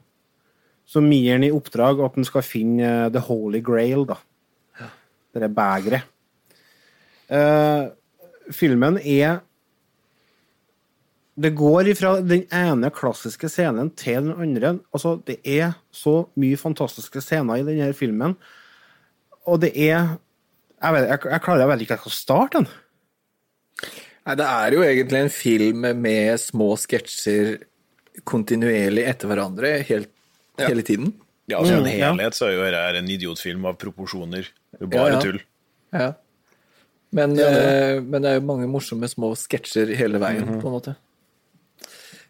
som 0.89 1.09
gir 1.11 1.33
han 1.33 1.47
i 1.47 1.53
oppdrag 1.55 2.03
at 2.05 2.19
han 2.19 2.27
skal 2.29 2.45
finne 2.47 2.91
uh, 3.07 3.11
The 3.13 3.25
Holy 3.27 3.63
Grail, 3.65 4.05
da. 4.09 4.21
Det 5.35 5.43
er 5.43 5.51
begeret. 5.51 6.11
Filmen 8.55 9.01
er 9.01 9.41
Det 11.37 11.51
går 11.59 11.89
ifra 11.91 12.13
den 12.23 12.45
ene 12.55 12.91
klassiske 12.95 13.49
scenen 13.51 13.89
til 13.99 14.29
den 14.29 14.37
andre. 14.39 14.77
Altså, 14.95 15.17
det 15.27 15.41
er 15.43 15.73
så 15.91 16.29
mye 16.39 16.59
fantastiske 16.61 17.23
scener 17.25 17.59
i 17.59 17.67
denne 17.67 17.91
filmen. 17.95 18.37
og 19.47 19.61
det 19.61 19.73
er 19.77 20.19
Jeg, 20.85 20.93
vet, 20.93 21.09
jeg, 21.09 21.19
jeg 21.33 21.41
klarer 21.41 21.67
vel 21.71 21.81
ikke 21.83 21.97
å 21.97 22.11
starte 22.13 22.59
den. 22.61 22.67
Nei, 24.27 24.35
det 24.37 24.45
er 24.47 24.75
jo 24.77 24.83
egentlig 24.85 25.21
en 25.25 25.31
film 25.33 25.85
med 26.01 26.41
små 26.41 26.75
sketsjer 26.81 27.55
kontinuerlig 28.29 29.05
etter 29.09 29.31
hverandre 29.31 29.71
helt, 29.89 30.11
hele 30.61 30.85
tiden. 30.87 31.15
Ja, 31.49 31.59
altså, 31.59 31.75
en 31.79 31.85
Mm, 31.85 32.19
helhet 32.19 32.37
så 32.37 32.47
er 32.49 32.53
jo 32.55 32.63
dette 32.65 32.99
en 33.01 33.09
idiotfilm 33.11 33.65
av 33.69 33.77
proporsjoner. 33.81 34.47
Det 34.73 34.81
er 34.81 34.85
jo 34.85 34.91
bare 34.93 35.09
Ja, 35.09 35.15
ja. 35.15 35.21
tull. 35.21 35.41
Ja. 35.93 36.13
Men, 37.13 37.39
eh, 37.39 38.01
men 38.01 38.23
det 38.23 38.31
er 38.31 38.39
jo 38.41 38.47
mange 38.47 38.69
morsomme 38.69 39.09
små 39.09 39.35
sketsjer 39.37 39.95
hele 39.97 40.19
veien, 40.19 40.61
på 40.61 40.67
en 40.69 40.77
måte. 40.79 40.97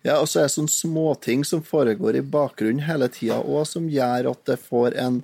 Ja, 0.04 0.18
og 0.20 0.28
så 0.28 0.42
er 0.42 0.48
det 0.48 0.54
sånne 0.54 0.72
småting 0.72 1.44
som 1.48 1.62
foregår 1.64 2.18
i 2.18 2.26
bakgrunnen 2.34 2.84
hele 2.84 3.08
tida 3.12 3.38
òg, 3.40 3.64
som 3.68 3.86
gjør 3.88 4.30
at 4.34 4.42
det 4.50 4.58
får 4.60 4.98
en 5.00 5.22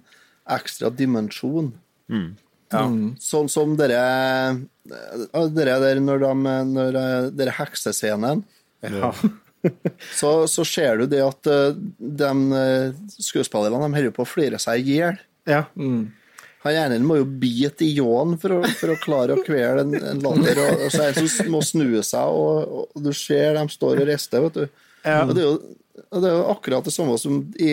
ekstra 0.51 0.89
dimensjon. 0.95 1.75
Ja. 2.71 2.87
Sånn 3.21 3.51
som 3.51 3.75
dere, 3.79 4.01
eh, 4.89 5.47
dere 5.57 5.77
der 5.83 6.01
når 6.01 6.25
de 6.25 6.33
når 6.71 6.99
eh, 7.03 7.29
dere 7.35 7.55
heksescenen. 7.59 8.45
Ja. 8.87 9.13
Så, 10.17 10.47
så 10.49 10.65
ser 10.65 11.03
du 11.03 11.11
det 11.13 11.19
at 11.21 11.45
eh, 11.53 11.75
de 12.01 12.31
skuespillerne 13.21 13.91
de 13.91 13.99
holder 13.99 14.15
på 14.17 14.25
å 14.25 14.29
flire 14.31 14.57
seg 14.63 14.89
i 14.89 14.95
hjel. 14.97 15.19
ja. 15.77 16.07
Han 16.65 16.75
hjernen 16.77 17.05
må 17.09 17.17
jo 17.21 17.25
bite 17.41 17.87
i 17.87 17.95
ljåen 17.97 18.35
for, 18.41 18.59
for 18.77 18.93
å 18.93 18.99
klare 19.01 19.33
å 19.39 19.43
kvele 19.47 19.81
en, 19.87 19.95
en 19.97 20.19
latter, 20.21 20.59
og, 20.61 20.83
og 20.85 20.91
så 20.93 21.07
er 21.07 21.15
det 21.17 21.23
en 21.25 21.31
som 21.33 21.49
må 21.55 21.63
snu 21.65 21.87
seg, 22.05 22.35
og, 22.37 22.75
og 22.93 23.05
du 23.07 23.13
ser 23.17 23.55
de 23.57 23.63
står 23.73 24.03
og 24.03 24.11
rister, 24.11 24.45
vet 24.45 24.59
du. 24.59 24.83
Og 25.15 25.33
det 25.39 25.47
jo, 25.47 25.55
og 26.11 26.19
det 26.21 26.29
er 26.29 26.35
jo 26.37 26.45
akkurat 26.53 26.85
det 26.85 26.93
samme 26.93 27.17
som 27.21 27.39
i 27.57 27.73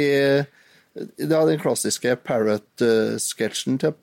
det 0.97 1.27
er 1.29 1.43
den 1.51 1.59
klassiske 1.61 2.15
Parrot-sketsjen 2.25 3.75
til 3.83 3.93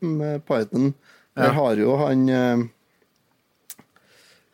Python. 0.46 0.92
Der 1.34 1.56
har 1.56 1.80
jo 1.80 1.96
han 1.98 2.28
eh, 2.30 2.60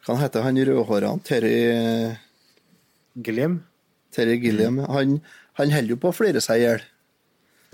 Hva 0.06 0.16
heter 0.22 0.46
han 0.46 0.56
rødhåra? 0.64 1.10
Terry, 1.26 1.52
Gilliam. 3.20 3.58
Terry 4.14 4.38
Gilliam. 4.40 4.78
Han, 4.88 5.18
han 5.60 5.74
holder 5.74 5.92
jo 5.92 6.00
på 6.00 6.08
å 6.14 6.16
flire 6.16 6.40
seg 6.40 6.62
i 6.62 6.64
hjel 6.64 6.86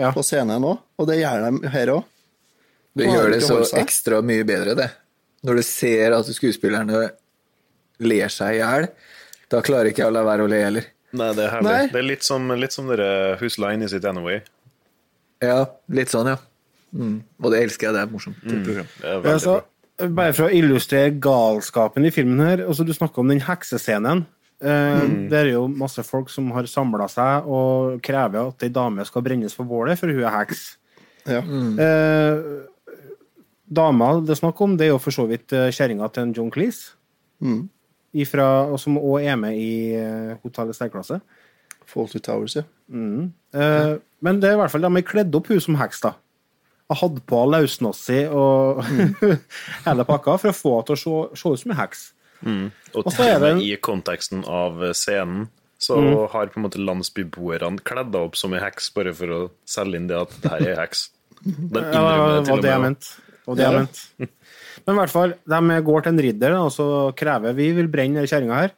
Ja. 0.01 0.11
på 0.13 0.21
scenen 0.27 0.67
òg, 0.67 0.83
og 1.01 1.07
det 1.09 1.21
gjør 1.23 1.47
de 1.47 1.71
her 1.73 1.95
òg. 1.95 2.03
Det 2.97 3.07
gjør 3.11 3.31
det 3.35 3.43
så 3.45 3.61
ekstra 3.77 4.23
mye 4.25 4.45
bedre, 4.49 4.75
det. 4.79 4.89
Når 5.47 5.61
du 5.61 5.63
ser 5.67 6.15
at 6.17 6.29
skuespillerne 6.33 7.11
ler 8.03 8.33
seg 8.33 8.57
i 8.57 8.61
hjel, 8.63 8.89
da 9.53 9.61
klarer 9.65 9.91
ikke 9.93 10.03
jeg 10.05 10.11
å 10.11 10.15
la 10.17 10.25
være 10.27 10.47
å 10.47 10.51
le 10.51 10.61
heller. 10.65 10.87
Nei, 11.17 11.31
det 11.37 11.45
er 11.47 11.53
herlig. 11.55 11.69
Nei. 11.71 11.87
Det 11.93 12.01
er 12.01 12.07
litt 12.09 12.27
som, 12.27 12.49
litt 12.59 12.75
som 12.75 12.89
dere 12.91 13.37
Husline 13.41 13.85
is 13.87 13.95
it 13.97 14.05
anyway. 14.09 14.41
Ja, 15.45 15.67
litt 15.93 16.11
sånn, 16.13 16.33
ja. 16.33 16.39
Mm. 16.97 17.19
Og 17.43 17.53
det 17.53 17.63
elsker 17.67 17.89
jeg, 17.91 17.97
det 17.97 18.05
er 18.07 18.13
morsomt 18.13 18.39
Mm. 18.47 18.63
Det 18.65 18.77
er 19.05 19.27
Ja, 19.27 19.37
så, 19.43 19.59
bare 20.17 20.33
for 20.37 20.49
å 20.49 20.55
illustrere 20.55 21.13
galskapen 21.21 22.07
i 22.09 22.13
filmen 22.15 22.41
her 22.45 22.63
altså 22.65 22.85
Du 22.87 22.93
snakker 22.97 23.21
om 23.21 23.29
den 23.33 23.43
heksescenen. 23.45 24.25
Eh, 24.61 25.03
Det 25.29 25.37
er 25.43 25.51
jo 25.53 25.67
masse 25.69 26.03
folk 26.07 26.31
som 26.33 26.49
har 26.57 26.65
samla 26.71 27.09
seg 27.13 27.45
og 27.47 28.01
krever 28.07 28.49
at 28.49 28.65
ei 28.65 28.73
dame 28.73 29.05
skal 29.05 29.23
brennes 29.23 29.55
på 29.55 29.67
bålet, 29.69 29.99
for 30.01 30.09
hun 30.09 30.25
er 30.25 30.33
heks. 30.39 30.77
Ja. 31.27 31.43
Eh, 31.43 32.67
dama 33.69 34.21
det 34.23 34.31
er 34.37 34.41
snakk 34.43 34.61
om, 34.63 34.77
det 34.79 34.87
er 34.87 34.93
jo 34.95 34.99
for 35.03 35.11
så 35.15 35.27
vidt 35.29 35.53
uh, 35.53 35.69
kjerringa 35.75 36.09
til 36.13 36.23
en 36.27 36.35
John 36.37 36.51
Cleese. 36.55 36.93
Mm. 37.43 37.69
Ifra, 38.17 38.47
og 38.73 38.79
som 38.81 38.97
òg 38.97 39.27
er 39.29 39.37
med 39.37 39.57
i 39.61 39.97
uh, 39.99 40.37
Hotell 40.45 40.73
Særklasse. 40.77 41.21
Fawlty 41.87 42.19
Towers, 42.19 42.57
ja. 42.59 42.63
Eh, 42.91 43.93
men 44.27 44.41
det 44.43 44.49
er 44.49 44.57
i 44.57 44.59
hvert 44.59 44.73
fall 44.73 44.83
de 44.83 44.91
har 44.91 45.05
kledd 45.07 45.35
opp 45.39 45.47
hun 45.53 45.61
som 45.63 45.77
heks, 45.79 46.01
da. 46.03 46.15
Og 46.91 46.99
hadde 46.99 47.23
på 47.31 47.43
løsnossi 47.51 48.25
og 48.31 48.81
hele 49.87 50.07
pakka 50.09 50.35
for 50.43 50.51
å 50.51 50.57
få 50.57 50.73
henne 50.77 50.87
til 50.89 50.97
å 50.97 51.21
se, 51.37 51.53
ut 51.53 51.63
som 51.63 51.75
en 51.75 51.79
heks. 51.79 52.03
Og 52.47 53.05
og 53.05 53.13
så 53.13 53.21
til 53.21 53.29
er 53.29 53.37
og 53.37 53.45
det 53.45 53.53
med 53.53 53.53
en- 53.57 53.63
i 53.69 53.77
konteksten 53.83 54.43
av 54.51 54.83
scenen 54.99 55.47
så 55.79 55.99
har 56.33 56.49
på 56.51 56.59
en 56.59 56.65
måte 56.67 56.81
landsbyboerne 56.83 57.83
kledd 57.87 58.11
deg 58.15 58.23
opp 58.31 58.37
som 58.41 58.55
ei 58.57 58.63
heks, 58.65 58.91
bare 58.97 59.13
for 59.15 59.35
å 59.37 59.41
selge 59.69 59.99
inn 60.01 60.07
det 60.11 60.17
at 60.25 60.35
det 60.43 60.51
her 60.55 60.63
er 60.67 60.73
ei 60.75 60.81
heks. 60.81 61.07
De 61.47 61.83
Ja, 61.83 61.91
innrømmer 61.93 62.27
det 62.27 62.37
det 62.41 62.47
til 62.49 62.55
og 62.57 62.63
det 62.65 62.71
jeg 62.73 62.85
med. 62.87 63.09
Mente. 63.47 63.59
Det 63.59 63.67
er 63.67 63.79
ment. 63.79 64.03
Men 64.87 64.95
i 64.95 64.99
hvert 65.01 65.13
fall, 65.15 65.35
de 65.55 65.79
går 65.87 66.05
til 66.05 66.13
en 66.13 66.23
ridder 66.27 66.57
og 66.59 66.71
så 66.75 66.87
krever 67.19 67.55
vi 67.57 67.71
vil 67.77 67.89
brenne 67.91 68.19
denne 68.21 68.31
kjerringa 68.31 68.61
her. 68.65 68.75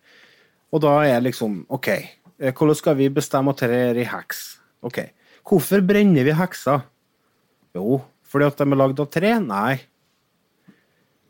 Og 0.72 0.82
da 0.84 0.94
er 1.08 1.24
liksom 1.24 1.62
OK, 1.72 1.88
eh, 1.88 2.52
hvordan 2.52 2.76
skal 2.76 2.96
vi 2.98 3.08
bestemme 3.12 3.54
at 3.54 3.62
dette 3.64 3.80
er 3.88 4.00
ei 4.02 4.08
heks? 4.08 4.44
Ok, 4.84 5.00
Hvorfor 5.48 5.80
brenner 5.80 6.26
vi 6.26 6.34
hekser? 6.36 6.82
Jo, 7.76 8.02
fordi 8.28 8.48
at 8.50 8.58
de 8.60 8.66
er 8.66 8.76
lagd 8.76 8.98
av 9.00 9.06
tre? 9.12 9.30
Nei. 9.40 9.78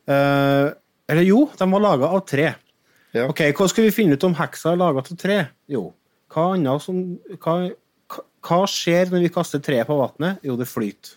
Eh, 0.09 0.71
eller 1.09 1.27
jo, 1.27 1.45
de 1.55 1.69
var 1.71 1.85
laga 1.85 2.11
av 2.17 2.25
tre. 2.27 2.49
Ja. 3.15 3.29
Ok, 3.29 3.45
Hva 3.55 3.69
skal 3.71 3.87
vi 3.87 3.95
finne 3.95 4.19
ut 4.19 4.27
om 4.27 4.35
heksa 4.37 4.73
er 4.73 4.81
laga 4.81 5.05
av 5.05 5.13
tre? 5.21 5.39
Jo, 5.71 5.93
hva 6.35 6.51
annet 6.57 6.85
som 6.85 6.99
hva, 7.39 7.55
hva 8.45 8.61
skjer 8.69 9.13
når 9.13 9.25
vi 9.25 9.33
kaster 9.33 9.63
treet 9.65 9.89
på 9.89 9.97
vannet? 10.01 10.43
Jo, 10.45 10.59
det 10.59 10.69
flyter. 10.69 11.15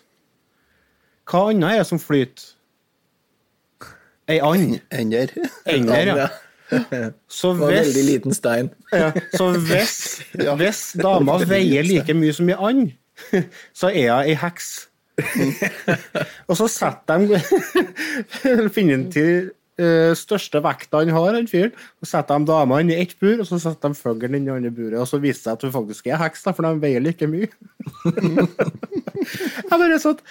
Hva 1.28 1.48
annet 1.50 1.70
er 1.70 1.82
det 1.82 1.88
som 1.90 2.00
flyter? 2.02 2.50
Ei 4.30 4.38
and. 4.38 4.78
Ender. 4.94 5.34
Ender, 5.66 6.12
ja. 6.16 6.28
Så 7.28 7.52
Det 7.52 7.62
en 7.62 7.68
veldig 7.68 8.04
liten 8.06 8.34
stein. 8.34 8.70
ja, 8.92 9.10
så 9.36 9.50
hvis, 9.60 10.22
hvis 10.60 10.82
dama 10.96 11.36
veier 11.44 11.84
like 11.84 12.14
mye 12.16 12.32
som 12.32 12.48
ei 12.48 12.56
and, 12.56 12.92
så 13.78 13.90
er 13.90 14.12
hun 14.14 14.30
ei 14.30 14.36
heks. 14.40 14.70
Og 16.48 16.56
så 16.56 16.68
setter 16.72 17.26
de 17.28 17.40
Finner 18.72 18.96
han 18.96 19.10
til 19.12 19.50
eh, 19.76 20.14
største 20.16 20.62
vekta 20.64 21.02
han 21.02 21.12
har, 21.12 21.34
han 21.36 21.50
fyren. 21.50 21.74
Så 22.00 22.08
setter 22.14 22.40
de 22.40 22.48
dama 22.48 22.80
i 22.80 22.96
ett 22.96 23.12
bur, 23.20 23.42
og 23.42 23.46
så 23.50 23.60
setter 23.60 23.92
de 23.92 23.98
fuglen 23.98 24.40
i 24.40 24.54
andre 24.54 24.72
buret. 24.72 24.96
Og 25.02 25.08
så 25.10 25.20
viser 25.20 25.42
det 25.42 25.44
seg 25.44 25.58
at 25.58 25.66
hun 25.68 25.74
faktisk 25.76 26.08
er 26.08 26.22
heks, 26.22 26.46
da, 26.46 26.56
for 26.56 26.66
de 26.66 26.80
veier 26.82 27.04
like 27.04 27.28
mye. 27.28 27.50
jeg 29.68 29.76
bare 29.76 30.00
satt 30.00 30.24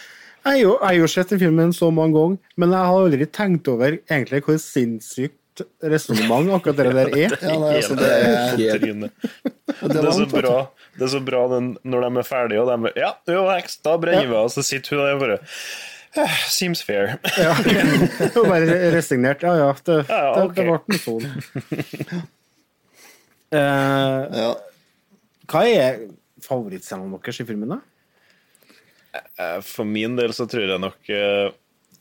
jeg 0.46 0.66
har 0.82 0.94
jo- 0.98 1.08
sett 1.08 1.30
den 1.30 1.40
filmen 1.40 1.74
så 1.74 1.92
mange 1.94 2.14
ganger, 2.18 2.38
men 2.58 2.72
jeg 2.72 2.78
har 2.90 2.98
aldri 3.06 3.26
tenkt 3.30 3.68
over 3.68 3.98
egentlig 4.10 4.42
hvor 4.46 4.58
sinnssykt 4.58 5.38
resonnement 5.84 6.50
akkurat 6.56 6.78
det 6.78 6.86
der 6.96 7.10
er. 7.12 7.36
Ja, 7.42 7.58
det 7.94 8.10
er, 8.10 8.58
Helt 8.58 8.82
det 8.82 9.12
Det 9.82 9.98
er 10.02 10.12
så 10.16 10.26
bra, 10.32 10.56
det 10.98 11.06
er 11.06 11.12
så 11.14 11.20
bra 11.24 11.42
den, 11.52 11.78
når 11.86 12.08
de 12.08 12.20
er 12.24 12.28
ferdige, 12.28 12.62
og 12.64 12.68
de 12.72 12.90
er 12.90 13.00
Ja, 13.04 13.12
du 13.28 13.34
er 13.38 13.52
heks, 13.60 13.78
da 13.86 13.98
brenner 14.02 14.28
vi 14.32 14.36
av. 14.40 14.50
Så 14.50 14.64
sitter 14.66 14.98
hun 14.98 15.06
der 15.06 15.20
bare 15.22 15.40
«Eh, 16.14 16.28
Seems 16.52 16.82
fair. 16.84 17.14
Ja. 17.40 17.54
Og 18.36 18.48
bare 18.50 18.66
resignert. 18.92 19.44
Ja, 19.48 19.54
ja, 19.56 19.70
det, 19.86 20.02
Ja, 20.10 20.18
ja, 20.36 20.42
okay. 20.44 20.66
det, 20.66 20.74
det 20.74 20.88
ble 20.90 20.98
sånn. 21.00 22.26
Uh, 23.52 24.28
Ja. 24.42 24.50
hva 25.52 25.62
er 25.68 26.02
favorittscenen 26.44 27.12
deres 27.16 27.40
i 27.40 27.46
filmen, 27.48 27.72
da? 27.76 27.80
Eh, 29.14 29.60
For 29.66 29.84
min 29.88 30.16
del 30.16 30.32
så 30.36 30.46
tror 30.48 30.70
jeg 30.70 30.80
nok 30.80 31.10
eh, 31.12 31.50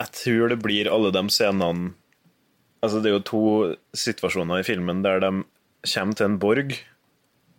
Jeg 0.01 0.13
tror 0.15 0.53
det 0.53 0.61
blir 0.63 0.91
alle 0.93 1.11
de 1.15 1.23
scenene 1.33 1.93
Altså, 2.81 3.01
det 3.03 3.11
er 3.11 3.17
jo 3.19 3.25
to 3.29 3.41
situasjoner 3.99 4.63
i 4.63 4.65
filmen 4.65 5.03
der 5.05 5.19
de 5.21 5.31
kommer 5.91 6.17
til 6.17 6.29
en 6.31 6.39
borg, 6.41 6.71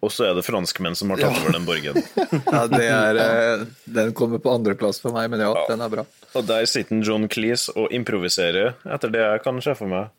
og 0.02 0.10
så 0.10 0.26
er 0.26 0.34
det 0.34 0.46
franskmenn 0.48 0.96
som 0.98 1.12
har 1.14 1.20
tatt 1.22 1.38
over 1.44 1.54
den 1.54 1.68
borgen. 1.68 2.00
Ja, 2.56 2.64
det 2.72 2.88
er, 2.88 3.20
eh, 3.22 3.66
den 4.00 4.16
kommer 4.18 4.42
på 4.42 4.50
andreplass 4.56 4.98
for 5.04 5.14
meg, 5.14 5.28
men 5.30 5.44
ja, 5.46 5.52
den 5.70 5.84
er 5.86 5.94
bra. 5.94 6.08
Og 6.34 6.48
der 6.50 6.66
sitter 6.66 7.04
John 7.06 7.28
Cleese 7.30 7.70
og 7.78 7.94
improviserer, 7.94 8.74
etter 8.90 9.14
det 9.14 9.22
jeg 9.22 9.44
kan 9.46 9.62
se 9.62 9.76
for 9.78 9.92
meg. 9.94 10.10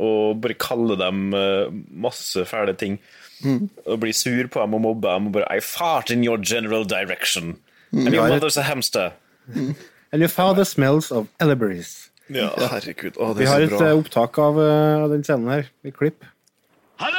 Og 0.00 0.40
bare 0.40 0.56
kaller 0.56 0.96
dem 1.04 1.28
masse 2.08 2.46
fæle 2.48 2.72
ting. 2.80 2.96
Og 3.84 4.00
blir 4.00 4.16
sur 4.16 4.48
på 4.48 4.64
dem 4.64 4.78
og 4.80 4.84
mobber 4.86 5.18
dem 5.18 5.28
og 5.28 5.36
bare 5.36 5.58
I 5.58 5.60
fart 5.60 6.08
in 6.14 6.24
your 6.24 6.40
general 6.40 6.88
direction. 6.88 7.58
And 7.92 8.12
your 8.14 8.28
mother's 8.28 8.56
a 8.56 8.62
hamster. 8.62 9.12
And 9.54 10.20
your 10.20 10.28
father 10.28 10.64
smells 10.64 11.10
of 11.12 11.28
elderberries. 11.40 12.10
Ja, 12.28 12.50
herregud. 12.56 13.16
Å, 13.16 13.32
det 13.34 13.40
Vi 13.40 13.44
er 13.44 13.48
har 13.48 13.60
så 13.60 13.64
et 13.64 13.70
bra. 13.78 13.86
eh, 13.88 13.96
opptak 13.96 14.38
av, 14.38 14.58
eh, 14.60 15.02
av 15.04 15.08
den 15.10 15.22
scenen 15.24 15.48
her, 15.48 15.70
i 15.84 15.90
klipp. 15.90 16.24
Hello! 17.00 17.16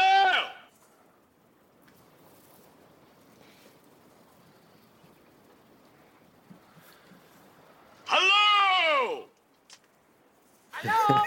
Hello! 8.05 9.23
Hello? 10.71 11.23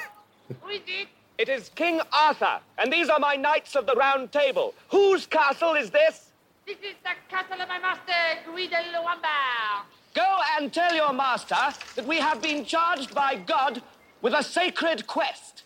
Who 0.62 0.68
is 0.70 0.80
it? 0.86 1.08
It 1.38 1.48
is 1.48 1.70
King 1.74 2.00
Arthur, 2.12 2.60
and 2.78 2.92
these 2.92 3.08
are 3.08 3.18
my 3.18 3.34
knights 3.34 3.74
of 3.74 3.86
the 3.86 3.94
Round 3.94 4.30
Table. 4.30 4.74
Whose 4.90 5.26
castle 5.26 5.74
is 5.74 5.90
this? 5.90 6.31
This 6.66 6.76
is 6.78 6.94
the 7.02 7.10
castle 7.28 7.60
of 7.60 7.68
my 7.68 7.78
master, 7.78 8.12
Guido 8.46 8.76
Lombard. 8.92 9.86
Go 10.14 10.38
and 10.58 10.72
tell 10.72 10.94
your 10.94 11.12
master 11.12 11.56
that 11.96 12.06
we 12.06 12.18
have 12.18 12.40
been 12.40 12.64
charged 12.64 13.14
by 13.14 13.36
God 13.36 13.82
with 14.20 14.32
a 14.34 14.42
sacred 14.42 15.06
quest. 15.06 15.64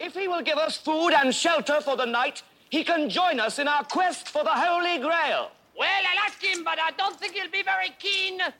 If 0.00 0.14
he 0.14 0.26
will 0.26 0.42
give 0.42 0.58
us 0.58 0.76
food 0.76 1.10
and 1.10 1.32
shelter 1.34 1.80
for 1.80 1.96
the 1.96 2.06
night, 2.06 2.42
he 2.70 2.82
can 2.82 3.08
join 3.08 3.38
us 3.38 3.58
in 3.58 3.68
our 3.68 3.84
quest 3.84 4.28
for 4.30 4.42
the 4.42 4.50
Holy 4.50 4.98
Grail. 4.98 5.52
Well, 5.78 6.02
I'll 6.10 6.26
ask 6.26 6.42
him, 6.42 6.64
but 6.64 6.78
I 6.80 6.90
don't 6.92 7.18
think 7.20 7.34
he'll 7.34 7.50
be 7.50 7.62
very 7.62 7.90
keen. 7.98 8.40
Uh, 8.40 8.52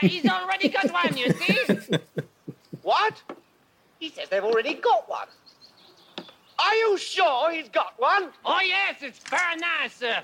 he's 0.00 0.26
already 0.26 0.68
got 0.68 0.90
one, 0.92 1.16
you 1.16 1.32
see? 1.32 1.98
What? 2.82 3.20
He 3.98 4.08
says 4.08 4.28
they've 4.30 4.42
already 4.42 4.74
got 4.74 5.08
one. 5.08 5.28
Are 6.58 6.74
you 6.74 6.96
sure 6.96 7.50
he's 7.52 7.68
got 7.68 7.94
one? 7.98 8.30
Oh, 8.44 8.60
yes, 8.64 8.96
it's 9.02 9.18
very 9.28 9.56
nice, 9.56 9.94
sir. 9.94 10.22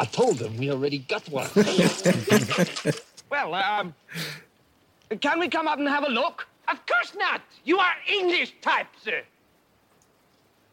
I 0.00 0.06
told 0.06 0.38
them 0.38 0.56
we 0.56 0.70
already 0.70 0.98
got 0.98 1.28
one. 1.28 1.48
Well, 3.30 3.54
um, 3.54 3.94
can 5.20 5.38
we 5.38 5.48
come 5.48 5.68
up 5.68 5.78
and 5.78 5.86
have 5.88 6.02
a 6.02 6.10
look? 6.10 6.48
Of 6.66 6.84
course 6.84 7.14
not. 7.14 7.42
You 7.64 7.78
are 7.78 7.92
English 8.12 8.54
type, 8.60 8.88
sir. 9.04 9.22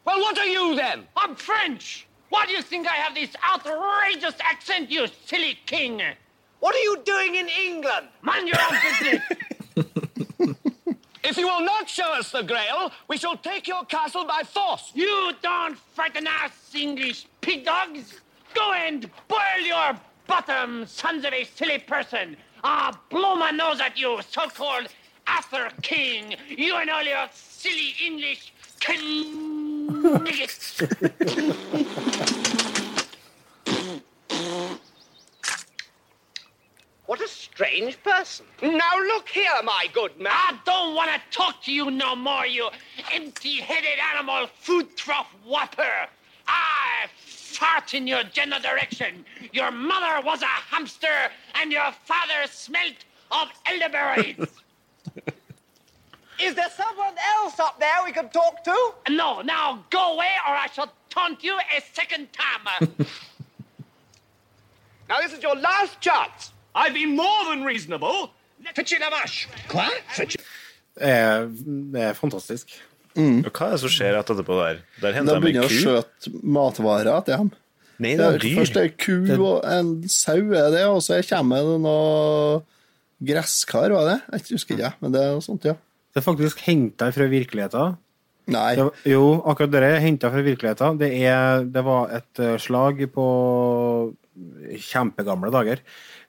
Well, 0.05 0.19
what 0.19 0.39
are 0.39 0.47
you 0.47 0.75
then? 0.75 1.07
I'm 1.15 1.35
French. 1.35 2.07
Why 2.29 2.47
do 2.47 2.53
you 2.53 2.63
think 2.63 2.87
I 2.87 2.95
have 2.95 3.13
this 3.13 3.35
outrageous 3.47 4.33
accent, 4.39 4.89
you 4.89 5.05
silly 5.27 5.59
king? 5.67 6.01
What 6.61 6.73
are 6.73 6.79
you 6.79 6.97
doing 7.05 7.35
in 7.35 7.47
England? 7.47 8.07
Mind 8.23 8.47
your 8.47 8.57
own 8.59 8.79
business. 8.81 9.21
If 11.23 11.35
you 11.35 11.45
will 11.45 11.65
not 11.65 11.89
show 11.89 12.13
us 12.13 12.31
the 12.31 12.41
Grail, 12.41 12.89
we 13.09 13.17
shall 13.17 13.35
take 13.35 13.67
your 13.67 13.83
castle 13.83 14.23
by 14.23 14.43
force. 14.43 14.93
You 14.95 15.33
don't 15.41 15.77
frighten 15.77 16.25
us, 16.25 16.53
English 16.73 17.27
pig 17.41 17.65
dogs. 17.65 18.21
Go 18.57 18.73
and 18.73 19.07
boil 19.27 19.61
your 19.63 19.99
bottom, 20.25 20.87
sons 20.87 21.23
of 21.25 21.33
a 21.33 21.43
silly 21.43 21.77
person. 21.77 22.35
I'll 22.63 22.97
blow 23.11 23.35
my 23.35 23.51
nose 23.51 23.79
at 23.79 23.99
you, 23.99 24.19
so-called 24.27 24.87
Arthur 25.27 25.69
King. 25.83 26.35
You 26.49 26.77
and 26.77 26.89
all 26.89 27.03
your 27.03 27.27
silly 27.31 27.93
English 28.03 28.51
kniggets. 30.23 30.81
What 37.05 37.21
a 37.21 37.27
strange 37.27 38.01
person. 38.01 38.47
Now 38.63 38.97
look 38.97 39.29
here, 39.29 39.51
my 39.63 39.85
good 39.93 40.19
man. 40.19 40.33
I 40.33 40.57
don't 40.65 40.95
want 40.95 41.11
to 41.11 41.21
talk 41.29 41.61
to 41.65 41.71
you 41.71 41.91
no 41.91 42.15
more, 42.15 42.47
you 42.47 42.69
empty-headed 43.13 43.99
animal 44.15 44.47
food 44.47 44.97
trough 44.97 45.31
whopper. 45.45 46.09
I 46.47 47.05
fart 47.59 47.93
in 47.93 48.07
your 48.07 48.23
general 48.37 48.61
direction. 48.61 49.25
Your 49.51 49.71
mother 49.71 50.25
was 50.25 50.41
a 50.41 50.45
hamster, 50.71 51.17
and 51.55 51.71
your 51.71 51.91
father 52.05 52.41
smelt 52.49 52.95
of 53.31 53.47
elderberries. 53.71 54.37
Is 56.47 56.53
there 56.53 56.69
someone 56.69 57.15
else 57.35 57.59
up 57.59 57.79
there 57.79 57.99
we 58.05 58.11
can 58.11 58.29
talk 58.29 58.63
to? 58.63 58.75
no, 59.09 59.41
now 59.41 59.83
go 59.89 60.13
away, 60.13 60.29
or 60.47 60.53
I 60.55 60.67
shall 60.73 60.91
taunt 61.09 61.43
you 61.43 61.57
a 61.77 61.81
second 61.93 62.27
time. 62.33 62.89
Now, 65.09 65.21
this 65.21 65.31
is 65.31 65.41
your 65.41 65.55
last 65.55 66.01
chance. 66.01 66.51
I've 66.75 66.93
been 66.93 67.15
more 67.15 67.45
than 67.49 67.63
reasonable. 67.63 68.29
Fetchy 68.75 68.97
Lavash. 68.97 69.47
Hva? 69.69 69.87
Fetch- 70.09 70.35
Det 70.99 71.09
er, 71.09 71.47
det 71.93 72.17
er 73.17 73.43
fantastisk. 73.43 73.47
Og 73.47 73.57
Hva 73.57 73.67
er 73.67 73.71
det 73.75 73.79
som 73.83 73.89
skjer 73.97 74.17
etterpå 74.21 74.57
der? 74.61 74.79
Der 75.01 75.13
henter 75.17 75.39
de 75.39 75.45
begynner 75.47 75.65
å 75.65 75.73
skjøte 75.73 76.33
matvarer 76.43 77.23
til 77.25 77.33
dem. 77.37 77.51
Nei, 77.99 78.11
Det 78.13 78.17
det 78.17 78.25
er 78.27 78.35
er 78.35 78.43
dyr. 78.45 78.57
først 78.61 78.77
ei 78.77 78.89
ku 78.93 79.15
og 79.41 79.65
en 79.65 79.93
sau, 80.07 80.37
er 80.53 80.71
det, 80.71 80.83
og 80.85 81.01
så 81.01 81.17
kommer 81.25 81.63
det 81.65 81.77
noe 81.81 82.61
gresskar, 83.25 83.89
var 83.89 84.05
det? 84.11 84.17
Jeg 84.45 84.57
husker 84.57 84.75
ikke, 84.77 84.93
men 85.01 85.11
det 85.15 85.21
er 85.23 85.31
noe 85.33 85.41
sånt, 85.41 85.65
ja. 85.65 85.73
Det 86.13 86.21
er 86.21 86.25
faktisk 86.27 86.59
henta 86.67 87.11
fra 87.11 87.25
virkeligheten. 87.29 87.97
Nei. 88.53 88.75
Det, 88.77 88.85
jo, 89.11 89.41
akkurat 89.49 89.71
det 89.73 89.81
er 89.83 89.99
henta 89.99 90.29
fra 90.31 90.41
virkeligheten. 90.45 90.97
Det, 91.01 91.09
er, 91.25 91.65
det 91.65 91.83
var 91.83 92.13
et 92.15 92.39
eh, 92.39 92.55
slag 92.61 93.01
på 93.11 93.25
kjempegamle 94.77 95.51
dager. 95.53 95.81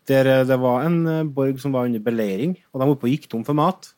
Der 0.09 0.27
eh, 0.33 0.45
det 0.49 0.59
var 0.61 0.87
en 0.89 0.99
eh, 1.07 1.23
borg 1.25 1.61
som 1.63 1.73
var 1.77 1.87
under 1.89 2.01
beleiring, 2.03 2.57
og 2.73 2.81
de 2.81 2.87
var 2.89 2.95
oppe 2.97 3.09
og 3.09 3.13
gikk 3.15 3.29
tom 3.31 3.45
for 3.47 3.55
mat. 3.59 3.93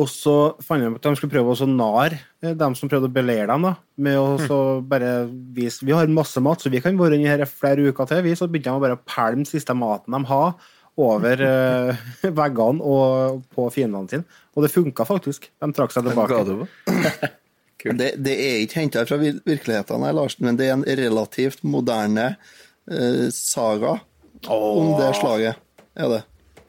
Og 0.00 0.08
så 0.08 0.34
fant 0.64 0.80
de 0.80 0.88
at 0.88 1.04
de 1.04 1.18
skulle 1.18 1.34
prøve 1.34 1.52
å 1.52 1.56
så 1.58 1.66
narre 1.68 2.16
eh, 2.40 2.54
dem 2.56 2.76
som 2.78 2.88
prøvde 2.88 3.10
å 3.10 3.12
belære 3.12 3.50
dem. 3.50 3.66
da, 3.68 3.72
med 4.00 4.16
å 4.16 4.38
så 4.40 4.58
bare 4.88 5.26
vise 5.28 5.84
Vi 5.84 5.92
har 5.92 6.08
masse 6.08 6.40
mat, 6.40 6.62
så 6.62 6.72
vi 6.72 6.80
kan 6.80 6.96
være 6.96 7.18
inni 7.18 7.28
her 7.28 7.44
i 7.44 7.48
flere 7.48 7.84
uker 7.92 8.08
til. 8.08 8.22
Vi, 8.24 8.32
så 8.38 8.48
begynte 8.48 8.70
de 8.70 8.80
å 8.80 8.84
bare 8.86 9.00
pælme 9.04 9.44
siste 9.48 9.76
maten 9.76 10.16
de 10.16 10.22
har, 10.30 10.54
over 11.02 11.40
uh, 11.40 12.00
veggene 12.40 12.84
og 12.84 13.44
på 13.52 13.68
fiendene 13.72 14.08
sine. 14.08 14.40
Og 14.56 14.64
det 14.64 14.72
funka 14.72 15.06
faktisk. 15.08 15.50
De 15.60 15.70
trakk 15.76 15.94
seg 15.94 16.08
tilbake. 16.08 16.42
Det 17.82 18.12
Det, 18.22 18.30
er 18.30 18.60
ikke 18.62 18.78
henta 18.78 19.02
fra 19.02 19.16
virkeligheten, 19.18 20.04
her, 20.06 20.12
Larsen, 20.14 20.44
men 20.46 20.54
det 20.54 20.68
er 20.68 20.76
en 20.76 20.84
relativt 20.86 21.64
moderne 21.66 22.36
uh, 22.86 23.26
saga 23.34 23.96
om 24.46 24.92
det 25.00 25.08
slaget. 25.18 25.58
Er 25.98 26.12
det? 26.12 26.20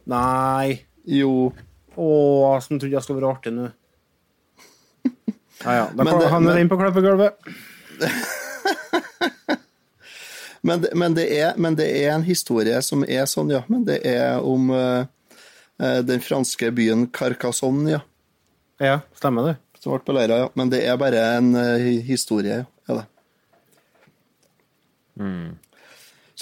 Nei. 0.09 0.81
Jo. 1.05 1.53
Å, 1.97 2.07
som 2.65 2.79
trodde 2.79 2.95
jeg 2.95 3.03
skulle 3.05 3.21
være 3.21 3.33
artig 3.35 3.53
nå. 3.55 3.69
Ja, 5.63 5.73
ja. 5.77 5.83
Da 5.95 6.03
Men 6.03 6.13
kan 6.19 6.31
han 6.33 6.57
inn 6.59 6.69
på 6.71 6.75
klippegulvet. 6.79 7.37
Men, 10.65 10.81
det- 10.81 10.93
men, 10.95 11.13
det 11.13 11.25
er, 11.35 11.53
men 11.59 11.75
det 11.75 11.85
er 12.05 12.13
en 12.13 12.23
historie 12.23 12.77
som 12.87 13.01
er 13.03 13.25
sånn, 13.27 13.49
ja. 13.51 13.65
Men 13.67 13.81
det 13.83 13.97
er 14.07 14.39
om 14.47 14.69
eh, 14.71 15.03
eh, 15.83 15.97
den 16.07 16.21
franske 16.23 16.69
byen 16.71 17.09
Carcassonne, 17.11 17.97
ja. 17.97 17.99
Ja, 18.79 18.93
stemmer 19.19 19.49
det. 19.49 19.55
Som 19.83 19.91
ble 19.97 19.99
beleira, 20.07 20.37
ja. 20.45 20.47
Men 20.55 20.71
det 20.71 20.79
er 20.87 20.95
bare 21.01 21.19
en 21.35 21.49
uh, 21.55 21.83
historie, 22.07 22.61
ja. 22.63 22.67
Er 22.87 23.01
det. 23.01 23.05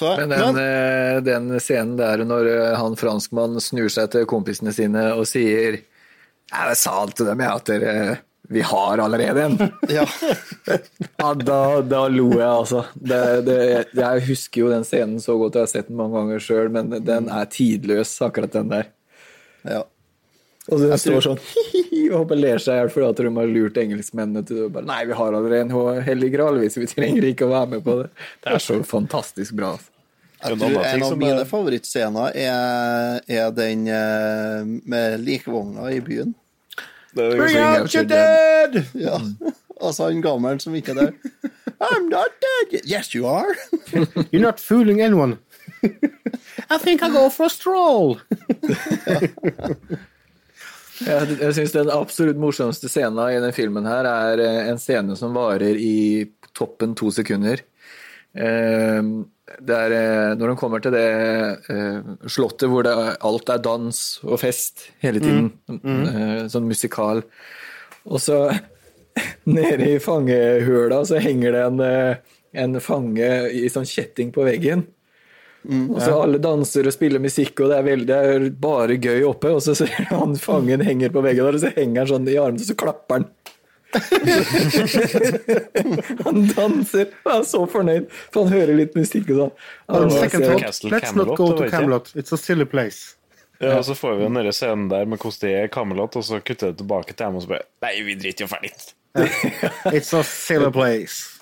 Så, 0.02 0.16
Men 0.18 0.32
den, 0.34 0.58
eh, 0.58 1.20
den 1.22 1.60
scenen 1.62 1.94
der 2.00 2.24
når 2.26 2.48
eh, 2.50 2.72
han 2.80 2.96
franskmann 2.98 3.60
snur 3.62 3.92
seg 3.94 4.10
til 4.10 4.26
kompisene 4.30 4.74
sine 4.74 5.12
og 5.14 5.28
sier 5.30 5.78
Jeg 5.78 6.78
sa 6.80 6.96
til 7.12 7.30
dem 7.30 7.44
jeg, 7.44 7.60
at 7.60 7.70
dere, 7.70 8.16
vi 8.50 8.64
har 8.66 9.04
allerede 9.04 9.44
en. 9.46 9.60
ja. 9.98 10.08
Ja, 10.66 11.30
da, 11.38 11.60
da 11.86 12.02
lo 12.10 12.32
jeg, 12.34 12.50
altså. 12.50 12.82
Det, 12.96 13.22
det, 13.46 13.60
jeg 13.96 14.26
husker 14.26 14.66
jo 14.66 14.74
den 14.74 14.88
scenen 14.90 15.22
så 15.24 15.38
godt, 15.40 15.60
jeg 15.60 15.70
har 15.70 15.72
sett 15.72 15.92
den 15.92 16.02
mange 16.02 16.18
ganger 16.18 16.44
sjøl, 16.44 16.74
men 16.74 16.90
den 17.06 17.30
er 17.32 17.48
tidløs, 17.54 18.18
akkurat 18.26 18.58
den 18.58 18.74
der. 18.74 18.90
ja. 19.70 19.86
Og 20.72 20.80
så 20.80 20.88
Jeg 20.90 21.00
står 21.04 21.12
tror- 21.12 21.26
sånn 21.28 21.40
og 22.12 22.18
håper 22.26 22.36
ler 22.40 22.58
seg 22.60 22.74
i 22.74 22.80
hjel 22.82 22.90
fordi 22.92 23.08
at 23.10 23.20
de 23.22 23.30
har 23.36 23.48
lurt 23.48 23.78
engelskmennene 23.80 24.42
til 24.48 24.70
bare 24.70 24.84
Nei, 24.88 25.06
vi 25.08 25.14
har 25.16 25.34
allerede 25.38 25.62
en 25.70 26.04
hellig 26.04 26.32
gral, 26.34 26.58
hvis 26.60 26.76
vi 26.80 26.86
trenger 26.90 27.24
ikke 27.30 27.46
å 27.48 27.52
være 27.54 27.70
med 27.76 27.84
på 27.86 27.96
det. 28.02 28.10
Det 28.44 28.52
er 28.54 28.64
så 28.64 28.80
fantastisk 28.84 29.54
bra. 29.56 29.74
altså. 29.78 29.88
Jeg 30.42 30.52
en 30.54 30.60
tror 30.60 30.86
en 30.90 31.04
av 31.04 31.18
mine 31.22 31.40
er- 31.42 31.46
favorittscener 31.46 32.32
er, 32.36 33.22
er 33.30 33.52
den 33.52 33.88
eh, 33.88 34.64
med 34.90 35.20
likvogna 35.24 35.92
i 35.94 36.00
byen. 36.02 36.34
Bring 37.14 37.58
out 37.58 37.94
your 37.94 38.04
dead! 38.06 38.86
Ja. 38.96 39.20
Altså 39.82 40.04
han 40.12 40.22
gammelen 40.22 40.60
som 40.62 40.76
ikke 40.78 40.92
er 40.94 40.94
der. 40.94 41.14
I'm 41.82 42.04
not 42.10 42.30
dead. 42.44 42.82
Yes, 42.86 43.16
you 43.16 43.26
are. 43.26 43.56
You're 44.32 44.40
not 44.40 44.60
fooling 44.60 45.02
anyone. 45.02 45.40
I 46.70 46.78
think 46.78 47.02
I'll 47.02 47.12
go 47.12 47.30
for 47.30 47.48
a 47.48 47.50
stroll. 47.50 48.20
Jeg, 51.02 51.38
jeg 51.42 51.56
syns 51.58 51.74
den 51.76 51.90
absolutt 51.94 52.38
morsomste 52.42 52.90
scenen 52.92 53.20
i 53.34 53.40
den 53.42 53.54
filmen 53.56 53.88
her 53.90 54.06
er 54.10 54.42
eh, 54.44 54.70
en 54.72 54.80
scene 54.82 55.16
som 55.18 55.34
varer 55.38 55.78
i 55.80 56.28
toppen 56.58 56.94
to 57.00 57.10
sekunder. 57.16 57.64
Eh, 58.38 59.02
Det 59.62 59.76
er 59.76 59.92
eh, 59.92 60.34
når 60.40 60.54
de 60.54 60.60
kommer 60.62 60.80
til 60.80 60.94
det 60.96 61.08
eh, 61.74 62.12
slottet 62.32 62.70
hvor 62.72 62.86
det 62.88 62.94
er, 62.96 63.18
alt 63.28 63.50
er 63.52 63.60
dans 63.66 63.98
og 64.24 64.38
fest 64.40 64.86
hele 65.04 65.20
tiden. 65.20 65.50
eh, 65.68 66.46
Sånn 66.54 66.70
musikal. 66.70 67.24
Og 68.08 68.22
så 68.24 68.38
nede 69.58 69.90
i 69.96 70.00
fangehøla 70.00 71.02
så 71.10 71.20
henger 71.20 71.52
det 71.58 71.66
en, 71.68 71.82
en 72.64 72.80
fange 72.80 73.28
i 73.52 73.66
sånn 73.74 73.90
kjetting 73.90 74.32
på 74.32 74.46
veggen. 74.48 74.86
Og 75.70 76.00
så 76.02 76.16
alle 76.18 76.40
danser 76.42 76.88
og 76.90 76.94
spiller 76.96 77.22
musikk, 77.22 77.60
og 77.62 77.70
det 77.70 77.78
er, 77.78 77.86
veldig, 77.86 78.08
det 78.10 78.18
er 78.32 78.48
bare 78.64 78.98
gøy 79.02 79.26
oppe. 79.30 79.52
Og 79.54 79.62
så 79.66 79.76
ser 79.78 79.94
du 79.98 80.16
han 80.16 80.36
fangen 80.42 80.82
henger 80.86 81.14
på 81.14 81.24
veggen 81.26 81.46
der, 81.46 81.60
og 81.60 81.64
så 81.64 81.74
henger 81.76 82.02
han 82.02 82.12
sånn 82.16 82.30
i 82.32 82.40
armene, 82.42 82.64
og 82.64 82.70
så 82.72 82.78
klapper 82.80 83.20
han. 83.20 83.30
han 86.26 86.46
danser 86.48 87.10
og 87.26 87.32
er 87.34 87.42
så 87.44 87.66
fornøyd, 87.74 88.06
for 88.32 88.48
han 88.48 88.54
hører 88.56 88.78
litt 88.80 88.94
musikk 88.96 89.34
og 89.34 89.42
sånn. 89.42 89.54
Let's 90.94 91.12
not 91.18 91.36
go 91.36 91.52
to? 91.58 91.68
Camelot. 91.70 92.14
It's 92.16 92.32
a 92.32 92.40
silly 92.40 92.66
place. 92.66 93.18
Ja, 93.62 93.76
og 93.78 93.86
så 93.86 93.94
får 93.94 94.16
vi 94.18 94.26
den 94.26 94.54
scenen 94.56 94.88
der 94.90 95.06
med 95.06 95.22
hvordan 95.22 95.44
det 95.44 95.52
er 95.60 95.68
Camelot, 95.70 96.16
og 96.18 96.26
så 96.26 96.40
kutter 96.42 96.72
det 96.72 96.80
tilbake 96.80 97.14
til 97.14 97.28
dem 97.28 97.36
og 97.38 97.44
så 97.44 97.52
bare 97.52 97.68
Nei, 97.86 97.94
vi 98.08 98.16
driter 98.18 98.48
jo 98.48 98.50
ferdig. 98.50 98.72
It's 99.92 100.16
a 100.18 100.24
silly 100.26 100.72
place. 100.74 101.41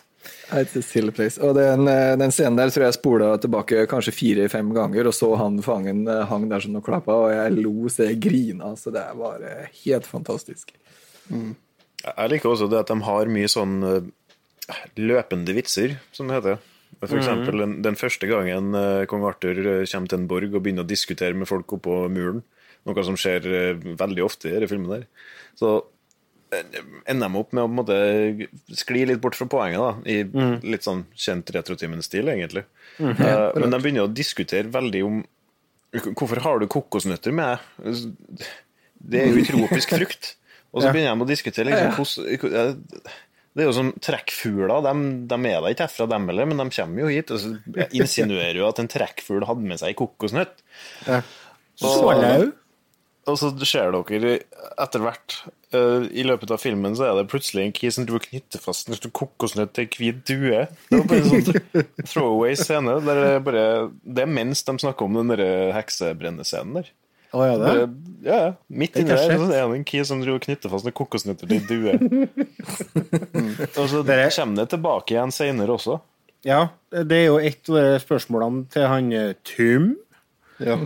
It's 0.52 0.76
a 0.76 0.82
silly 0.82 1.12
place. 1.14 1.38
Og 1.41 1.54
den, 1.56 1.88
eh, 1.88 2.16
den 2.18 2.32
scenen 2.34 2.58
der 2.58 2.72
tror 2.74 2.88
jeg 2.88 2.97
spola 2.97 3.30
tilbake 3.38 3.86
kanskje 3.89 4.14
fire-fem 4.16 4.72
ganger, 4.74 5.10
og 5.10 5.14
så 5.14 5.30
han 5.38 5.60
fangen 5.62 6.08
eh, 6.10 6.26
hang 6.26 6.47
der 6.50 6.64
som 6.64 6.78
og 6.80 6.86
klappa, 6.86 7.14
og 7.14 7.34
jeg 7.34 7.58
lo 7.60 7.89
så 7.89 8.08
jeg 8.10 8.22
grina. 8.24 8.74
Så 8.80 8.93
det 8.95 9.04
er 9.04 9.20
bare 9.20 9.70
helt 9.84 10.10
fantastisk. 10.10 10.74
Jeg 11.30 12.32
liker 12.34 12.50
også 12.50 12.70
det 12.72 12.82
at 12.82 12.89
de 12.89 12.97
har 13.06 13.30
mye 13.30 13.52
sånn 13.52 13.78
eh, 13.86 14.80
løpende 14.97 15.54
vitser, 15.54 16.00
som 16.12 16.30
det 16.30 16.39
heter. 16.39 16.60
For 17.00 17.16
eksempel 17.16 17.62
den, 17.62 17.78
den 17.86 17.95
første 17.95 18.28
gangen 18.28 18.74
kong 19.08 19.22
Arthur 19.24 19.60
kommer 19.88 20.10
til 20.10 20.18
en 20.18 20.28
borg 20.28 20.50
og 20.50 20.64
begynner 20.66 20.84
å 20.84 20.89
diskutere 20.89 21.38
med 21.38 21.47
folk 21.47 21.78
oppå 21.78 22.02
muren, 22.12 22.41
noe 22.89 23.06
som 23.06 23.16
skjer 23.16 23.45
veldig 23.95 24.26
ofte 24.26 24.50
i 24.50 24.56
denne 24.56 24.68
filmen 24.68 24.91
der, 24.91 25.06
så 25.56 25.78
ender 26.52 27.28
de 27.28 27.39
opp 27.39 27.52
med 27.54 27.66
å 27.66 27.72
måte 27.72 27.97
skli 28.78 29.04
litt 29.10 29.22
bort 29.22 29.38
fra 29.38 29.47
poenget, 29.50 29.82
da, 29.82 29.91
i 30.10 30.72
litt 30.74 30.86
sånn 30.86 31.04
kjent 31.14 31.52
retrotimen-stil, 31.56 32.32
egentlig. 32.34 32.66
Eh, 33.00 33.45
men 33.56 33.70
de 33.74 33.80
begynner 33.82 34.08
å 34.08 34.14
diskutere 34.14 34.72
veldig 34.74 35.04
om 35.08 35.20
Hvorfor 35.89 36.38
har 36.45 36.60
du 36.62 36.68
kokosnøtter 36.70 37.34
med? 37.34 37.64
Det 39.02 39.24
er 39.24 39.32
jo 39.34 39.45
tropisk 39.47 39.95
frukt. 39.95 40.36
Og 40.70 40.84
så 40.84 40.89
begynner 40.93 41.16
de 41.18 41.26
å 41.26 41.30
diskutere 41.30 41.72
liksom, 41.72 41.95
hvordan 42.43 42.76
Det 43.58 43.64
er 43.64 43.66
jo 43.66 43.74
som 43.74 43.89
trekkfugler. 43.97 44.84
De, 44.86 44.93
de 45.32 45.39
er 45.50 45.64
da 45.66 45.72
ikke 45.74 45.88
herfra, 45.88 46.06
dem 46.12 46.30
heller, 46.30 46.45
men 46.52 46.62
de 46.62 46.68
kommer 46.76 47.02
jo 47.02 47.10
hit. 47.10 47.34
Og 47.34 47.41
så 47.41 47.88
insinuerer 47.89 48.62
jo 48.62 48.68
at 48.70 48.84
en 48.84 48.91
trekkfugl 48.91 49.47
hadde 49.50 49.66
med 49.66 49.82
seg 49.82 49.95
ei 49.95 49.97
kokosnøtt. 49.97 50.62
Swallow. 51.82 52.52
Og 53.30 53.38
så 53.40 53.50
ser 53.68 53.94
dere 53.96 54.36
etter 54.82 55.04
hvert 55.04 55.36
uh, 55.76 56.06
I 56.10 56.24
løpet 56.26 56.52
av 56.56 56.62
filmen 56.62 56.96
så 56.98 57.08
er 57.08 57.18
det 57.20 57.28
plutselig 57.32 57.66
en 57.68 57.76
kis 57.76 57.98
som 57.98 58.06
driver 58.08 58.24
og 58.24 58.30
knytter 58.30 58.64
fast 58.64 58.90
en 58.90 59.12
kokosnøtt 59.16 59.74
til 59.78 59.86
ei 59.86 59.92
hvit 60.00 60.24
due. 60.28 60.64
Det 60.90 61.02
var 61.02 61.10
bare 61.12 61.20
en 61.20 61.30
sånn 61.30 61.84
throwaway 62.10 62.56
scene. 62.60 62.96
Der 63.06 63.20
det, 63.22 63.28
er 63.36 63.44
bare, 63.46 63.66
det 64.04 64.26
er 64.26 64.34
mens 64.40 64.66
de 64.68 64.78
snakker 64.82 65.06
om 65.10 65.20
den 65.22 65.36
heksebrennescenen 65.76 66.82
der. 66.82 66.92
Å, 67.30 67.44
ja, 67.46 67.58
det? 67.62 67.66
Bare, 67.70 67.90
ja. 68.26 68.38
Midt 68.74 68.96
Det 68.96 69.04
inni 69.04 69.14
er 69.14 69.20
der 69.30 69.38
så 69.38 69.50
er 69.54 69.68
det 69.70 69.78
en 69.78 69.84
kis 69.86 70.10
som 70.10 70.22
driver 70.24 70.40
og 70.40 70.46
knytter 70.48 70.72
fast 70.74 70.88
en 70.90 70.96
kokosnøtter 70.98 71.46
til 71.46 71.60
ei 71.60 71.66
due. 71.70 71.94
Og 73.80 73.86
så 73.92 74.02
Dere- 74.08 74.32
kommer 74.34 74.64
det 74.64 74.70
tilbake 74.74 75.14
igjen 75.14 75.34
seinere 75.36 75.76
også. 75.78 76.00
Ja, 76.48 76.70
det 76.90 77.18
er 77.20 77.26
jo 77.28 77.38
et 77.44 77.70
av 77.70 77.98
spørsmålene 78.02 78.64
til 78.74 78.86
han 78.88 79.12
eh, 79.14 79.34
Tum. 79.46 79.90
Ja. 80.64 80.78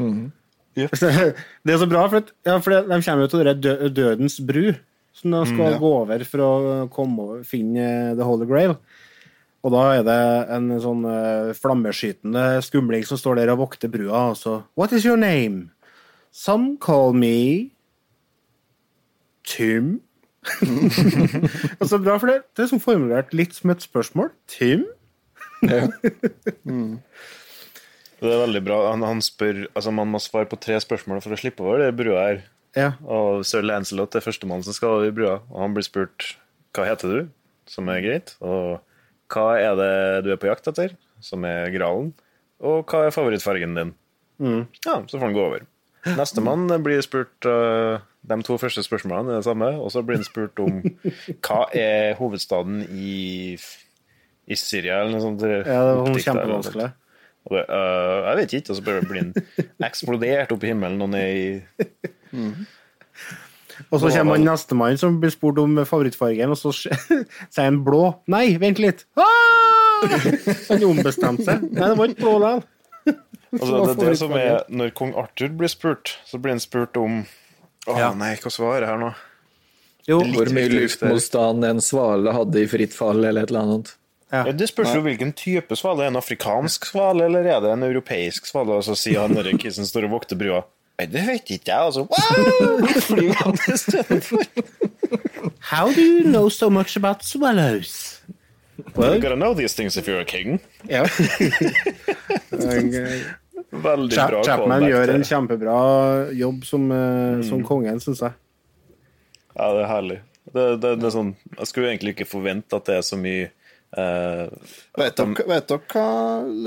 Det 0.76 1.74
er 1.74 1.80
så 1.80 1.88
bra, 1.90 2.08
for, 2.10 2.34
ja, 2.48 2.58
for 2.64 2.74
de 2.74 3.00
kommer 3.06 3.26
jo 3.26 3.32
til 3.32 3.50
dø 3.62 3.74
Dødens 3.94 4.40
bru, 4.46 4.74
som 5.14 5.36
de 5.36 5.42
skal 5.52 5.76
ja. 5.76 5.80
gå 5.82 5.92
over 6.02 6.26
for 6.26 6.46
å 6.46 6.54
komme 6.94 7.28
og 7.28 7.48
finne 7.48 7.84
eh, 7.84 8.14
The 8.18 8.28
Holy 8.28 8.48
Grail. 8.50 8.76
Og 9.64 9.72
da 9.72 9.84
er 9.96 10.02
det 10.04 10.22
en 10.52 10.72
sånn 10.84 11.06
uh, 11.08 11.54
flammeskytende 11.56 12.60
skumling 12.66 13.06
som 13.08 13.20
står 13.20 13.40
der 13.40 13.54
og 13.54 13.62
vokter 13.62 13.92
brua, 13.92 14.34
og 14.34 14.40
så 14.40 14.58
What 14.76 14.92
is 14.98 15.06
your 15.08 15.20
name? 15.20 15.70
Some 16.34 16.76
call 16.82 17.14
me 17.16 17.70
Tim. 19.48 20.02
og 21.80 21.88
så 21.88 22.00
bra, 22.02 22.18
for 22.18 22.28
det, 22.28 22.42
det 22.58 22.66
er 22.66 22.72
som 22.74 22.82
formulert 22.84 23.32
litt 23.36 23.56
som 23.56 23.72
et 23.72 23.86
spørsmål. 23.86 24.34
Tim? 24.52 24.84
Det 28.24 28.32
er 28.32 28.44
veldig 28.46 28.64
bra. 28.64 28.80
Han, 28.94 29.04
han 29.04 29.22
spør 29.24 29.66
Altså, 29.74 29.92
man 29.92 30.12
må 30.14 30.22
svare 30.24 30.48
på 30.50 30.60
tre 30.64 30.78
spørsmål 30.80 31.20
for 31.24 31.36
å 31.36 31.40
slippe 31.40 31.66
over 31.66 31.84
det 31.84 31.92
brua 32.00 32.22
her. 32.30 32.44
Ja. 32.78 32.94
Og 33.04 33.44
sir 33.48 33.66
Lancelot 33.66 34.16
er 34.16 34.24
førstemann 34.24 34.64
som 34.66 34.76
skal 34.76 34.98
over 34.98 35.14
brua, 35.16 35.36
og 35.52 35.60
han 35.62 35.76
blir 35.76 35.86
spurt 35.86 36.34
hva 36.74 36.88
heter 36.88 37.12
du, 37.12 37.20
som 37.70 37.90
er 37.94 38.02
greit, 38.02 38.34
og 38.42 38.80
hva 39.34 39.50
er 39.60 39.76
det 39.78 39.92
du 40.26 40.32
er 40.34 40.40
på 40.42 40.50
jakt 40.50 40.72
etter, 40.72 40.96
som 41.22 41.46
er 41.46 41.70
gralen, 41.76 42.10
og 42.64 42.90
hva 42.90 43.06
er 43.06 43.14
favorittfargen 43.14 43.78
din? 43.78 43.94
Ja, 44.88 44.98
så 45.06 45.20
får 45.20 45.28
han 45.28 45.38
gå 45.38 45.44
over. 45.46 45.68
Nestemann 46.18 46.66
blir 46.84 47.00
spurt 47.06 47.46
uh, 47.48 48.02
De 48.28 48.36
to 48.44 48.58
første 48.60 48.82
spørsmålene 48.84 49.38
er 49.38 49.40
det 49.40 49.48
samme, 49.48 49.70
og 49.80 49.94
så 49.94 50.02
blir 50.04 50.20
han 50.20 50.28
spurt 50.28 50.60
om 50.64 50.82
hva 51.46 51.62
er 51.78 52.18
hovedstaden 52.18 52.82
i, 52.90 53.54
i 53.54 54.58
Syria, 54.60 55.04
eller 55.04 55.14
noe 55.14 55.24
sånt. 55.24 55.46
Ja, 55.46 55.80
det 55.92 55.96
var 56.02 56.22
kjempevanskelig. 56.26 56.90
Og 57.44 57.58
det, 57.58 57.64
uh, 57.68 58.30
jeg 58.30 58.40
vet 58.40 58.54
ikke, 58.60 58.70
og 58.72 58.78
så 58.78 58.86
bare 58.86 59.04
blir 59.08 59.26
den 59.26 59.34
eksplodert 59.84 60.54
opp 60.56 60.64
i 60.64 60.72
himmelen 60.72 61.04
og 61.04 61.12
ned 61.12 61.28
i 61.36 61.44
Og 63.90 64.00
så 64.00 64.10
kommer 64.14 64.38
nestemann 64.38 65.00
som 65.02 65.16
blir 65.22 65.34
spurt 65.34 65.58
om 65.62 65.80
favorittfargen, 65.82 66.52
og 66.54 66.60
så 66.60 66.72
sier 66.78 67.66
han 67.66 67.82
blå. 67.86 68.04
Nei, 68.32 68.54
vent 68.62 68.80
litt! 68.82 69.06
Ah! 69.18 70.04
Han 70.70 70.84
ombestemte 70.84 71.46
seg. 71.48 71.62
Nei, 71.72 71.88
det 71.88 71.96
var 71.98 72.12
ikke 72.12 72.22
blå 72.22 72.34
likevel. 72.44 72.64
Altså, 73.54 73.70
det 73.86 73.92
er 73.94 74.10
det 74.10 74.18
som 74.18 74.32
er 74.34 74.64
Når 74.74 74.94
kong 74.98 75.12
Arthur 75.20 75.52
blir 75.60 75.70
spurt, 75.72 76.16
så 76.26 76.40
blir 76.42 76.56
han 76.56 76.62
spurt 76.64 76.98
om 76.98 77.20
Å 77.86 77.98
Ja. 78.00 78.08
nei, 78.18 78.32
hva 78.42 78.52
svarer 78.54 78.88
her 78.90 78.98
nå? 78.98 79.12
Jo, 80.10 80.18
Hvor 80.34 80.50
mye 80.56 80.72
luftmotstand 80.72 81.64
en 81.68 81.80
svale 81.84 82.34
hadde 82.36 82.64
i 82.64 82.68
fritt 82.68 82.96
fall, 82.96 83.22
eller 83.24 83.46
et 83.46 83.54
eller 83.54 83.68
annet. 83.68 83.94
Ja, 84.34 84.50
det 84.50 84.66
spørs 84.72 84.96
jo 84.96 85.04
hvilken 85.06 85.30
type 85.38 85.76
svale. 85.78 86.02
Er 86.02 86.10
det 86.10 86.14
en 86.16 86.22
afrikansk 86.24 86.88
svale, 86.90 87.28
eller 87.28 87.46
er 87.46 87.60
det 87.62 87.74
en 87.76 87.86
europeisk 87.86 88.48
svale? 88.50 88.80
Og 88.80 88.88
så 88.88 88.96
sier 88.98 89.22
han 89.22 89.36
derre 89.38 89.54
kissen 89.62 89.86
står 89.86 90.08
og 90.08 90.16
vokter 90.18 90.40
brua. 90.40 90.64
Nei, 90.98 91.06
det 91.10 91.22
vet 91.28 91.52
ikke 91.54 91.70
jeg, 91.70 91.78
altså. 91.78 92.08
Wow! 92.10 92.88
Flyr 93.08 93.34
han 93.44 93.56
i. 93.62 93.70
How 95.70 95.92
do 95.94 96.02
you 96.02 96.24
know 96.26 96.50
so 96.50 96.70
much 96.70 96.98
about 96.98 97.24
swallows? 97.24 98.22
You 98.98 99.20
gotta 99.20 99.36
know 99.36 99.54
these 99.54 99.76
things 99.76 99.98
if 99.98 100.08
you're 100.08 100.20
a 100.20 100.26
king. 100.26 100.60
Ja. 100.90 101.06
Veldig 103.74 104.14
Chap 104.14 104.30
bra 104.30 104.44
Chapman 104.46 104.86
gjør 104.86 105.14
en 105.16 105.24
kjempebra 105.26 105.78
jobb 106.38 106.66
som, 106.66 106.92
eh, 106.92 107.42
som 107.48 107.64
kongen, 107.66 108.00
syns 108.02 108.22
jeg. 108.22 108.34
Ja, 109.54 109.74
det 109.74 109.82
er 109.82 109.90
herlig. 109.90 110.20
Det, 110.54 110.66
det, 110.82 110.96
det 111.02 111.08
er 111.10 111.14
sånn, 111.14 111.36
jeg 111.58 111.70
skulle 111.70 111.90
egentlig 111.90 112.14
ikke 112.18 112.30
forvente 112.30 112.78
at 112.78 112.90
det 112.90 113.00
er 113.00 113.06
så 113.08 113.18
mye 113.18 113.50
eh, 113.98 114.74
Vet 115.00 115.18
dere, 115.20 115.48
vet 115.50 115.68
dere 115.70 115.82
hva, 115.94 116.08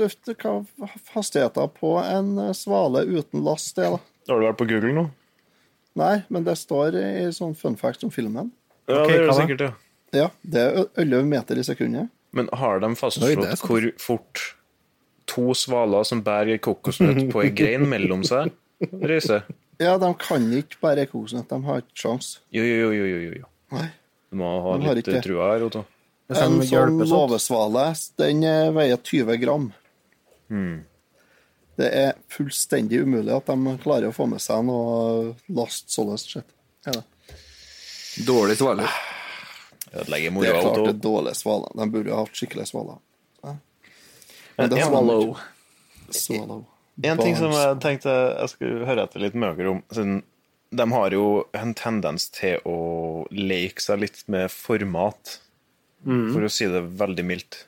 luft, 0.01 0.31
hva 0.41 0.89
hastigheten 1.15 1.73
på 1.77 1.95
en 2.01 2.35
eh, 2.47 2.53
svale 2.57 3.05
uten 3.07 3.45
last 3.45 3.79
er, 3.79 3.97
da? 3.97 4.31
Har 4.31 4.41
du 4.41 4.47
vært 4.49 4.59
på 4.59 4.67
Google 4.69 4.93
nå? 4.95 5.07
Nei, 5.97 6.15
men 6.29 6.45
det 6.45 6.57
står 6.59 6.95
i 6.99 7.27
sånn 7.33 7.55
fun 7.57 7.77
fact 7.79 8.03
om 8.05 8.13
filmen. 8.13 8.51
Ja, 8.87 9.01
okay, 9.01 9.15
det 9.15 9.19
gjør 9.19 9.29
det 9.29 9.37
sikkert, 9.41 9.65
ja. 9.65 9.73
Ja, 10.15 10.27
det 10.41 10.61
er 10.63 10.85
11 11.03 11.25
meter 11.27 11.59
i 11.59 11.65
sekundet. 11.67 12.11
Men 12.35 12.49
har 12.55 12.79
de 12.83 12.91
fastslått 12.99 13.41
det 13.41 13.49
er 13.55 13.59
hvor 13.59 13.87
fort 13.99 14.43
to 15.27 15.51
svaler 15.57 16.05
som 16.07 16.21
bærer 16.23 16.59
kokosnøtt 16.63 17.25
på 17.33 17.43
ei 17.43 17.51
grein 17.55 17.87
mellom 17.89 18.23
seg, 18.27 18.53
reiser? 19.03 19.47
Ja, 19.81 19.97
de 20.01 20.09
kan 20.21 20.45
ikke 20.57 20.79
bære 20.83 21.07
kokosnøtt, 21.11 21.49
de 21.51 21.67
har 21.67 21.83
ikke 21.83 22.01
sjans. 22.03 22.31
Jo, 22.55 22.63
jo, 22.63 22.91
jo, 22.93 23.05
jo, 23.05 23.19
jo, 23.25 23.33
jo. 23.41 23.51
Nei. 23.75 23.87
Du 24.31 24.39
må 24.39 24.47
ha 24.63 24.77
De 24.81 24.95
litt 24.99 25.11
trua 25.23 25.53
her, 25.53 25.67
Otto. 25.67 25.83
Hvis 26.27 26.39
En 26.43 26.57
sånn 26.67 26.97
lovesvale, 27.07 27.83
den 28.19 28.43
eh, 28.43 28.69
veier 28.75 28.97
20 28.99 29.37
gram. 29.39 29.69
Det 31.77 31.87
er 31.93 32.15
fullstendig 32.33 33.03
umulig 33.05 33.31
at 33.35 33.47
de 33.51 33.75
klarer 33.83 34.09
å 34.09 34.15
få 34.15 34.25
med 34.27 34.41
seg 34.41 34.65
noe 34.67 35.35
last 35.53 35.93
sånn 35.93 36.17
sett. 36.19 36.47
Er. 36.87 37.03
Dårlig 38.27 38.57
svale. 38.57 38.87
Ødelegger 39.93 40.33
det 40.41 40.49
er 40.49 40.61
klart 40.61 40.79
det 40.81 40.93
er 40.95 41.03
dårlige 41.03 41.37
svaler. 41.37 41.75
De 41.77 41.85
burde 41.91 42.11
ha 42.15 42.23
hatt 42.25 42.35
skikkelig 42.39 42.67
svaler. 42.71 42.97
Ja. 43.43 43.53
Men 44.57 44.69
det 44.69 44.79
en- 44.81 44.89
Swallow. 44.89 45.37
Swallow. 46.09 46.65
En 47.03 47.17
ting 47.17 47.35
som 47.37 47.51
jeg 47.51 47.79
tenkte 47.79 48.09
jeg 48.09 48.49
skulle 48.49 48.85
høre 48.89 49.03
etter 49.05 49.19
litt 49.21 49.35
med 49.35 49.55
dere 49.57 49.69
om 49.75 49.83
siden 49.93 50.23
De 50.75 50.91
har 50.91 51.11
jo 51.11 51.45
en 51.53 51.73
tendens 51.73 52.27
til 52.29 52.57
å 52.65 53.25
leke 53.31 53.79
seg 53.79 53.99
litt 54.01 54.23
med 54.27 54.49
format, 54.51 55.37
for 56.07 56.45
å 56.47 56.51
si 56.51 56.65
det 56.71 56.81
veldig 56.97 57.25
mildt. 57.27 57.65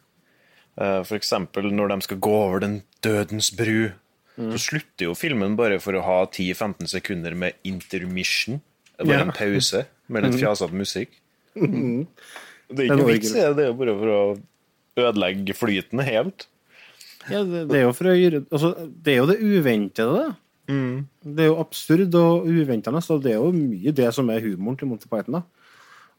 Eh, 0.79 1.03
For 1.03 1.17
eksempel 1.19 1.69
når 1.75 1.89
de 1.91 2.01
skal 2.07 2.17
gå 2.23 2.31
over 2.47 2.59
den 2.63 2.77
dødens 3.03 3.49
bru, 3.55 3.91
så 4.39 4.55
slutter 4.63 5.09
jo 5.09 5.15
filmen 5.19 5.57
bare 5.59 5.81
for 5.83 5.97
å 5.99 6.03
ha 6.05 6.19
10-15 6.31 6.87
sekunder 6.87 7.35
med 7.35 7.57
intermission. 7.67 8.61
Det 8.95 9.03
er 9.03 9.09
bare 9.09 9.17
Ja. 9.19 9.25
en 9.27 9.31
pause 9.35 9.85
med 10.07 10.23
litt 10.23 10.39
fjasete 10.39 10.71
musikk. 10.73 11.09
Er 11.57 12.05
Det 12.69 12.85
er 12.85 12.95
ikke 12.95 13.07
vits 13.07 13.31
det, 13.33 13.41
er 13.43 13.67
jo 13.67 13.73
bare 13.73 13.95
for 13.99 14.07
å 14.13 14.21
ødelegge 14.99 15.55
flyten 15.57 16.03
helt. 16.05 16.45
Ja, 17.29 17.43
det, 17.43 17.65
det 17.69 17.75
er 17.81 17.83
jo 17.89 17.93
for 17.93 18.05
å 18.09 18.15
gjøre 18.15 18.45
altså, 18.49 18.69
Det 19.03 19.11
er 19.13 19.17
jo 19.19 19.25
det 19.27 19.39
uventede, 19.43 20.21
det. 20.23 20.35
Det 21.25 21.43
er 21.43 21.49
jo 21.49 21.59
absurd 21.59 22.15
og 22.15 22.45
uventende. 22.47 23.01
Så 23.03 23.17
det 23.21 23.31
er 23.33 23.39
jo 23.41 23.51
mye 23.51 23.91
det 23.91 24.13
som 24.15 24.29
er 24.29 24.39
humoren 24.45 24.77
til 24.77 24.87
Monty 24.87 25.07
Python. 25.09 25.39
da. 25.39 25.43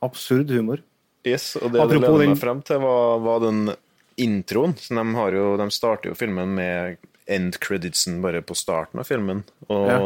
Absurd 0.03 0.51
humor. 0.51 0.81
Yes, 1.27 1.57
og 1.61 1.73
det 1.75 1.83
det 1.91 2.01
leder 2.01 2.27
meg 2.31 2.39
frem 2.41 2.63
til, 2.65 2.79
var, 2.81 3.19
var 3.21 3.41
den 3.45 3.75
introen. 4.21 4.75
Så 4.81 4.95
de, 4.97 5.05
har 5.17 5.33
jo, 5.37 5.57
de 5.61 5.67
starter 5.71 6.11
jo 6.13 6.15
filmen 6.19 6.55
med 6.57 6.97
end 7.31 7.59
creditsen 7.63 8.21
bare 8.25 8.41
på 8.43 8.57
starten 8.59 8.99
av 9.03 9.07
filmen. 9.07 9.45
Og 9.69 9.87
Ja. 9.89 9.99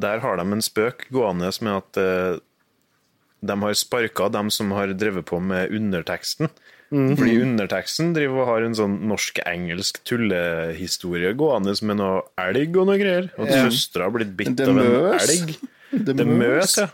der 0.00 0.20
har 0.22 0.36
de 0.40 0.46
en 0.52 0.62
spøk 0.64 1.08
gående 1.12 1.50
med 1.60 1.74
at 1.76 1.98
uh, 2.00 2.38
de 3.42 3.56
har 3.60 3.74
sparka 3.74 4.28
dem 4.32 4.50
som 4.50 4.70
har 4.72 4.92
drevet 4.94 5.24
på 5.26 5.40
med 5.42 5.70
underteksten. 5.72 6.48
Fordi 6.90 7.36
underteksten 7.44 8.14
driver 8.16 8.40
og 8.42 8.48
har 8.48 8.64
en 8.66 8.74
sånn 8.74 8.96
norsk-engelsk 9.06 10.00
tullehistorie 10.08 11.30
gående 11.38 11.74
med 11.86 12.00
noe 12.00 12.24
elg 12.42 12.74
og 12.82 12.88
noe 12.88 12.98
greier. 12.98 13.28
Og 13.38 13.46
at 13.46 13.54
Ja. 13.54 13.68
søstera 13.68 14.08
har 14.08 14.10
blitt 14.16 14.32
bitt 14.36 14.60
av 14.60 14.68
en 14.74 14.80
elg. 15.14 15.54
Det 15.92 16.16
Det 16.16 16.26
møs, 16.26 16.76
ja. 16.78 16.88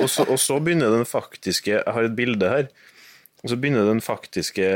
Og 0.00 0.08
så, 0.08 0.24
og 0.28 0.38
så 0.40 0.56
begynner 0.60 0.90
den 0.92 1.04
faktiske 1.04 1.66
Jeg 1.72 1.84
har 1.86 2.04
et 2.04 2.16
bilde 2.16 2.48
her. 2.48 2.68
Og 3.42 3.50
så 3.50 3.58
begynner 3.58 3.88
den 3.88 4.00
faktiske 4.04 4.66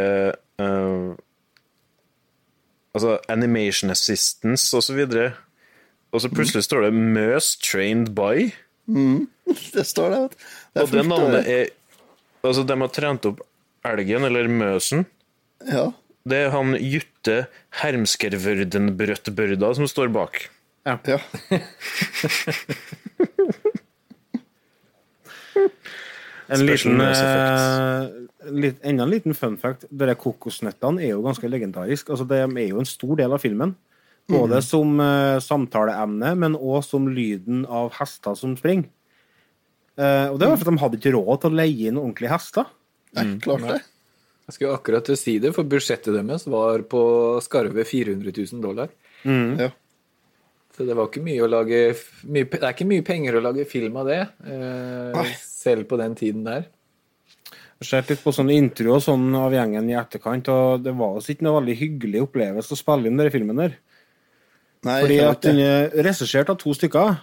uh, 0.62 1.14
Altså 2.96 3.18
animation 3.28 3.92
assistance 3.92 4.72
og 4.76 4.82
så 4.82 4.94
videre. 4.96 5.32
Og 6.16 6.22
så 6.24 6.30
plutselig 6.32 6.64
står 6.64 6.80
det 6.86 6.92
'Møs 6.94 7.56
trained 7.60 8.08
by'. 8.16 8.54
Det 9.74 9.86
står 9.86 10.10
det. 10.10 10.20
vet 10.22 10.32
du. 10.32 10.80
Og 10.80 10.92
det 10.92 11.06
navnet 11.06 11.48
er 11.48 11.66
Altså, 12.44 12.62
de 12.62 12.80
har 12.80 12.88
trent 12.88 13.26
opp 13.26 13.40
elgen, 13.84 14.24
eller 14.24 14.48
møsen. 14.48 15.06
Ja. 15.66 15.90
Det 16.28 16.36
er 16.36 16.50
han 16.54 16.76
Jutte 16.78 17.46
Hermskervørdenbrøttbørda 17.82 19.74
som 19.74 19.86
står 19.90 20.08
bak. 20.14 20.50
Ja. 20.86 20.98
ja. 21.06 21.18
En 26.52 26.62
liten, 26.62 27.00
eh, 27.02 28.50
litt, 28.54 28.78
enda 28.86 29.06
en 29.06 29.10
liten 29.10 29.34
fun 29.34 29.56
fact. 29.58 29.86
De 29.90 30.14
kokosnøttene 30.14 31.02
er 31.02 31.14
jo 31.14 31.24
ganske 31.24 31.48
legendarisk. 31.50 32.12
Altså, 32.12 32.26
de 32.28 32.42
er 32.44 32.68
jo 32.68 32.82
en 32.82 32.88
stor 32.88 33.16
del 33.18 33.34
av 33.34 33.42
filmen. 33.42 33.74
Både 34.26 34.58
som 34.64 34.98
uh, 34.98 35.38
samtaleemne, 35.38 36.32
men 36.34 36.56
òg 36.58 36.80
som 36.82 37.04
lyden 37.06 37.60
av 37.70 37.92
hester 37.94 38.34
som 38.34 38.56
springer. 38.58 38.88
Uh, 39.96 40.32
og 40.32 40.40
det 40.40 40.48
var 40.50 40.58
fordi 40.58 40.74
de 40.74 40.82
hadde 40.82 40.98
ikke 40.98 41.12
råd 41.14 41.38
til 41.40 41.52
å 41.52 41.58
leie 41.60 41.92
inn 41.92 42.00
ordentlige 42.00 42.32
hester. 42.34 42.66
Nei, 43.16 43.28
klart 43.44 43.68
det. 43.68 43.78
Jeg 44.46 44.56
skulle 44.56 44.74
akkurat 44.78 45.06
til 45.06 45.14
å 45.14 45.20
si 45.20 45.36
det, 45.42 45.52
for 45.54 45.66
budsjettet 45.70 46.14
deres 46.14 46.46
var 46.50 46.82
på 46.90 47.02
skarve 47.42 47.86
400 47.86 48.34
000 48.34 48.62
dollar. 48.62 48.90
Ja. 49.26 49.70
Så 50.76 50.84
det 50.84 50.96
var 50.96 51.08
ikke 51.08 51.24
mye 51.24 51.40
å 51.40 51.48
lage 51.48 51.78
mye, 52.28 52.44
Det 52.44 52.60
er 52.60 52.74
ikke 52.74 52.88
mye 52.88 53.04
penger 53.04 53.38
å 53.38 53.44
lage 53.46 53.64
film 53.68 53.96
av 53.96 54.10
det, 54.10 54.20
eh, 54.44 55.36
selv 55.40 55.86
på 55.88 55.96
den 55.96 56.14
tiden 56.14 56.44
der. 56.44 56.66
Jeg 57.46 57.84
har 57.84 57.88
sett 57.88 58.10
litt 58.10 58.24
på 58.24 58.32
sånne 58.32 58.56
intro 58.56 58.94
og 58.96 59.02
sånn 59.04 59.34
av 59.36 59.52
gjengen 59.52 59.88
i 59.88 59.96
etterkant, 59.96 60.48
og 60.48 60.82
det 60.84 60.94
var 60.96 61.16
altså 61.16 61.32
ikke 61.32 61.44
noe 61.44 61.60
veldig 61.60 61.76
hyggelig 61.76 62.22
opplevelse 62.24 62.72
å 62.72 62.78
spille 62.80 63.08
inn 63.08 63.16
den 63.20 63.32
filmen 63.32 63.56
der. 63.56 63.74
Nei, 64.84 65.00
Fordi 65.02 65.18
at 65.24 65.40
den 65.42 65.58
er 65.64 65.90
regissert 66.04 66.52
av 66.52 66.58
to 66.60 66.72
stykker. 66.76 67.18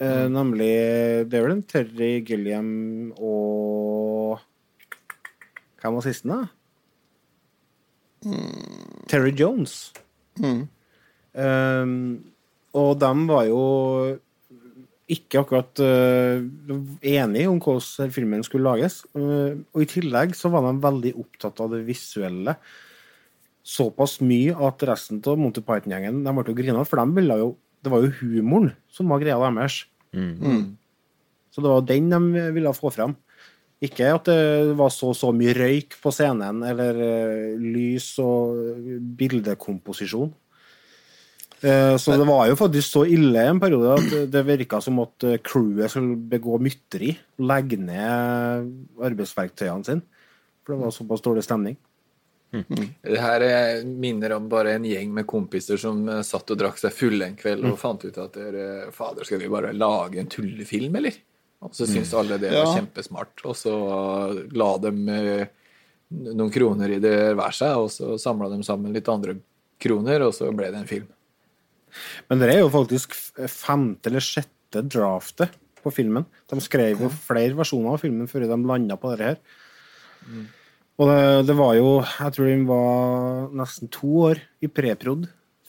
Eh, 0.00 0.28
Nemlig 0.28 1.28
det 1.28 1.34
er 1.38 1.42
vel 1.46 1.56
en 1.56 1.62
Terry 1.62 2.22
Gilliam 2.24 3.12
og 3.18 4.38
Hvem 5.78 5.94
var 5.94 6.02
sisten, 6.02 6.30
da? 6.32 6.48
Terry 9.06 9.30
Jones. 9.30 9.92
Um, 10.42 12.24
og 12.76 12.98
de 13.00 13.12
var 13.28 13.46
jo 13.48 13.62
ikke 15.08 15.40
akkurat 15.40 15.80
uh, 15.80 16.42
enige 17.00 17.48
om 17.48 17.60
hvordan 17.62 18.12
filmen 18.12 18.44
skulle 18.44 18.68
lages. 18.68 19.00
Uh, 19.16 19.64
og 19.72 19.84
i 19.84 19.88
tillegg 19.88 20.34
så 20.36 20.50
var 20.52 20.66
de 20.66 20.74
veldig 20.84 21.14
opptatt 21.22 21.62
av 21.64 21.72
det 21.72 21.86
visuelle 21.88 22.58
såpass 23.68 24.18
mye 24.24 24.54
at 24.64 24.84
resten 24.88 25.20
av 25.28 25.40
Monty 25.40 25.60
Python-gjengen 25.64 26.22
de 26.24 26.34
ble 26.36 26.44
jo 26.48 26.56
grina, 26.56 26.84
for 26.88 27.00
de 27.00 27.20
ville 27.20 27.40
jo 27.40 27.56
Det 27.78 27.92
var 27.92 28.02
jo 28.02 28.10
humoren 28.18 28.72
som 28.90 29.06
var 29.06 29.20
greia 29.22 29.38
deres. 29.38 29.84
Så 31.54 31.62
det 31.62 31.70
var 31.70 31.84
den 31.86 32.08
de 32.10 32.40
ville 32.56 32.72
få 32.74 32.90
fram. 32.90 33.14
Ikke 33.80 34.08
at 34.16 34.26
det 34.26 34.74
var 34.74 34.90
så 34.90 35.12
så 35.14 35.30
mye 35.30 35.54
røyk 35.54 35.94
på 36.02 36.10
scenen, 36.10 36.64
eller 36.66 36.98
uh, 36.98 37.54
lys 37.54 38.18
og 38.18 38.58
bildekomposisjon. 39.20 40.34
Eh, 41.60 41.96
så 41.96 42.14
det 42.16 42.26
var 42.26 42.46
jo 42.46 42.56
faktisk 42.58 42.92
så 42.92 43.02
ille 43.10 43.42
en 43.50 43.58
periode 43.60 43.96
at 43.96 44.30
det 44.30 44.44
virka 44.46 44.78
som 44.82 45.00
at 45.02 45.26
eh, 45.26 45.40
crewet 45.42 45.90
skulle 45.90 46.18
begå 46.30 46.58
mytteri. 46.62 47.10
Legge 47.42 47.80
ned 47.82 48.70
arbeidsverktøyene 49.08 49.86
sine. 49.86 50.24
For 50.62 50.74
det 50.74 50.84
var 50.84 50.94
såpass 50.94 51.24
dårlig 51.24 51.44
stemning. 51.46 51.78
Det 52.48 53.20
her 53.20 53.42
minner 53.84 54.32
om 54.38 54.46
bare 54.48 54.76
en 54.78 54.86
gjeng 54.88 55.10
med 55.12 55.26
kompiser 55.28 55.80
som 55.80 56.06
eh, 56.08 56.22
satt 56.26 56.54
og 56.54 56.60
drakk 56.62 56.78
seg 56.80 56.94
fulle 56.94 57.26
en 57.26 57.36
kveld 57.38 57.66
og 57.72 57.80
fant 57.80 58.06
ut 58.06 58.22
at 58.22 58.38
dere, 58.38 58.92
fader, 58.94 59.26
skal 59.26 59.42
vi 59.42 59.50
bare 59.52 59.74
lage 59.76 60.22
en 60.22 60.30
tullefilm, 60.30 60.94
eller? 61.02 61.18
Og 61.58 61.74
så 61.74 61.88
syntes 61.90 62.14
alle 62.14 62.38
det 62.38 62.54
var 62.54 62.70
kjempesmart, 62.70 63.42
og 63.50 63.56
så 63.58 63.72
la 64.54 64.68
dem 64.78 65.00
noen 66.14 66.52
kroner 66.54 66.92
i 66.94 67.00
det 67.02 67.16
hver 67.34 67.56
seg, 67.56 67.74
og 67.82 67.90
så 67.90 68.14
samla 68.22 68.46
de 68.52 68.62
sammen 68.62 68.94
litt 68.94 69.10
andre 69.10 69.34
kroner, 69.82 70.22
og 70.22 70.30
så 70.36 70.52
ble 70.54 70.70
det 70.70 70.78
en 70.78 70.86
film. 70.86 71.08
Men 72.28 72.42
det 72.42 72.50
er 72.52 72.60
jo 72.62 72.70
faktisk 72.72 73.16
femte 73.50 74.10
eller 74.10 74.24
sjette 74.24 74.84
draftet 74.84 75.56
på 75.82 75.92
filmen. 75.94 76.26
De 76.50 76.60
skrev 76.60 77.00
jo 77.04 77.10
flere 77.12 77.56
versjoner 77.58 77.94
av 77.96 78.02
filmen 78.02 78.28
før 78.30 78.46
de 78.48 78.60
landa 78.68 78.98
på 79.00 79.12
dette 79.14 79.32
her. 79.32 79.40
Og 80.98 81.06
det, 81.06 81.18
det 81.46 81.54
var 81.54 81.76
jo 81.78 81.90
Jeg 82.02 82.34
tror 82.34 82.48
den 82.50 82.64
var 82.68 83.44
nesten 83.54 83.90
to 83.94 84.08
år 84.32 84.40
i 84.60 84.70
preprod 84.70 85.28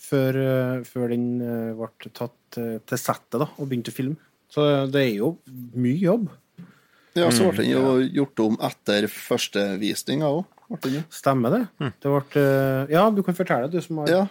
før, 0.09 0.39
eh, 0.41 0.83
før 0.89 1.11
den 1.13 1.27
eh, 1.45 1.77
ble 1.77 2.11
tatt 2.17 2.57
eh, 2.57 2.79
til 2.89 2.97
settet 2.99 3.37
da, 3.43 3.45
og 3.45 3.69
begynte 3.69 3.93
å 3.93 3.97
filme. 3.99 4.17
Så 4.49 4.65
det 4.89 5.03
er 5.05 5.19
jo 5.19 5.35
mye 5.77 5.99
jobb. 6.01 6.29
Ja, 7.17 7.29
så 7.33 7.51
ble 7.51 7.61
den 7.61 7.75
jo 7.75 7.99
gjort 8.21 8.41
om 8.41 8.57
etter 8.65 9.05
førstevisninga 9.11 10.29
òg. 10.39 10.47
Stemmer 11.13 11.53
det? 11.53 11.61
Det 12.01 12.09
ble 12.09 12.41
eh, 12.41 12.91
Ja, 12.93 13.07
du 13.13 13.21
kan 13.25 13.37
fortelle, 13.37 13.69
du 13.69 13.79
som 13.85 14.01
har 14.01 14.11
Ja. 14.13 14.23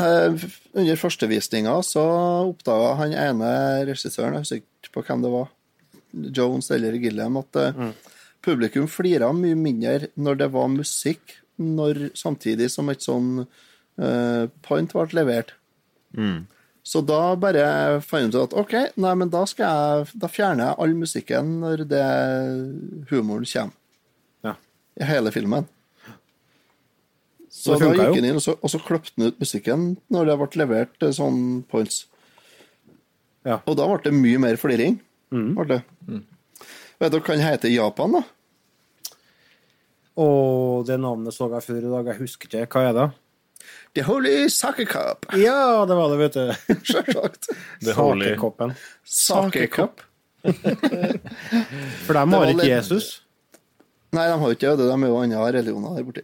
Eh, 0.00 0.44
Under 0.72 0.96
førstevisninga 0.96 1.74
så 1.84 2.04
oppdaga 2.48 2.94
han 3.02 3.16
ene 3.16 3.50
regissøren, 3.90 4.38
jeg 4.38 4.46
husker 4.46 4.62
ikke 4.62 4.94
på 4.94 5.04
hvem 5.08 5.24
det 5.24 5.32
var, 5.34 5.50
Jones 6.12 6.70
eller 6.72 6.96
Gilliam, 7.00 7.36
at 7.40 7.58
mm. 7.76 7.92
publikum 8.44 8.88
flira 8.88 9.30
mye 9.36 9.56
mindre 9.56 10.10
når 10.16 10.40
det 10.42 10.48
var 10.54 10.72
musikk, 10.72 11.36
når, 11.60 12.08
samtidig 12.16 12.70
som 12.72 12.88
et 12.92 13.04
sånn 13.04 13.44
uh, 13.44 14.44
point 14.64 14.92
ble 14.96 15.06
levert. 15.16 15.52
Så 16.82 17.00
da 17.06 17.20
bare 17.38 18.00
fant 18.02 18.34
jeg 18.34 18.42
ut 18.42 18.50
at 18.50 18.56
OK, 18.58 18.74
nei, 19.00 19.12
men 19.20 19.30
da, 19.30 19.44
jeg, 19.46 20.08
da 20.18 20.30
fjerner 20.30 20.66
jeg 20.66 20.78
all 20.82 20.96
musikken 20.98 21.52
når 21.62 21.84
det 21.92 22.08
humoren 23.12 23.46
kommer. 23.46 23.76
Ja. 24.42 24.56
I 24.98 25.08
hele 25.12 25.32
filmen. 25.34 25.68
Så 27.62 27.76
da 27.78 27.92
gikk 27.94 28.16
han 28.16 28.24
inn, 28.26 28.38
og 28.40 28.42
så, 28.42 28.56
og 28.58 28.70
så 28.72 28.80
kløpte 28.82 29.12
han 29.16 29.28
ut 29.30 29.38
musikken 29.38 29.84
når 30.10 30.26
det 30.32 30.34
ble 30.40 30.48
levert 30.64 31.04
eh, 31.06 31.12
sånn 31.14 31.40
points. 31.70 32.00
Ja. 33.46 33.60
Og 33.66 33.76
da 33.78 33.86
ble 33.86 34.00
det 34.08 34.12
mye 34.16 34.40
mer 34.42 34.58
fliring. 34.58 34.96
Mm. 35.34 35.52
Ble 35.58 35.66
det. 35.70 35.80
Vet 37.02 37.12
dere 37.14 37.22
hva 37.22 37.34
han 37.36 37.44
heter 37.46 37.70
i 37.70 37.76
Japan, 37.78 38.18
da? 38.18 38.22
Å, 40.12 40.26
det 40.86 40.98
navnet 41.00 41.32
så 41.32 41.46
jeg 41.54 41.64
før 41.64 41.78
i 41.86 41.90
dag, 41.94 42.10
jeg 42.12 42.20
husker 42.20 42.50
ikke. 42.50 42.66
Hva 42.74 42.82
er 42.90 42.96
det? 42.98 43.06
The 43.96 44.02
Holy 44.08 44.34
Sake 44.52 44.84
Cup. 44.90 45.26
Ja, 45.38 45.84
det 45.88 45.96
var 45.96 46.10
det, 46.12 46.18
vet 46.20 46.36
du. 46.36 46.52
Sjølsagt. 46.90 47.48
The 47.84 47.94
Holy- 47.96 48.32
Sakekoppen. 48.34 48.74
Sakekopp. 49.06 50.02
For 50.42 52.16
dem 52.18 52.34
har 52.34 52.50
ikke 52.50 52.58
litt- 52.64 52.70
Jesus. 52.74 53.21
Nei, 54.12 54.26
de 54.28 54.34
har 54.36 54.44
jo 54.50 54.54
ikke 54.56 54.72
det. 54.76 54.84
De 54.84 54.92
er 54.92 55.08
jo 55.08 55.20
andre 55.22 55.44
religioner 55.56 55.94
der 55.96 56.04
borte. 56.04 56.22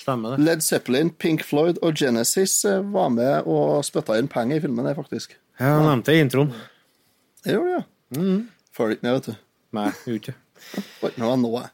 Stemmer 0.00 0.32
det. 0.36 0.44
Led 0.46 0.62
Zeppelin, 0.64 1.10
Pink 1.20 1.42
Floyd 1.44 1.76
og 1.84 1.94
Genesis 2.00 2.54
eh, 2.64 2.78
var 2.94 3.10
med 3.12 3.44
og 3.50 3.82
spytta 3.84 4.16
inn 4.18 4.30
penger 4.32 4.56
i 4.56 4.62
filmen, 4.64 4.86
der, 4.88 4.96
faktisk. 4.96 5.34
Ja, 5.60 5.74
de 5.76 5.84
nevnte 5.90 6.12
det 6.12 6.16
i 6.16 6.22
introen. 6.24 6.54
Det 7.44 7.52
gjorde 7.56 7.74
de, 7.74 7.82
ja. 7.82 8.38
Følger 8.78 8.96
ikke 8.96 9.08
med, 9.08 9.18
vet 9.18 9.28
du. 9.28 9.42
Nei, 9.76 9.88
gjorde 10.06 10.22
ikke. 10.22 10.36
Noe 11.20 11.36
nå, 11.42 11.52
jeg. 11.58 11.70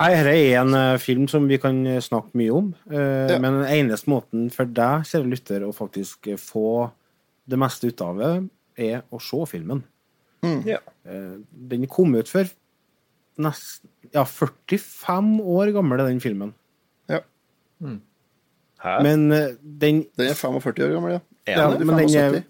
Nei, 0.00 0.08
Dette 0.16 0.32
er 0.34 0.56
en 0.64 0.74
eh, 0.80 0.96
film 0.98 1.28
som 1.30 1.44
vi 1.50 1.60
kan 1.62 1.76
eh, 1.86 2.00
snakke 2.02 2.34
mye 2.40 2.56
om. 2.56 2.72
eh, 2.90 3.34
Ja. 3.34 3.38
Men 3.44 3.60
den 3.60 3.68
eneste 3.76 4.10
måten 4.10 4.48
for 4.54 4.66
deg, 4.66 5.04
kjære 5.10 5.28
lytter, 5.36 5.68
å 5.68 5.74
faktisk 5.76 6.32
få 6.40 6.88
det 7.46 7.60
meste 7.60 7.92
ut 7.92 8.00
av 8.02 8.16
det, 8.18 8.32
er 8.80 9.04
å 9.14 9.20
se 9.22 9.44
filmen. 9.52 9.84
Ja. 10.66 10.80
Eh, 11.06 11.36
Den 11.70 11.84
kom 11.92 12.16
ut 12.16 12.28
for 12.32 12.48
nesten 13.40 13.90
Ja, 14.14 14.22
45 14.24 15.40
år 15.42 15.72
gammel 15.74 16.00
er 16.00 16.06
den 16.06 16.20
filmen. 16.22 16.52
Ja. 17.10 17.18
Hæ? 17.80 18.98
Men 19.02 19.32
eh, 19.32 19.56
den 19.62 20.04
Den 20.16 20.28
er 20.30 20.34
45 20.34 20.86
år 20.86 20.92
gammel, 20.92 21.12
ja. 21.16 21.20
Er 21.46 21.60
ja, 21.60 21.70
den 21.72 21.86
men 21.86 21.98
den 21.98 22.14
er 22.14 22.30
75? 22.30 22.44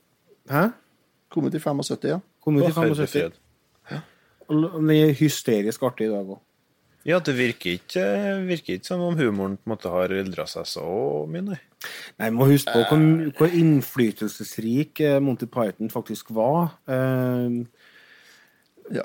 Hæ? 0.51 0.67
Kommet 1.31 1.55
ut 1.55 1.55
i 1.55 1.63
75, 1.63 2.05
ja. 2.11 2.19
Kommet 2.45 2.63
ut 2.63 2.69
i 2.69 2.73
75. 2.73 3.13
herrefred. 3.13 3.41
Og 4.49 4.81
Den 4.81 4.91
er 4.91 5.13
hysterisk 5.13 5.83
artig 5.83 6.07
i 6.07 6.11
dag 6.13 6.27
òg. 6.35 6.41
Ja, 7.05 7.19
det 7.21 7.35
virker 7.37 7.77
ikke, 7.77 8.05
virker 8.49 8.79
ikke 8.79 8.89
som 8.89 9.03
om 9.05 9.17
humoren 9.19 9.59
på 9.61 9.69
en 9.69 9.73
måte 9.75 9.91
har 9.93 10.13
eldra 10.13 10.47
seg 10.49 10.65
så 10.69 10.85
mye, 11.29 11.43
nei. 11.51 11.59
Nei, 12.21 12.31
må 12.33 12.47
huske 12.49 12.73
på 12.73 12.81
hvor, 12.89 13.03
hvor 13.37 13.57
innflytelsesrik 13.59 15.03
eh, 15.05 15.19
Monty 15.21 15.45
Python 15.53 15.93
faktisk 15.93 16.33
var. 16.33 16.79
Eh, 16.89 17.59
ja. 18.93 19.05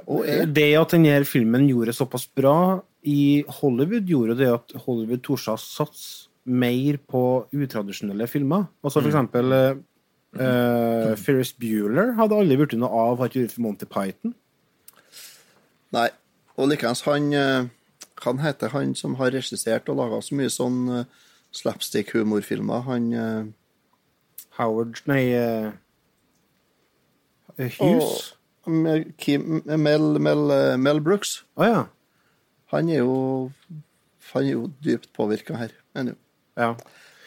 Det 0.50 0.70
at 0.76 0.96
denne 0.96 1.20
filmen 1.28 1.68
gjorde 1.70 1.96
såpass 1.96 2.26
bra 2.36 2.82
i 3.08 3.44
Hollywood, 3.60 4.10
gjorde 4.10 4.36
det 4.40 4.50
at 4.52 4.74
Hollywood 4.86 5.24
torde 5.24 5.56
å 5.56 5.62
satse 5.62 6.28
mer 6.50 6.98
på 7.08 7.24
utradisjonelle 7.54 8.28
filmer. 8.28 8.66
Altså 8.84 9.04
for 9.04 9.12
eksempel 9.12 9.54
mm. 9.54 9.82
uh, 10.42 11.12
Ferris 11.20 11.52
Bueller 11.54 12.16
hadde 12.18 12.40
aldri 12.42 12.58
blitt 12.60 12.76
noe 12.80 12.90
av 12.90 13.20
hadde 13.20 13.32
ikke 13.32 13.44
gjort 13.44 13.56
for 13.56 13.66
Monty 13.68 13.90
Python. 13.90 14.34
Nei. 15.96 16.10
Og 16.60 16.68
likeens 16.68 17.06
han 17.08 17.30
eh, 17.34 17.70
Han 18.26 18.42
heter 18.44 18.74
han 18.74 18.92
som 19.00 19.14
har 19.16 19.32
regissert 19.32 19.88
og 19.88 19.96
laga 19.96 20.18
så 20.20 20.36
mye 20.36 20.52
sånn 20.52 20.80
eh, 20.92 21.06
slapstick-humorfilmer. 21.56 22.84
Han 22.90 23.06
uh... 23.16 23.46
Howard 24.60 25.00
Nei 25.08 25.24
uh, 25.40 25.72
Hughes? 27.56 28.04
og 28.04 28.39
Mel, 28.70 29.04
Kim, 29.18 29.62
Mel, 29.66 30.20
Mel, 30.20 30.44
Mel 30.78 31.00
Brooks. 31.06 31.44
Å 31.58 31.66
ja. 31.68 31.86
Han 32.74 32.90
er 32.94 33.02
jo 33.04 33.52
Han 34.34 34.46
er 34.46 34.52
jo 34.54 34.68
dypt 34.86 35.10
påvirka 35.18 35.58
her. 35.58 35.72
ennå. 35.96 36.16
ja. 36.58 36.76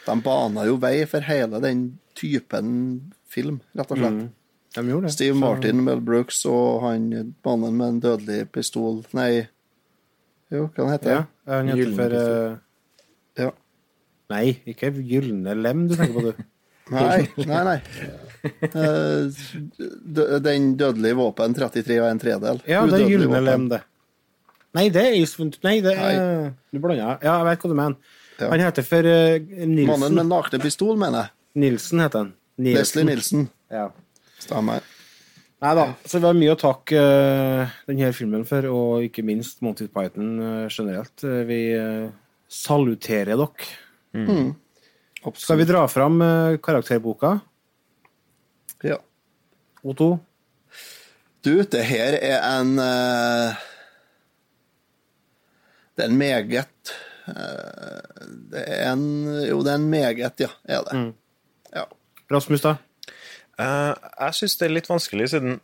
De 0.05 0.13
bana 0.21 0.65
jo 0.67 0.75
vei 0.77 1.05
for 1.07 1.23
hele 1.23 1.59
den 1.63 1.97
typen 2.15 3.11
film, 3.31 3.61
rett 3.75 3.91
og 3.91 3.97
slett. 3.97 4.13
Mm. 4.17 4.29
De 4.75 4.81
gjorde 4.89 5.07
det. 5.07 5.11
Steve 5.13 5.33
Så- 5.35 5.39
Martin, 5.39 5.83
Mel 5.85 6.01
Brooks 6.01 6.45
og 6.45 6.81
han 6.83 7.33
mannen 7.45 7.77
med 7.77 7.87
en 7.87 7.99
dødelig 8.01 8.51
pistol 8.51 9.05
Nei, 9.13 9.47
jo, 10.51 10.67
hva 10.75 10.83
han 10.87 10.91
heter 10.91 11.11
Ja, 11.11 11.21
han 11.47 11.67
heter 11.71 11.95
for 11.95 12.17
eh, 12.19 12.57
Ja. 13.45 13.51
Nei, 14.29 14.59
ikke 14.67 14.91
Gylne 15.03 15.55
lem 15.61 15.87
du 15.87 15.95
tenker 15.95 16.13
på, 16.13 16.21
du. 16.31 16.43
Nei, 16.93 17.47
nei, 17.49 17.63
nei. 17.67 17.79
Eh, 18.43 19.43
Den 20.43 20.73
dødelige 20.79 21.15
våpen 21.15 21.55
33 21.55 21.99
og 22.01 22.09
en 22.09 22.21
tredel. 22.21 22.61
Ja, 22.67 22.83
det 22.89 22.99
er 22.99 23.11
Gylne 23.11 23.41
lem, 23.43 23.69
det. 23.71 23.83
Nei, 24.73 24.87
det 24.93 25.03
er 25.05 25.15
Isfund... 25.19 25.59
Nei, 25.63 25.77
det 25.85 25.93
er 25.95 26.49
Du 26.73 26.79
blander. 26.81 27.19
Ja, 27.21 27.37
jeg 27.39 27.47
vet 27.51 27.63
hva 27.63 27.71
du 27.71 27.77
mener. 27.77 28.15
Ja. 28.39 28.49
Han 28.49 28.63
heter 28.63 28.85
for 28.85 29.05
uh, 29.05 29.67
Mannen 29.85 30.17
med 30.17 30.27
nakne 30.27 30.59
pistol, 30.63 30.97
mener 30.99 31.21
jeg. 31.21 31.33
Nilsen 31.63 32.01
heter 32.01 32.23
han. 32.23 32.31
Leslie 32.65 33.05
Nilsen. 33.05 33.45
Ja. 33.71 33.91
Stemmer. 34.41 34.81
Nei 35.63 35.75
da. 35.77 35.85
Så 36.09 36.19
vi 36.19 36.27
har 36.27 36.35
mye 36.35 36.55
å 36.55 36.59
takke 36.59 37.03
uh, 37.05 37.77
denne 37.87 38.09
filmen 38.17 38.43
for, 38.49 38.65
og 38.73 39.05
ikke 39.05 39.23
minst 39.25 39.61
Monty 39.63 39.87
Python 39.93 40.33
uh, 40.41 40.65
generelt. 40.73 41.23
Vi 41.47 41.61
saluterer 42.53 43.37
dere. 43.37 43.71
Mm. 44.13 44.51
Skal 45.31 45.57
vi 45.61 45.67
dra 45.67 45.87
fram 45.87 46.21
eh, 46.21 46.57
karakterboka? 46.63 47.37
Ja. 48.83 48.99
Otto? 49.83 50.17
Du, 51.43 51.55
det 51.63 51.83
her 51.87 52.17
er 52.19 52.39
en 52.47 52.77
eh, 52.79 53.63
Det 55.95 56.05
er 56.05 56.09
en 56.09 56.17
meget 56.19 56.93
eh, 57.27 57.99
Det 58.51 58.63
er 58.63 58.87
en 58.91 59.05
Jo, 59.47 59.59
det 59.63 59.73
er 59.73 59.79
en 59.79 59.89
meget, 59.91 60.39
ja. 60.39 60.51
Er 60.63 60.87
det. 60.87 60.97
Mm. 60.99 61.13
Ja. 61.75 61.85
Rasmus, 62.31 62.63
da? 62.63 62.77
Uh, 63.53 63.93
jeg 64.17 64.33
syns 64.39 64.57
det 64.57 64.65
er 64.65 64.73
litt 64.73 64.89
vanskelig, 64.89 65.27
siden 65.29 65.59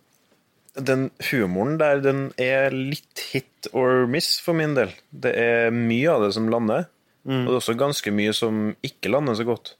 den 0.77 1.07
humoren 1.31 1.79
der, 1.79 2.01
den 2.03 2.27
er 2.37 2.69
litt 2.69 3.23
hit 3.31 3.69
or 3.73 4.05
miss 4.07 4.37
for 4.43 4.53
min 4.57 4.75
del. 4.77 4.91
Det 5.09 5.33
er 5.33 5.73
mye 5.73 6.11
av 6.11 6.27
det 6.27 6.33
som 6.35 6.49
lander, 6.51 6.85
og 7.29 7.45
det 7.45 7.53
er 7.53 7.59
også 7.61 7.77
ganske 7.77 8.11
mye 8.15 8.33
som 8.33 8.75
ikke 8.85 9.11
lander 9.13 9.35
så 9.37 9.45
godt. 9.45 9.75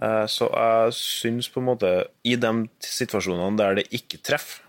Eh, 0.00 0.24
så 0.32 0.48
jeg 0.48 0.94
syns 0.96 1.48
på 1.52 1.60
en 1.60 1.66
måte, 1.68 1.90
i 2.24 2.36
de 2.40 2.52
situasjonene 2.80 3.58
der 3.60 3.74
det 3.80 3.86
ikke 3.92 4.20
treffer, 4.24 4.62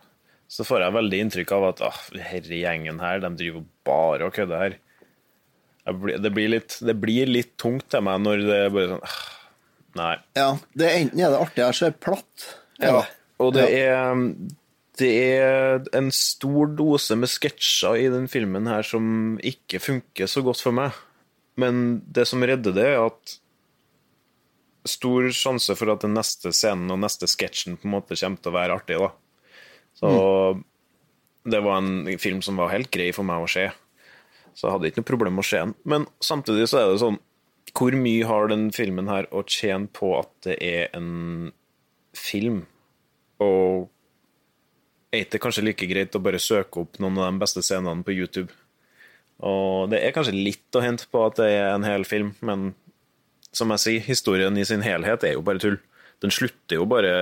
så 0.52 0.66
får 0.68 0.84
jeg 0.84 0.96
veldig 0.98 1.20
inntrykk 1.24 1.52
av 1.56 1.66
at 1.70 1.82
ah, 1.88 2.00
herre 2.20 2.58
gjengen 2.60 2.98
her, 3.00 3.22
de 3.24 3.30
driver 3.40 3.64
bare 3.88 4.26
og 4.28 4.34
kødder 4.36 4.66
her. 4.66 4.74
Blir- 5.92 6.20
Det 6.22 6.32
blir, 6.36 6.50
litt, 6.52 6.76
det 6.84 6.96
blir 7.02 7.26
litt 7.32 7.54
tungt 7.58 7.88
til 7.90 8.04
meg 8.06 8.20
når 8.22 8.44
det 8.46 8.58
er 8.66 8.74
bare 8.76 8.90
sånn 8.92 9.06
ah, 9.08 9.22
Nei. 9.96 10.16
ja. 10.38 10.50
Det 10.78 10.86
er 10.90 10.98
enten 11.02 11.20
er 11.24 11.32
det 11.34 11.40
artig 11.46 11.64
her, 11.66 11.72
så 11.76 11.86
er 11.88 11.94
det 11.96 12.04
platt. 12.04 12.50
Ja, 12.84 13.00
og 13.42 13.54
det 13.56 13.70
er 13.80 14.26
det 15.02 15.10
er 15.34 15.80
en 15.98 16.12
stor 16.14 16.68
dose 16.78 17.16
med 17.18 17.32
sketsjer 17.32 17.98
i 18.04 18.10
den 18.14 18.28
filmen 18.30 18.68
her 18.70 18.84
som 18.86 19.40
ikke 19.42 19.80
funker 19.82 20.28
så 20.30 20.44
godt 20.46 20.62
for 20.62 20.76
meg. 20.78 20.92
Men 21.62 22.02
det 22.10 22.26
som 22.30 22.44
redder 22.44 22.76
det, 22.76 22.88
er 22.96 23.06
at 23.06 23.38
stor 24.90 25.30
sjanse 25.36 25.76
for 25.78 25.94
at 25.94 26.04
den 26.06 26.16
neste 26.18 26.54
scenen 26.56 26.90
og 26.94 27.02
neste 27.04 27.30
sketsjen 27.30 27.78
på 27.78 27.88
en 27.88 27.96
måte 28.00 28.18
kommer 28.18 28.42
til 28.42 28.52
å 28.52 28.58
være 28.58 28.78
artig. 28.80 28.98
da. 29.02 29.12
Så 29.98 30.12
det 31.44 31.62
var 31.62 31.82
en 31.82 32.20
film 32.22 32.42
som 32.46 32.60
var 32.62 32.74
helt 32.74 32.92
grei 32.94 33.12
for 33.16 33.28
meg 33.28 33.44
å 33.44 33.50
se. 33.50 33.68
Så 34.54 34.68
jeg 34.68 34.76
hadde 34.76 34.92
ikke 34.92 35.02
noe 35.02 35.12
problem 35.12 35.38
med 35.38 35.46
å 35.46 35.50
se 35.52 35.62
den. 35.62 35.76
Men 35.88 36.08
samtidig 36.24 36.68
så 36.70 36.82
er 36.82 36.90
det 36.92 37.02
sånn 37.04 37.22
Hvor 37.72 37.96
mye 37.96 38.28
har 38.28 38.50
den 38.52 38.66
filmen 38.76 39.08
her 39.08 39.30
å 39.32 39.46
tjene 39.48 39.88
på 39.96 40.12
at 40.18 40.32
det 40.44 40.58
er 40.60 40.90
en 40.98 41.52
film? 42.18 42.66
Og 43.40 43.88
er 45.12 45.28
det 45.32 45.40
kanskje 45.44 45.64
like 45.64 45.88
greit 45.88 46.16
å 46.16 46.24
bare 46.24 46.40
søke 46.40 46.84
opp 46.84 47.00
noen 47.00 47.20
av 47.20 47.32
de 47.32 47.42
beste 47.44 47.64
scenene 47.64 48.04
på 48.04 48.16
YouTube? 48.16 48.52
Og 49.48 49.90
det 49.92 50.02
er 50.02 50.14
kanskje 50.14 50.38
litt 50.38 50.78
å 50.78 50.84
hente 50.84 51.08
på 51.10 51.24
at 51.26 51.40
det 51.42 51.50
er 51.56 51.72
en 51.72 51.88
hel 51.88 52.06
film, 52.06 52.36
men 52.46 52.72
som 53.52 53.72
jeg 53.74 53.84
sier, 53.84 54.04
historien 54.06 54.58
i 54.58 54.66
sin 54.68 54.84
helhet 54.86 55.26
er 55.28 55.36
jo 55.36 55.46
bare 55.46 55.62
tull. 55.62 55.78
Den 56.22 56.34
slutter 56.34 56.78
jo 56.78 56.88
bare 56.90 57.14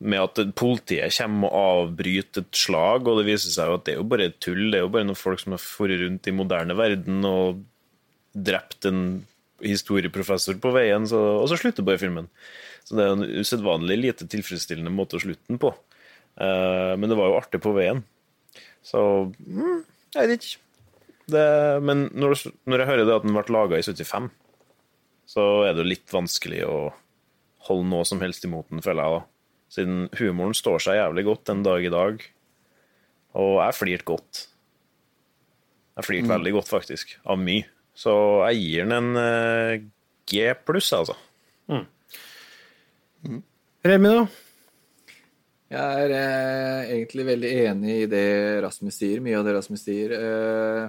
med 0.00 0.22
at 0.22 0.54
politiet 0.56 1.12
kommer 1.14 1.52
og 1.52 1.90
avbryter 1.90 2.42
et 2.42 2.56
slag, 2.56 3.08
og 3.08 3.20
det 3.20 3.26
viser 3.28 3.52
seg 3.52 3.68
jo 3.68 3.78
at 3.78 3.84
det 3.86 3.94
er 3.94 4.00
jo 4.00 4.08
bare 4.10 4.30
tull. 4.42 4.62
Det 4.72 4.80
er 4.80 4.86
jo 4.86 4.92
bare 4.92 5.08
noen 5.08 5.18
folk 5.18 5.42
som 5.42 5.54
har 5.54 5.62
dratt 5.62 6.02
rundt 6.02 6.30
i 6.30 6.36
moderne 6.36 6.76
verden 6.76 7.28
og 7.28 7.60
drept 8.34 8.88
en 8.88 9.02
historieprofessor 9.60 10.56
på 10.62 10.72
veien, 10.72 11.04
så, 11.08 11.20
og 11.42 11.46
så 11.50 11.58
slutter 11.60 11.84
bare 11.84 12.00
filmen. 12.00 12.30
Så 12.86 12.96
det 12.96 13.04
er 13.04 13.12
en 13.14 13.40
usedvanlig 13.42 13.98
lite 14.00 14.28
tilfredsstillende 14.30 14.92
måte 14.94 15.18
å 15.18 15.22
slutte 15.22 15.44
den 15.50 15.60
på. 15.60 15.74
Uh, 16.40 16.96
men 16.96 17.10
det 17.10 17.18
var 17.18 17.28
jo 17.28 17.36
artig 17.38 17.60
på 17.62 17.74
veien. 17.76 18.00
Så 18.86 19.02
mm, 19.36 19.82
jeg 20.16 20.32
vet 20.32 20.48
ikke. 20.48 20.69
Det, 21.32 21.46
men 21.86 22.06
når, 22.12 22.36
når 22.68 22.82
jeg 22.82 22.88
hører 22.90 23.06
det 23.08 23.16
at 23.16 23.26
den 23.26 23.36
ble 23.36 23.44
laga 23.54 23.78
i 23.80 23.84
75, 23.86 24.28
så 25.30 25.44
er 25.68 25.74
det 25.76 25.84
jo 25.84 25.90
litt 25.92 26.10
vanskelig 26.14 26.62
å 26.66 26.78
holde 27.68 27.88
noe 27.92 28.06
som 28.08 28.20
helst 28.22 28.44
imot 28.48 28.68
den, 28.72 28.82
føler 28.82 29.04
jeg. 29.04 29.18
da. 29.20 29.26
Siden 29.70 29.98
humoren 30.18 30.56
står 30.58 30.80
seg 30.82 30.98
jævlig 30.98 31.24
godt 31.28 31.44
den 31.52 31.60
dag 31.66 31.84
i 31.86 31.92
dag. 31.92 32.24
Og 33.38 33.52
jeg 33.62 33.76
flirte 33.78 34.08
godt. 34.08 34.46
Jeg 36.00 36.06
flirte 36.08 36.26
Mm. 36.26 36.34
veldig 36.34 36.52
godt, 36.56 36.68
faktisk. 36.72 37.16
Av 37.26 37.38
mye. 37.38 37.66
Så 37.94 38.12
jeg 38.48 38.62
gir 38.64 38.86
den 38.88 38.92
en 38.96 39.16
eh, 39.20 39.82
G 40.30 40.54
pluss, 40.66 40.90
altså. 40.96 41.14
Remi, 43.84 44.08
da? 44.12 44.24
Jeg 45.70 46.04
er 46.04 46.12
eh, 46.16 46.90
egentlig 46.96 47.24
veldig 47.28 47.50
enig 47.68 47.94
i 48.02 48.06
det 48.10 48.24
Rasmus 48.64 48.96
sier, 48.98 49.20
mye 49.22 49.38
av 49.38 49.46
det 49.46 49.54
Rasmus 49.54 49.84
sier. 49.86 50.14
Eh, 50.16 50.88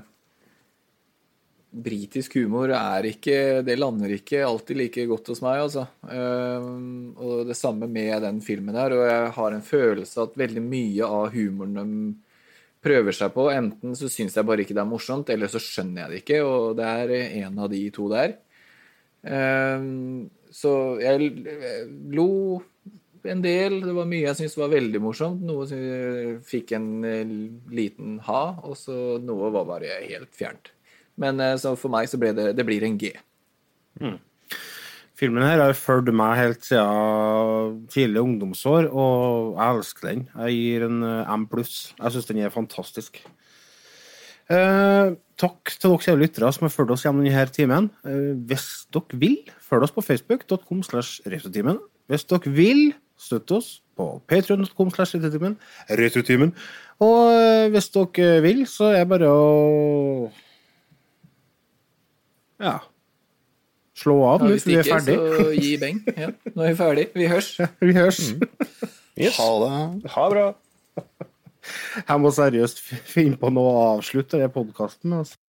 britisk 1.72 2.36
humor 2.36 2.74
er 2.76 3.06
ikke 3.08 3.62
Det 3.64 3.78
lander 3.80 4.12
ikke 4.18 4.44
alltid 4.44 4.78
like 4.78 5.06
godt 5.08 5.32
hos 5.32 5.42
meg, 5.44 5.62
altså. 5.64 5.86
Eh, 6.04 6.68
og 7.16 7.46
det 7.48 7.58
samme 7.58 7.88
med 7.88 8.22
den 8.26 8.42
filmen 8.44 8.76
her. 8.76 8.96
Og 8.98 9.06
jeg 9.08 9.32
har 9.38 9.56
en 9.56 9.66
følelse 9.66 10.26
at 10.26 10.38
veldig 10.40 10.64
mye 10.66 11.08
av 11.08 11.32
humoren 11.36 11.80
de 11.80 12.12
prøver 12.82 13.14
seg 13.14 13.30
på, 13.36 13.46
enten 13.54 13.94
så 13.94 14.10
syns 14.10 14.34
jeg 14.34 14.48
bare 14.48 14.64
ikke 14.64 14.74
det 14.74 14.82
er 14.82 14.90
morsomt, 14.90 15.30
eller 15.30 15.52
så 15.54 15.60
skjønner 15.62 16.02
jeg 16.02 16.10
det 16.10 16.22
ikke, 16.24 16.40
og 16.42 16.80
det 16.80 16.88
er 16.90 17.12
en 17.44 17.60
av 17.62 17.68
de 17.70 17.82
to 17.94 18.08
der. 18.10 18.34
Eh, 19.22 19.84
så 20.52 20.74
jeg 21.00 21.30
lo 22.12 22.32
en 23.22 23.44
del. 23.46 23.80
Det 23.86 23.94
var 23.96 24.10
mye 24.10 24.26
jeg 24.26 24.40
syntes 24.40 24.58
var 24.60 24.74
veldig 24.74 25.02
morsomt. 25.04 25.46
Noe 25.46 25.68
som 25.70 26.42
fikk 26.48 26.76
en 26.78 26.92
eh, 27.08 27.36
liten 27.72 28.20
ha, 28.28 28.44
og 28.66 28.78
så 28.80 28.98
noe 29.24 29.54
var 29.54 29.70
bare 29.76 30.02
helt 30.10 30.34
fjernt. 30.36 30.74
Men 31.22 31.40
eh, 31.44 31.56
så 31.62 31.76
for 31.80 31.94
meg 31.94 32.10
så 32.10 32.20
ble 32.22 32.34
det 32.38 32.52
Det 32.58 32.66
blir 32.68 32.84
en 32.88 32.98
G. 33.02 33.14
Filmen 35.22 35.46
her 35.46 35.62
har 35.62 35.78
fulgt 35.78 36.10
meg 36.18 36.40
helt 36.40 36.64
siden 36.66 37.84
tidlig 37.94 38.24
ungdomsår, 38.24 38.88
og 38.90 39.52
jeg 39.54 39.76
elsker 39.76 40.08
den. 40.08 40.24
Jeg 40.34 40.56
gir 40.58 40.88
en 40.88 41.04
eh, 41.06 41.36
M 41.36 41.46
pluss. 41.52 41.92
Jeg 42.00 42.16
syns 42.16 42.30
den 42.32 42.42
er 42.42 42.54
fantastisk. 42.54 43.22
Eh, 44.52 45.14
takk 45.40 45.72
til 45.78 45.94
dere 45.94 46.04
kjære 46.08 46.22
lyttere 46.24 46.50
som 46.56 46.66
har 46.66 46.74
fulgt 46.74 46.96
oss 46.96 47.06
gjennom 47.06 47.28
denne 47.28 47.54
timen. 47.54 47.92
Eh, 48.02 48.34
hvis 48.50 48.68
dere 48.92 49.22
vil, 49.22 49.38
følg 49.62 49.86
oss 49.86 49.96
på 49.96 50.04
facebook.com. 50.08 50.82
Hvis 52.10 52.28
dere 52.28 52.56
vil, 52.58 52.82
støtte 53.22 53.60
oss 53.60 53.70
på 53.94 54.08
patreon.com. 54.26 54.90
Og 57.02 57.20
eh, 57.30 57.68
hvis 57.76 57.94
dere 57.94 58.32
vil, 58.48 58.66
så 58.66 58.90
er 58.96 59.04
det 59.04 59.12
bare 59.14 59.30
å 59.30 60.32
Ja. 62.62 62.78
Slå 64.02 64.16
av 64.24 64.44
nå, 64.46 64.54
hvis 64.54 64.64
for 64.64 64.72
vi 64.72 64.78
er 64.80 64.88
ferdig. 64.88 65.16
så 65.20 65.48
gi 65.58 65.72
beng. 65.82 66.00
Ja, 66.16 66.30
nå 66.56 66.64
er 66.64 66.72
vi 66.72 66.78
ferdig. 66.80 67.06
Vi 67.18 67.28
hørs. 67.32 67.50
Vi 67.82 67.94
hørs. 67.98 68.22
Yes. 69.20 69.36
Ha 69.38 69.50
det. 69.66 70.12
Ha 70.14 70.28
det 70.30 70.36
bra. 70.38 70.46
Jeg 72.08 72.22
må 72.24 72.32
seriøst 72.34 72.80
finne 73.12 73.38
på 73.42 73.52
noe 73.54 73.74
å 73.76 73.82
avslutte 73.98 74.40
den 74.42 74.54
podkasten 74.54 75.12
med. 75.12 75.26
Altså. 75.26 75.41